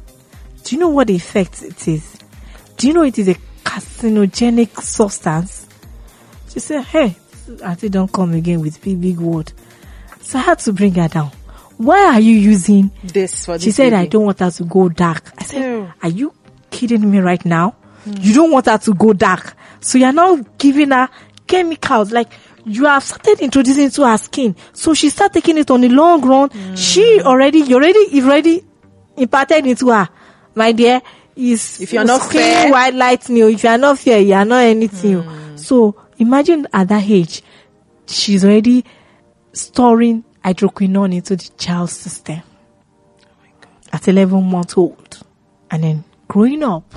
Do 0.62 0.74
you 0.74 0.80
know 0.80 0.90
what 0.90 1.08
effect 1.08 1.62
it 1.62 1.88
is? 1.88 2.18
Do 2.76 2.88
you 2.88 2.92
know 2.92 3.02
it 3.02 3.18
is 3.18 3.28
a 3.28 3.34
carcinogenic 3.64 4.78
substance? 4.82 5.66
She 6.50 6.60
said, 6.60 6.84
hey, 6.84 7.16
auntie 7.64 7.88
don't 7.88 8.12
come 8.12 8.34
again 8.34 8.60
with 8.60 8.82
big, 8.82 9.00
big 9.00 9.18
word. 9.18 9.54
So 10.20 10.38
I 10.38 10.42
had 10.42 10.58
to 10.58 10.74
bring 10.74 10.92
her 10.96 11.08
down. 11.08 11.30
Why 11.78 12.06
are 12.14 12.20
you 12.20 12.34
using 12.34 12.90
This 13.04 13.44
for 13.44 13.58
she 13.58 13.70
said, 13.70 13.92
I 13.92 14.06
don't 14.06 14.24
want 14.24 14.38
her 14.40 14.50
to 14.50 14.64
go 14.64 14.88
dark. 14.88 15.32
I 15.38 15.44
said, 15.44 15.62
Ew. 15.62 15.92
Are 16.02 16.08
you 16.08 16.32
kidding 16.70 17.10
me 17.10 17.18
right 17.18 17.44
now? 17.44 17.76
You 18.06 18.34
don't 18.34 18.50
want 18.52 18.66
her 18.66 18.78
to 18.78 18.94
go 18.94 19.12
dark. 19.12 19.54
So 19.80 19.98
you're 19.98 20.12
now 20.12 20.36
giving 20.58 20.90
her 20.92 21.08
chemicals. 21.46 22.12
Like 22.12 22.32
you 22.64 22.84
have 22.86 23.02
started 23.02 23.40
introducing 23.40 23.90
to 23.90 24.06
her 24.06 24.16
skin. 24.16 24.54
So 24.72 24.94
she 24.94 25.10
start 25.10 25.32
taking 25.32 25.58
it 25.58 25.70
on 25.70 25.80
the 25.80 25.88
long 25.88 26.20
run. 26.22 26.76
She 26.76 27.20
already, 27.22 27.58
you 27.60 27.76
already, 27.76 28.06
you 28.10 28.24
already 28.24 28.64
imparted 29.16 29.66
into 29.66 29.90
her. 29.90 30.08
My 30.54 30.72
dear, 30.72 31.02
is 31.34 31.80
If 31.82 31.92
you're 31.92 32.04
not 32.04 32.22
fair- 32.32 32.70
white 32.70 32.94
lightning. 32.94 33.42
oh. 33.42 33.48
If 33.48 33.62
you're 33.64 33.76
not 33.76 33.98
fair, 33.98 34.20
you 34.20 34.32
are 34.34 34.44
not 34.44 34.62
anything. 34.64 35.16
oh. 35.16 35.20
Hmm. 35.22 35.56
So 35.56 35.96
imagine 36.18 36.66
at 36.72 36.88
that 36.88 37.02
age, 37.04 37.42
she's 38.06 38.44
already 38.44 38.84
storing 39.52 40.24
hydroquinone 40.46 41.12
into 41.16 41.34
the 41.34 41.50
child's 41.58 41.92
system 41.92 42.40
at 43.92 44.06
11 44.06 44.44
months 44.44 44.76
old 44.78 45.18
and 45.70 45.82
then 45.82 46.04
growing 46.28 46.62
up 46.62 46.94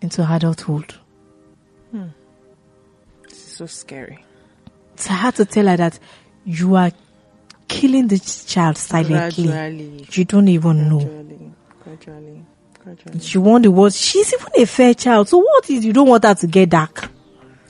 into 0.00 0.22
adulthood. 0.32 0.94
Hmm. 1.90 2.08
This 3.24 3.38
is 3.38 3.52
so 3.56 3.66
scary. 3.66 4.24
So 4.94 5.10
I 5.10 5.16
had 5.16 5.34
to 5.36 5.44
tell 5.44 5.66
her 5.66 5.76
that 5.76 5.98
you 6.44 6.76
are 6.76 6.92
killing 7.66 8.06
the 8.06 8.18
child 8.18 8.76
silently. 8.76 9.46
Gradually. 9.48 10.06
You 10.12 10.24
don't 10.24 10.48
even 10.48 10.88
know. 10.88 10.98
Gradually. 11.00 11.52
Gradually. 11.82 12.44
Gradually. 12.78 13.20
You 13.20 13.40
want 13.40 13.64
the 13.64 13.70
world. 13.72 13.94
She's 13.94 14.32
even 14.32 14.48
a 14.56 14.66
fair 14.66 14.94
child. 14.94 15.28
So 15.28 15.38
what 15.38 15.68
is 15.68 15.84
you 15.84 15.92
don't 15.92 16.08
want 16.08 16.24
her 16.24 16.34
to 16.34 16.46
get 16.46 16.70
dark? 16.70 17.10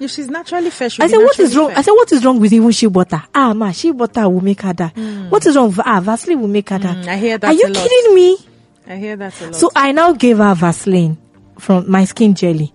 If 0.02 0.10
she's 0.10 0.28
naturally 0.28 0.70
fair, 0.70 0.88
I 1.00 1.06
said, 1.06 1.18
what 1.18 1.38
is 1.38 1.56
wrong? 1.56 1.68
fair. 1.68 1.78
I 1.78 1.82
said, 1.82 1.92
what 1.92 2.12
is 2.12 2.24
wrong 2.24 2.40
with 2.40 2.52
even 2.52 2.70
shea 2.72 2.86
butter? 2.88 3.22
Ah, 3.34 3.54
ma, 3.54 3.70
shea 3.72 3.90
butter 3.92 4.28
will 4.28 4.40
make 4.40 4.60
her 4.62 4.72
dark. 4.72 4.96
What 5.30 5.46
is 5.46 5.56
wrong? 5.56 5.74
Ah, 5.78 6.00
Vaseline 6.00 6.40
will 6.40 6.48
make 6.48 6.68
her 6.70 6.78
dark. 6.78 6.98
Mm, 6.98 7.08
I 7.08 7.16
hear 7.16 7.38
that 7.38 7.48
Are 7.48 7.52
you 7.54 7.66
lot. 7.68 7.74
kidding 7.88 8.14
me? 8.14 8.38
I 8.86 8.96
hear 8.96 9.16
that 9.16 9.40
a 9.40 9.44
lot. 9.46 9.54
So 9.54 9.70
I 9.76 9.92
now 9.92 10.12
gave 10.12 10.38
her 10.38 10.54
Vaseline 10.54 11.16
from 11.58 11.90
my 11.90 12.04
skin 12.04 12.34
jelly. 12.34 12.72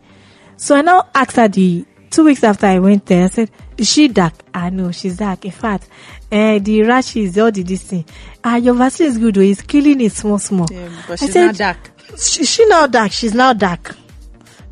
So 0.56 0.76
I 0.76 0.82
now 0.82 1.08
asked 1.14 1.36
her 1.36 1.48
the 1.48 1.86
two 2.10 2.24
weeks 2.26 2.44
after 2.44 2.66
I 2.68 2.80
went 2.80 3.06
there, 3.06 3.26
I 3.26 3.28
said, 3.28 3.52
Is 3.78 3.92
she 3.92 4.08
dark? 4.08 4.34
I 4.54 4.70
know 4.70 4.92
she's 4.92 5.18
dark. 5.18 5.44
In 5.46 5.52
fact, 5.52 5.88
eh, 6.32 6.60
the 6.60 6.84
rashes, 6.84 7.38
all 7.38 7.52
the 7.52 7.64
this 7.64 7.84
thing. 7.84 8.06
Ah, 8.44 8.56
your 8.56 8.74
Vaseline 8.74 9.10
is 9.12 9.18
good, 9.18 9.36
though. 9.36 9.42
It's 9.42 9.62
killing 9.62 10.00
it 10.02 10.14
small, 10.14 10.40
small. 10.40 10.68
yeah, 10.72 10.90
but 11.08 11.22
I 11.22 11.26
she's 11.26 11.34
said, 11.34 11.46
not 11.48 11.56
dark. 11.58 11.92
She, 12.18 12.46
she 12.46 12.66
now 12.68 12.88
dark. 12.88 13.12
She's 13.12 13.34
now 13.34 13.52
dark. 13.54 13.96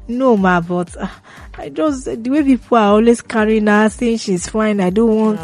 No, 0.07 0.37
ma, 0.37 0.61
but 0.61 0.95
uh, 0.97 1.07
I 1.57 1.69
just, 1.69 2.05
the 2.05 2.29
way 2.29 2.43
people 2.43 2.77
are 2.77 2.93
always 2.93 3.21
carrying 3.21 3.67
her, 3.67 3.89
saying 3.89 4.17
she's 4.17 4.47
fine, 4.47 4.81
I 4.81 4.89
don't 4.89 5.15
want. 5.15 5.39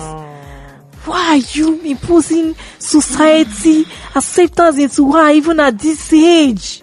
Why 1.06 1.30
are 1.30 1.38
you 1.38 1.82
imposing 1.82 2.56
society 2.78 3.86
acceptance 4.16 4.78
into 4.78 5.12
her 5.14 5.32
even 5.32 5.60
at 5.60 5.80
this 5.80 6.14
age? 6.14 6.82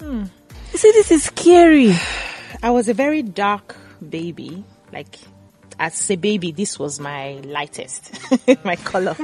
Hmm. 0.00 0.24
You 0.72 0.78
see, 0.78 0.92
this 0.92 1.10
is 1.10 1.24
scary. 1.24 1.94
I 2.62 2.70
was 2.70 2.88
a 2.88 2.94
very 2.94 3.22
dark 3.22 3.76
baby, 4.08 4.64
like 4.92 5.18
as 5.78 6.10
a 6.10 6.16
baby, 6.16 6.50
this 6.52 6.78
was 6.78 6.98
my 6.98 7.34
lightest, 7.44 8.10
my 8.64 8.76
color. 8.76 9.14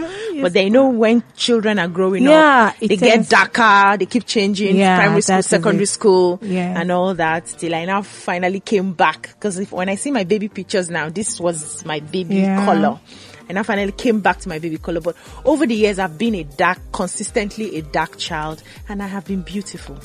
But 0.40 0.52
they 0.52 0.70
know 0.70 0.88
when 0.88 1.22
children 1.36 1.78
are 1.78 1.88
growing 1.88 2.22
Yeah, 2.24 2.72
up, 2.74 2.78
they 2.78 2.96
get 2.96 3.28
darker, 3.28 3.96
they 3.98 4.06
keep 4.06 4.24
changing, 4.24 4.76
Yeah, 4.76 4.98
primary 4.98 5.22
school, 5.22 5.42
secondary 5.42 5.86
school, 5.86 6.38
Yeah. 6.42 6.80
and 6.80 6.92
all 6.92 7.14
that. 7.14 7.46
Till 7.46 7.74
I 7.74 7.84
now 7.86 8.02
finally 8.02 8.60
came 8.60 8.92
back 8.92 9.34
because 9.34 9.58
when 9.70 9.88
I 9.88 9.96
see 9.96 10.10
my 10.10 10.24
baby 10.24 10.48
pictures 10.48 10.90
now, 10.90 11.08
this 11.08 11.40
was 11.40 11.84
my 11.84 12.00
baby 12.00 12.42
color. 12.42 13.00
And 13.46 13.58
I 13.58 13.62
finally 13.62 13.92
came 13.92 14.20
back 14.20 14.38
to 14.40 14.48
my 14.48 14.58
baby 14.58 14.78
color. 14.78 15.00
But 15.02 15.16
over 15.44 15.66
the 15.66 15.74
years, 15.74 15.98
I've 15.98 16.16
been 16.16 16.34
a 16.34 16.44
dark, 16.44 16.78
consistently 16.92 17.76
a 17.76 17.82
dark 17.82 18.16
child, 18.16 18.62
and 18.88 19.02
I 19.02 19.06
have 19.06 19.26
been 19.26 19.42
beautiful. 19.42 19.98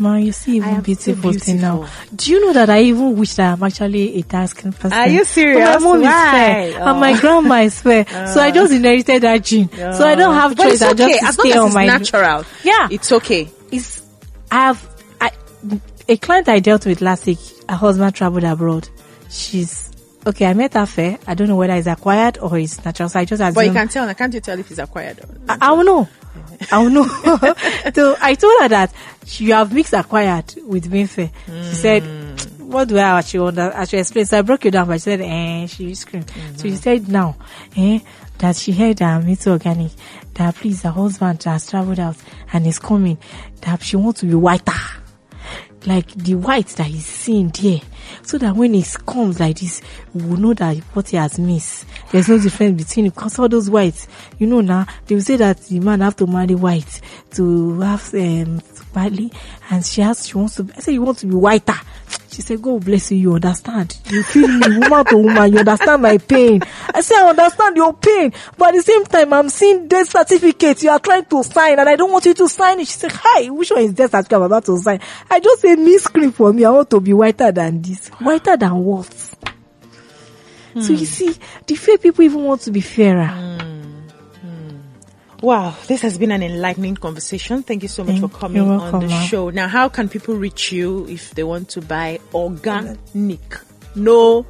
Ma, 0.00 0.16
you 0.16 0.32
see 0.32 0.56
even 0.56 0.76
so 0.76 0.80
beautiful 0.80 1.32
thing 1.34 1.60
now. 1.60 1.86
Do 2.16 2.30
you 2.30 2.40
know 2.40 2.54
that 2.54 2.70
I 2.70 2.80
even 2.84 3.16
wish 3.16 3.34
that 3.34 3.52
I'm 3.52 3.62
actually 3.62 4.18
a 4.18 4.22
dark 4.22 4.48
skin 4.48 4.72
person? 4.72 4.94
Are 4.94 5.06
you 5.08 5.18
But 5.18 5.26
serious? 5.26 5.68
My 5.68 5.78
mom 5.78 6.00
Why? 6.00 6.08
is 6.08 6.74
fair 6.74 6.88
and 6.88 7.00
my 7.00 7.12
oh. 7.12 7.20
grandma 7.20 7.54
is 7.60 7.80
fair. 7.82 8.06
so 8.26 8.40
I 8.40 8.48
oh. 8.48 8.52
just 8.52 8.72
inherited 8.72 9.22
that 9.22 9.44
gene. 9.44 9.68
so 9.70 10.06
I 10.06 10.14
don't 10.14 10.34
have 10.34 10.56
But 10.56 10.64
choice. 10.64 10.72
it's 10.74 10.82
I 10.82 10.94
just 10.94 11.22
As 11.22 11.34
stay 11.34 11.52
on 11.52 11.66
it's 11.66 11.74
my 11.74 11.84
natural. 11.86 12.44
Yeah. 12.64 12.88
It's 12.90 13.12
okay. 13.12 13.50
It's 13.70 14.02
I 14.50 14.56
have 14.68 14.88
I, 15.20 15.30
a 16.08 16.16
client 16.16 16.48
I 16.48 16.60
dealt 16.60 16.86
with 16.86 17.02
last 17.02 17.26
week. 17.26 17.38
Her 17.68 17.76
husband 17.76 18.14
traveled 18.14 18.44
abroad. 18.44 18.88
She's 19.28 19.90
okay. 20.26 20.46
I 20.46 20.54
met 20.54 20.72
her 20.74 20.86
fair. 20.86 21.18
I 21.26 21.34
don't 21.34 21.48
know 21.48 21.56
whether 21.56 21.74
it's 21.74 21.86
acquired 21.86 22.38
or 22.38 22.58
it's 22.58 22.82
natural. 22.84 23.10
So 23.10 23.20
I 23.20 23.26
just 23.26 23.42
assume. 23.42 23.54
But 23.54 23.66
you 23.66 23.72
can 23.72 23.88
tell. 23.88 24.12
Can't 24.14 24.32
you 24.32 24.40
tell 24.40 24.58
if 24.58 24.70
it's 24.70 24.80
acquired? 24.80 25.20
Or 25.20 25.28
I, 25.48 25.58
I 25.60 25.72
will 25.72 25.84
know. 25.84 26.08
I 26.70 26.78
will 26.78 26.90
know. 26.90 27.06
so 27.94 28.16
I 28.20 28.34
told 28.34 28.62
her 28.62 28.68
that 28.68 28.92
you 29.38 29.52
have 29.54 29.72
mixed 29.72 29.92
acquired 29.92 30.54
with 30.64 30.90
being 30.90 31.06
fair. 31.06 31.30
She 31.46 31.74
said, 31.74 32.02
"What 32.58 32.88
do 32.88 32.98
I 32.98 33.18
actually 33.18 33.48
under?" 33.48 33.72
I 33.74 33.84
should 33.84 34.00
explain. 34.00 34.24
So 34.26 34.38
I 34.38 34.42
broke 34.42 34.66
it 34.66 34.72
down. 34.72 34.86
But 34.86 34.94
she 34.94 35.00
said, 35.00 35.20
"Eh." 35.20 35.66
She 35.66 35.94
screamed. 35.94 36.30
So 36.56 36.68
she 36.68 36.76
said, 36.76 37.08
"Now, 37.08 37.36
eh, 37.76 38.00
that 38.38 38.56
she 38.56 38.72
heard 38.72 39.00
um, 39.02 39.28
it's 39.28 39.46
organic. 39.46 39.92
That 40.34 40.54
please, 40.54 40.82
her 40.82 40.90
husband 40.90 41.42
has 41.44 41.68
traveled 41.68 42.00
out 42.00 42.16
and 42.52 42.66
is 42.66 42.78
coming. 42.78 43.18
That 43.62 43.82
she 43.82 43.96
wants 43.96 44.20
to 44.20 44.26
be 44.26 44.34
whiter." 44.34 44.72
like 45.86 46.08
the 46.12 46.34
white 46.34 46.66
that 46.68 46.86
he's 46.86 47.06
seeing 47.06 47.48
there, 47.60 47.80
so 48.22 48.38
that 48.38 48.54
when 48.54 48.74
it 48.74 48.94
comes 49.06 49.40
like 49.40 49.58
this, 49.58 49.80
we 50.12 50.24
will 50.24 50.36
know 50.36 50.54
that 50.54 50.76
what 50.92 51.08
he 51.08 51.16
has 51.16 51.38
missed. 51.38 51.86
There's 52.10 52.28
no 52.28 52.38
difference 52.38 52.82
between 52.82 53.06
it 53.06 53.14
because 53.14 53.38
all 53.38 53.48
those 53.48 53.70
whites, 53.70 54.08
you 54.38 54.46
know 54.46 54.60
now, 54.60 54.86
they 55.06 55.14
will 55.14 55.22
say 55.22 55.36
that 55.36 55.58
the 55.62 55.78
man 55.80 56.00
have 56.00 56.16
to 56.16 56.26
marry 56.26 56.54
white 56.54 57.00
to 57.32 57.78
have 57.80 58.12
um 58.14 58.60
badly, 58.92 59.30
and 59.70 59.84
she 59.86 60.00
has 60.00 60.26
she 60.26 60.36
wants 60.36 60.56
to. 60.56 60.68
I 60.76 60.80
said 60.80 60.94
you 60.94 61.02
want 61.02 61.18
to 61.18 61.26
be 61.26 61.34
whiter. 61.34 61.74
She 62.32 62.42
said, 62.42 62.62
God 62.62 62.84
bless 62.84 63.10
you, 63.10 63.18
you 63.18 63.34
understand. 63.34 63.98
You 64.08 64.22
feel 64.22 64.46
me, 64.48 64.78
woman 64.78 65.04
to 65.06 65.16
woman, 65.16 65.52
you 65.52 65.58
understand 65.58 66.02
my 66.02 66.16
pain. 66.18 66.62
I 66.94 67.00
say 67.00 67.16
I 67.16 67.28
understand 67.28 67.76
your 67.76 67.92
pain, 67.92 68.32
but 68.56 68.68
at 68.68 68.74
the 68.76 68.82
same 68.82 69.04
time, 69.04 69.32
I'm 69.32 69.48
seeing 69.48 69.88
death 69.88 70.10
certificate 70.10 70.82
you 70.82 70.90
are 70.90 70.98
trying 71.00 71.24
to 71.26 71.42
sign, 71.42 71.78
and 71.78 71.88
I 71.88 71.96
don't 71.96 72.10
want 72.12 72.26
you 72.26 72.34
to 72.34 72.48
sign 72.48 72.80
it. 72.80 72.86
She 72.86 72.94
said, 72.94 73.12
Hi, 73.14 73.50
which 73.50 73.70
one 73.70 73.82
is 73.82 73.92
death 73.92 74.12
certificate 74.12 74.36
I'm 74.36 74.42
about 74.42 74.64
to 74.66 74.76
sign? 74.78 75.00
I 75.28 75.40
just 75.40 75.60
said, 75.60 75.78
Miss 75.78 76.04
screen 76.04 76.30
for 76.32 76.52
me, 76.52 76.64
I 76.64 76.70
want 76.70 76.90
to 76.90 77.00
be 77.00 77.12
whiter 77.12 77.50
than 77.52 77.82
this. 77.82 78.08
Whiter 78.08 78.56
than 78.56 78.76
what? 78.76 79.29
Hmm. 80.72 80.80
So 80.82 80.92
you 80.92 81.06
see, 81.06 81.34
the 81.66 81.74
fair 81.74 81.98
people 81.98 82.24
even 82.24 82.44
want 82.44 82.60
to 82.62 82.70
be 82.70 82.80
fairer. 82.80 83.26
Hmm. 83.26 83.58
Hmm. 84.40 84.76
Wow, 85.42 85.74
this 85.86 86.02
has 86.02 86.18
been 86.18 86.30
an 86.32 86.42
enlightening 86.42 86.96
conversation. 86.96 87.62
Thank 87.62 87.82
you 87.82 87.88
so 87.88 88.04
much 88.04 88.18
Thank- 88.18 88.32
for 88.32 88.38
coming 88.38 88.64
you're 88.64 88.80
on 88.80 89.00
the 89.00 89.06
ma'am. 89.08 89.26
show. 89.26 89.50
Now, 89.50 89.68
how 89.68 89.88
can 89.88 90.08
people 90.08 90.34
reach 90.36 90.70
you 90.72 91.06
if 91.08 91.30
they 91.34 91.42
want 91.44 91.68
to 91.70 91.80
buy 91.80 92.20
organic? 92.34 93.40
No 93.94 94.46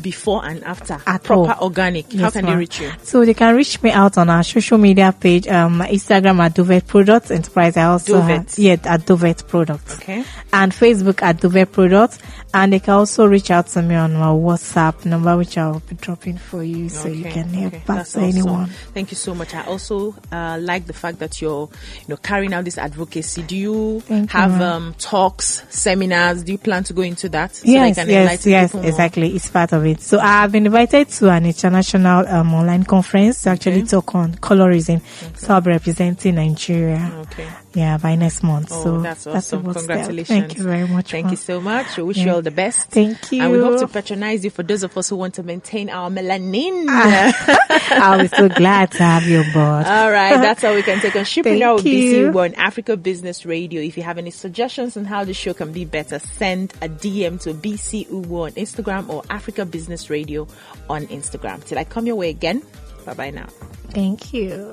before 0.00 0.44
and 0.44 0.64
after. 0.64 0.94
At 1.06 1.22
Proper 1.22 1.52
all. 1.52 1.64
organic. 1.68 2.12
how 2.12 2.18
Yes, 2.22 2.32
can 2.32 2.46
they 2.46 2.56
reach 2.56 2.80
you? 2.80 2.90
So 3.04 3.24
they 3.24 3.34
can 3.34 3.54
reach 3.54 3.80
me 3.82 3.90
out 3.92 4.18
on 4.18 4.28
our 4.30 4.42
social 4.42 4.76
media 4.76 5.14
page, 5.18 5.46
um, 5.46 5.78
Instagram 5.80 6.40
at 6.40 6.54
Dovet 6.54 6.88
Products 6.88 7.30
Enterprise. 7.30 7.76
I 7.76 7.84
also 7.84 8.20
Dovet. 8.20 8.28
have, 8.28 8.58
yeah, 8.58 8.72
at 8.84 9.06
Dovet 9.06 9.46
Products. 9.46 9.94
Okay. 9.98 10.24
And 10.52 10.72
Facebook 10.72 11.22
at 11.22 11.36
Dovet 11.36 11.70
Products. 11.70 12.18
And 12.54 12.72
they 12.72 12.80
can 12.80 12.94
also 12.94 13.24
reach 13.26 13.50
out 13.50 13.66
to 13.68 13.80
me 13.80 13.94
on 13.94 14.12
my 14.12 14.26
WhatsApp 14.26 15.06
number, 15.06 15.36
which 15.38 15.56
I'll 15.56 15.80
be 15.80 15.94
dropping 15.94 16.36
for 16.36 16.62
you 16.62 16.90
so 16.90 17.08
you 17.08 17.24
can 17.24 17.48
help 17.48 17.72
okay. 17.72 17.82
back 17.86 17.96
to 17.96 18.00
awesome. 18.00 18.24
anyone. 18.24 18.66
Thank 18.92 19.10
you 19.10 19.16
so 19.16 19.34
much. 19.34 19.54
I 19.54 19.64
also 19.64 20.14
uh, 20.30 20.58
like 20.60 20.86
the 20.86 20.92
fact 20.92 21.18
that 21.20 21.40
you're, 21.40 21.70
you 22.00 22.08
know, 22.08 22.16
carrying 22.16 22.52
out 22.52 22.66
this 22.66 22.76
advocacy. 22.76 23.42
Do 23.42 23.56
you 23.56 24.00
Thank 24.00 24.30
have 24.32 24.58
ma'am. 24.58 24.62
um, 24.62 24.94
talks, 24.98 25.62
seminars? 25.70 26.42
Do 26.42 26.52
you 26.52 26.58
plan 26.58 26.84
to 26.84 26.92
go 26.92 27.00
into 27.00 27.30
that? 27.30 27.54
So 27.54 27.66
that 27.66 27.72
yes, 27.72 27.88
you 27.88 27.94
can 27.94 28.10
yes, 28.10 28.46
yes, 28.46 28.70
people 28.70 28.80
more? 28.80 28.90
exactly. 28.90 29.34
It's 29.34 29.48
part 29.50 29.72
of 29.72 29.86
it. 29.86 30.02
So 30.02 30.18
I've 30.18 30.52
been 30.52 30.66
invited 30.66 31.08
to 31.08 31.30
an 31.30 31.46
international 31.46 32.28
um, 32.28 32.52
online 32.52 32.84
conference 32.84 33.42
to 33.44 33.50
actually 33.50 33.84
talk 33.84 34.14
on 34.14 34.34
colorism. 34.34 35.00
So 35.38 35.54
I'll 35.54 35.62
be 35.62 35.70
representing 35.70 36.34
Nigeria. 36.34 37.10
Okay. 37.22 37.48
Yeah, 37.74 37.96
by 37.96 38.16
next 38.16 38.42
month. 38.42 38.68
Oh, 38.70 38.82
so 38.84 39.00
that's 39.00 39.26
awesome. 39.26 39.62
there. 39.64 39.72
Congratulations. 39.74 40.28
Thank 40.28 40.56
you 40.58 40.62
very 40.64 40.86
much. 40.86 41.10
Thank 41.10 41.30
you 41.30 41.36
so 41.36 41.60
much. 41.60 41.96
We 41.96 42.02
wish 42.02 42.18
Yeah. 42.18 42.24
you 42.26 42.30
all 42.32 42.42
the 42.42 42.50
best. 42.50 42.90
Thank 42.90 43.32
you. 43.32 43.42
And 43.42 43.50
we 43.52 43.58
hope 43.60 43.80
to 43.80 43.88
patronize 43.88 44.44
you 44.44 44.50
for 44.50 44.62
those 44.62 44.82
of 44.82 44.96
us 44.98 45.08
who 45.08 45.16
want 45.16 45.34
to 45.34 45.42
maintain 45.42 45.88
our 45.88 46.10
melanin. 46.10 46.86
Ah, 46.88 47.88
I'll 48.12 48.20
be 48.20 48.28
so 48.28 48.48
glad 48.48 48.90
to 48.92 49.02
have 49.02 49.24
you 49.24 49.38
on 49.40 49.52
board. 49.52 49.86
all 49.86 50.10
right. 50.10 50.36
That's 50.36 50.62
all 50.64 50.74
we 50.74 50.82
can 50.82 51.00
take 51.00 51.16
on 51.16 51.24
Shipping 51.32 51.54
with 51.54 51.84
BC 51.84 51.92
you. 52.12 52.30
We're 52.32 52.44
on 52.44 52.54
Africa 52.56 52.96
Business 52.96 53.46
Radio. 53.46 53.80
If 53.80 53.96
you 53.96 54.02
have 54.02 54.18
any 54.18 54.30
suggestions 54.30 54.96
on 54.96 55.04
how 55.04 55.24
the 55.24 55.32
show 55.34 55.54
can 55.54 55.72
be 55.72 55.84
better, 55.84 56.18
send 56.18 56.72
a 56.82 56.88
DM 56.88 57.40
to 57.42 57.54
BC 57.54 58.08
Uwo 58.08 58.44
on 58.46 58.52
Instagram 58.52 59.08
or 59.08 59.22
Africa 59.30 59.64
Business 59.64 60.10
Radio 60.10 60.46
on 60.90 61.06
Instagram. 61.06 61.64
Till 61.64 61.78
I 61.78 61.84
come 61.84 62.06
your 62.06 62.16
way 62.16 62.28
again. 62.30 62.62
Bye 63.06 63.14
bye 63.14 63.30
now. 63.30 63.46
Thank 63.90 64.32
you. 64.34 64.72